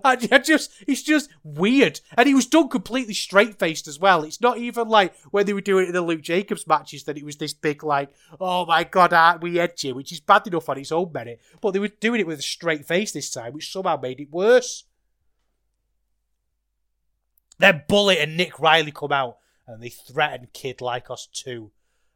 I, 0.03 0.15
just, 0.15 0.71
it's 0.87 1.01
just 1.01 1.29
weird. 1.43 1.99
And 2.15 2.27
he 2.27 2.35
was 2.35 2.45
done 2.45 2.69
completely 2.69 3.15
straight 3.15 3.57
faced 3.57 3.87
as 3.87 3.99
well. 3.99 4.23
It's 4.23 4.39
not 4.39 4.59
even 4.59 4.87
like 4.87 5.15
when 5.31 5.47
they 5.47 5.53
were 5.53 5.61
doing 5.61 5.85
it 5.85 5.87
in 5.87 5.93
the 5.93 6.01
Luke 6.01 6.21
Jacobs 6.21 6.67
matches 6.67 7.05
that 7.05 7.17
it 7.17 7.25
was 7.25 7.37
this 7.37 7.53
big, 7.53 7.83
like, 7.83 8.09
oh 8.39 8.67
my 8.67 8.83
god, 8.83 9.13
aren't 9.13 9.41
we 9.41 9.59
edgy? 9.59 9.91
Which 9.91 10.11
is 10.11 10.19
bad 10.19 10.45
enough 10.45 10.69
on 10.69 10.77
its 10.77 10.91
own 10.91 11.11
merit. 11.11 11.41
But 11.59 11.71
they 11.71 11.79
were 11.79 11.87
doing 11.87 12.21
it 12.21 12.27
with 12.27 12.39
a 12.39 12.43
straight 12.43 12.85
face 12.85 13.11
this 13.11 13.31
time, 13.31 13.53
which 13.53 13.71
somehow 13.71 13.99
made 13.99 14.19
it 14.19 14.31
worse. 14.31 14.83
Then 17.57 17.83
Bullet 17.87 18.19
and 18.19 18.37
Nick 18.37 18.59
Riley 18.59 18.91
come 18.91 19.11
out 19.11 19.38
and 19.69 19.83
they 19.83 19.89
threaten 19.89 20.47
Kid 20.51 20.79
Lykos 20.79 21.31
too. 21.31 21.71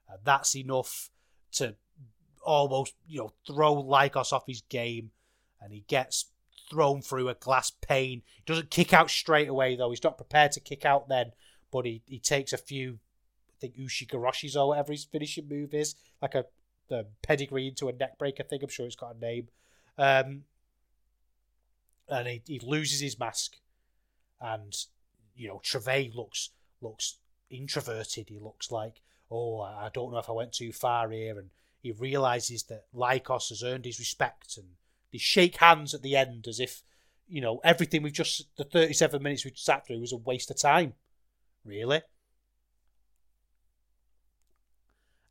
And 0.10 0.20
that's 0.24 0.56
enough 0.56 1.12
to 1.54 1.76
almost, 2.44 2.96
you 3.08 3.20
know, 3.20 3.34
throw 3.46 3.76
Lykos 3.76 4.34
off 4.34 4.48
his 4.48 4.62
game. 4.62 5.12
And 5.62 5.72
he 5.72 5.86
gets 5.88 6.26
thrown 6.70 7.02
through 7.02 7.30
a 7.30 7.36
glass 7.36 7.72
pane. 7.72 8.24
He 8.36 8.44
doesn't 8.46 8.72
kick 8.72 8.92
out 8.92 9.10
straight 9.10 9.48
away, 9.48 9.76
though. 9.76 9.92
He's 9.92 10.04
not 10.04 10.18
prepared 10.18 10.52
to 10.54 10.60
kick 10.60 10.84
out 10.84 11.08
then. 11.08 11.32
But 11.72 11.86
he, 11.86 12.02
he 12.08 12.20
takes 12.20 12.54
a 12.54 12.58
few, 12.58 13.00
I 13.50 13.54
think, 13.62 13.78
Ushigoroshis 13.78 14.56
or 14.56 14.70
whatever 14.70 14.92
his 14.92 15.06
finishing 15.06 15.48
move 15.48 15.74
is. 15.74 15.96
Like 16.22 16.36
a 16.36 16.46
the 16.90 17.06
pedigree 17.22 17.68
into 17.68 17.88
a 17.88 17.94
neck 17.94 18.18
breaker 18.18 18.44
thing. 18.44 18.60
I'm 18.64 18.70
sure 18.70 18.86
it's 18.86 18.96
got 18.96 19.16
a 19.16 19.20
name. 19.20 19.48
Um, 19.98 20.44
and 22.10 22.28
he, 22.28 22.42
he 22.46 22.60
loses 22.60 23.00
his 23.00 23.18
mask. 23.20 23.58
And 24.42 24.76
you 25.36 25.48
know, 25.48 25.62
Trevor 25.64 26.06
looks 26.14 26.50
looks 26.82 27.18
introverted. 27.54 28.30
He 28.30 28.40
looks 28.40 28.72
like, 28.72 29.02
oh, 29.32 29.62
I 29.62 29.90
don't 29.94 30.12
know 30.12 30.18
if 30.18 30.30
I 30.30 30.34
went 30.34 30.54
too 30.54 30.72
far 30.72 31.10
here, 31.10 31.38
and 31.40 31.50
he 31.82 31.92
realizes 31.92 32.64
that 32.64 32.86
Lykos 32.94 33.50
has 33.50 33.64
earned 33.64 33.86
his 33.86 34.00
respect, 34.00 34.58
and 34.58 34.68
they 35.12 35.18
shake 35.18 35.58
hands 35.58 35.94
at 35.94 36.02
the 36.02 36.16
end 36.16 36.48
as 36.48 36.60
if, 36.60 36.82
you 37.28 37.42
know, 37.42 37.60
everything 37.64 38.04
we've 38.04 38.14
just 38.14 38.48
the 38.58 38.64
thirty-seven 38.64 39.22
minutes 39.22 39.46
we've 39.46 39.58
sat 39.58 39.86
through 39.86 40.00
was 40.00 40.12
a 40.12 40.18
waste 40.18 40.52
of 40.52 40.58
time, 40.58 40.94
really. 41.64 42.02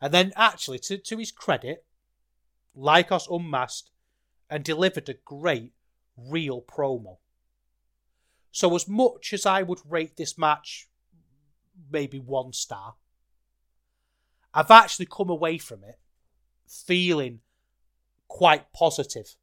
And 0.00 0.12
then, 0.12 0.32
actually, 0.34 0.80
to, 0.80 0.98
to 0.98 1.18
his 1.18 1.30
credit, 1.30 1.84
Lykos 2.76 3.30
unmasked 3.30 3.90
and 4.50 4.64
delivered 4.64 5.08
a 5.08 5.14
great, 5.14 5.72
real 6.16 6.60
promo. 6.60 7.18
So, 8.50 8.74
as 8.74 8.88
much 8.88 9.32
as 9.32 9.46
I 9.46 9.62
would 9.62 9.78
rate 9.88 10.16
this 10.16 10.36
match 10.36 10.88
maybe 11.90 12.18
one 12.18 12.52
star, 12.52 12.94
I've 14.54 14.70
actually 14.70 15.06
come 15.06 15.30
away 15.30 15.58
from 15.58 15.84
it 15.84 15.98
feeling 16.68 17.40
quite 18.28 18.72
positive 18.72 19.36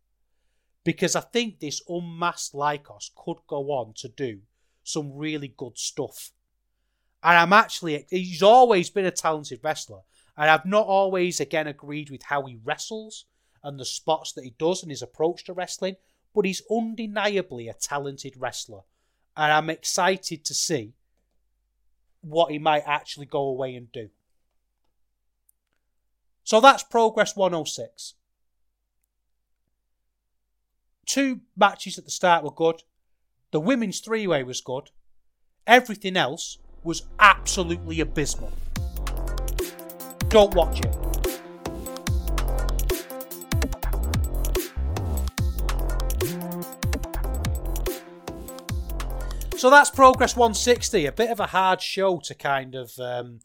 because 0.84 1.16
I 1.16 1.22
think 1.22 1.60
this 1.60 1.82
unmasked 1.88 2.54
Lykos 2.54 3.12
could 3.16 3.38
go 3.48 3.72
on 3.72 3.94
to 3.98 4.08
do 4.08 4.40
some 4.84 5.16
really 5.16 5.54
good 5.56 5.78
stuff. 5.78 6.32
And 7.22 7.38
I'm 7.38 7.54
actually, 7.54 8.06
he's 8.10 8.42
always 8.42 8.90
been 8.90 9.06
a 9.06 9.12
talented 9.12 9.60
wrestler. 9.62 10.00
And 10.38 10.50
I've 10.50 10.66
not 10.66 10.88
always, 10.88 11.40
again, 11.40 11.68
agreed 11.68 12.10
with 12.10 12.24
how 12.24 12.44
he 12.46 12.58
wrestles 12.64 13.26
and 13.62 13.78
the 13.80 13.86
spots 13.86 14.32
that 14.34 14.46
he 14.46 14.56
does 14.58 14.82
and 14.82 14.90
his 14.90 15.02
approach 15.02 15.44
to 15.46 15.54
wrestling, 15.54 15.98
but 16.34 16.46
he's 16.46 16.62
undeniably 16.72 17.68
a 17.68 17.74
talented 17.74 18.36
wrestler. 18.38 18.82
And 19.36 19.52
I'm 19.52 19.70
excited 19.70 20.46
to 20.46 20.54
see 20.54 20.94
what 22.22 22.52
he 22.52 22.60
might 22.60 22.84
actually 22.86 23.26
go 23.26 23.42
away 23.44 23.76
and 23.76 23.92
do. 23.92 24.10
So 26.44 26.60
that's 26.60 26.84
Progress 26.84 27.36
106. 27.36 28.16
Two 31.06 31.42
matches 31.56 31.98
at 31.98 32.06
the 32.06 32.12
start 32.12 32.44
were 32.44 32.52
good. 32.52 32.84
The 33.52 33.60
women's 33.60 34.00
three 34.00 34.28
way 34.28 34.44
was 34.44 34.62
good. 34.62 34.90
Everything 35.66 36.18
else 36.18 36.58
was 36.84 37.04
absolutely 37.20 38.00
abysmal. 38.00 38.52
Don't 40.30 40.54
watch 40.54 40.80
it. 40.80 41.19
So 49.60 49.70
that's 49.70 49.90
Progress 49.90 50.38
160. 50.38 51.06
A 51.06 51.12
bit 51.12 51.32
of 51.32 51.42
a 51.42 51.48
hard 51.48 51.82
show 51.82 52.20
to 52.20 52.34
kind 52.34 52.76
of 52.76 52.98
um, 52.98 53.42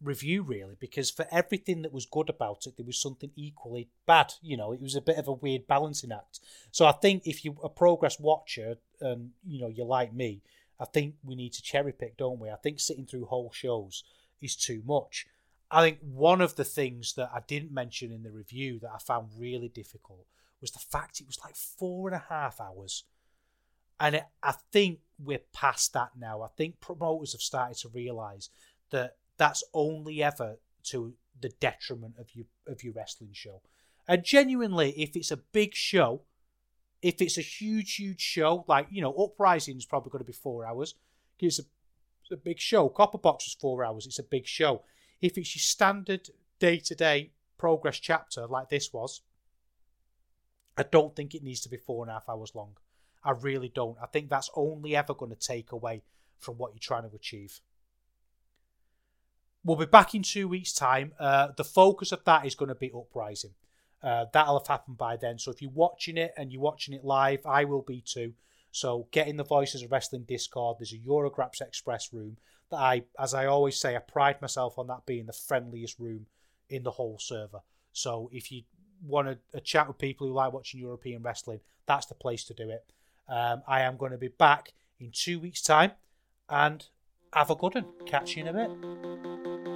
review, 0.00 0.44
really, 0.44 0.76
because 0.78 1.10
for 1.10 1.26
everything 1.32 1.82
that 1.82 1.92
was 1.92 2.06
good 2.06 2.30
about 2.30 2.68
it, 2.68 2.76
there 2.76 2.86
was 2.86 3.02
something 3.02 3.32
equally 3.34 3.88
bad. 4.06 4.34
You 4.40 4.56
know, 4.56 4.70
it 4.70 4.80
was 4.80 4.94
a 4.94 5.00
bit 5.00 5.16
of 5.16 5.26
a 5.26 5.32
weird 5.32 5.66
balancing 5.66 6.12
act. 6.12 6.38
So 6.70 6.86
I 6.86 6.92
think 6.92 7.26
if 7.26 7.44
you're 7.44 7.56
a 7.64 7.68
Progress 7.68 8.20
watcher 8.20 8.76
and, 9.00 9.30
you 9.44 9.60
know, 9.60 9.66
you're 9.66 9.86
like 9.86 10.14
me, 10.14 10.40
I 10.78 10.84
think 10.84 11.16
we 11.24 11.34
need 11.34 11.52
to 11.54 11.62
cherry 11.62 11.92
pick, 11.92 12.16
don't 12.16 12.38
we? 12.38 12.48
I 12.48 12.54
think 12.62 12.78
sitting 12.78 13.04
through 13.04 13.24
whole 13.24 13.50
shows 13.52 14.04
is 14.40 14.54
too 14.54 14.84
much. 14.86 15.26
I 15.68 15.82
think 15.82 15.98
one 16.00 16.42
of 16.42 16.54
the 16.54 16.64
things 16.64 17.14
that 17.14 17.32
I 17.34 17.40
didn't 17.44 17.72
mention 17.72 18.12
in 18.12 18.22
the 18.22 18.30
review 18.30 18.78
that 18.82 18.92
I 18.94 18.98
found 18.98 19.30
really 19.36 19.68
difficult 19.68 20.26
was 20.60 20.70
the 20.70 20.78
fact 20.78 21.20
it 21.20 21.26
was 21.26 21.40
like 21.44 21.56
four 21.56 22.06
and 22.06 22.14
a 22.14 22.24
half 22.28 22.60
hours. 22.60 23.02
And 23.98 24.22
I 24.42 24.52
think 24.72 25.00
we're 25.18 25.40
past 25.52 25.92
that 25.94 26.10
now. 26.18 26.42
I 26.42 26.48
think 26.56 26.80
promoters 26.80 27.32
have 27.32 27.40
started 27.40 27.78
to 27.78 27.88
realise 27.88 28.50
that 28.90 29.16
that's 29.38 29.64
only 29.72 30.22
ever 30.22 30.56
to 30.84 31.14
the 31.40 31.48
detriment 31.60 32.14
of 32.18 32.34
your 32.34 32.46
of 32.66 32.82
your 32.82 32.92
wrestling 32.94 33.32
show. 33.32 33.62
And 34.08 34.24
genuinely, 34.24 34.90
if 34.92 35.16
it's 35.16 35.30
a 35.30 35.36
big 35.36 35.74
show, 35.74 36.22
if 37.02 37.20
it's 37.20 37.38
a 37.38 37.42
huge, 37.42 37.96
huge 37.96 38.20
show, 38.20 38.64
like 38.68 38.88
you 38.90 39.02
know, 39.02 39.12
Uprising 39.12 39.76
is 39.76 39.86
probably 39.86 40.10
going 40.10 40.24
to 40.24 40.26
be 40.26 40.32
four 40.32 40.66
hours. 40.66 40.94
It's 41.38 41.58
a, 41.58 41.62
it's 42.22 42.32
a 42.32 42.36
big 42.36 42.58
show. 42.58 42.88
Copper 42.88 43.18
Box 43.18 43.46
was 43.46 43.56
four 43.60 43.84
hours. 43.84 44.06
It's 44.06 44.18
a 44.18 44.24
big 44.24 44.46
show. 44.46 44.82
If 45.20 45.36
it's 45.36 45.54
your 45.54 45.60
standard 45.60 46.28
day 46.58 46.78
to 46.78 46.94
day 46.94 47.32
progress 47.58 47.98
chapter 47.98 48.46
like 48.46 48.68
this 48.68 48.92
was, 48.92 49.22
I 50.76 50.82
don't 50.82 51.16
think 51.16 51.34
it 51.34 51.42
needs 51.42 51.60
to 51.62 51.68
be 51.68 51.76
four 51.76 52.04
and 52.04 52.10
a 52.10 52.14
half 52.14 52.28
hours 52.28 52.52
long. 52.54 52.76
I 53.26 53.32
really 53.32 53.68
don't. 53.68 53.96
I 54.00 54.06
think 54.06 54.30
that's 54.30 54.50
only 54.54 54.94
ever 54.94 55.12
going 55.12 55.32
to 55.32 55.36
take 55.36 55.72
away 55.72 56.02
from 56.38 56.54
what 56.58 56.72
you're 56.72 56.80
trying 56.80 57.08
to 57.08 57.14
achieve. 57.14 57.60
We'll 59.64 59.76
be 59.76 59.86
back 59.86 60.14
in 60.14 60.22
two 60.22 60.46
weeks' 60.46 60.72
time. 60.72 61.12
Uh, 61.18 61.48
the 61.56 61.64
focus 61.64 62.12
of 62.12 62.24
that 62.24 62.46
is 62.46 62.54
going 62.54 62.68
to 62.68 62.76
be 62.76 62.92
Uprising. 62.94 63.54
Uh, 64.00 64.26
that'll 64.32 64.60
have 64.60 64.68
happened 64.68 64.96
by 64.96 65.16
then. 65.16 65.38
So 65.38 65.50
if 65.50 65.60
you're 65.60 65.72
watching 65.72 66.16
it 66.16 66.32
and 66.36 66.52
you're 66.52 66.62
watching 66.62 66.94
it 66.94 67.04
live, 67.04 67.44
I 67.44 67.64
will 67.64 67.82
be 67.82 68.00
too. 68.00 68.34
So 68.70 69.08
get 69.10 69.26
in 69.26 69.36
the 69.36 69.42
Voices 69.44 69.82
of 69.82 69.90
Wrestling 69.90 70.24
Discord. 70.28 70.76
There's 70.78 70.92
a 70.92 70.98
Eurograps 70.98 71.60
Express 71.60 72.12
room 72.12 72.36
that 72.70 72.76
I, 72.76 73.02
as 73.18 73.34
I 73.34 73.46
always 73.46 73.80
say, 73.80 73.96
I 73.96 73.98
pride 73.98 74.40
myself 74.40 74.78
on 74.78 74.86
that 74.86 75.06
being 75.06 75.26
the 75.26 75.32
friendliest 75.32 75.98
room 75.98 76.26
in 76.68 76.84
the 76.84 76.92
whole 76.92 77.18
server. 77.18 77.60
So 77.92 78.30
if 78.32 78.52
you 78.52 78.62
want 79.04 79.36
to 79.52 79.60
chat 79.60 79.88
with 79.88 79.98
people 79.98 80.28
who 80.28 80.32
like 80.32 80.52
watching 80.52 80.78
European 80.78 81.22
wrestling, 81.22 81.60
that's 81.86 82.06
the 82.06 82.14
place 82.14 82.44
to 82.44 82.54
do 82.54 82.70
it. 82.70 82.84
Um, 83.28 83.62
I 83.66 83.82
am 83.82 83.96
going 83.96 84.12
to 84.12 84.18
be 84.18 84.28
back 84.28 84.72
in 84.98 85.10
two 85.12 85.40
weeks' 85.40 85.62
time, 85.62 85.92
and 86.48 86.86
have 87.32 87.50
a 87.50 87.56
good 87.56 87.74
one. 87.74 87.86
Catch 88.06 88.36
you 88.36 88.44
in 88.44 88.48
a 88.48 88.52
bit. 88.52 89.75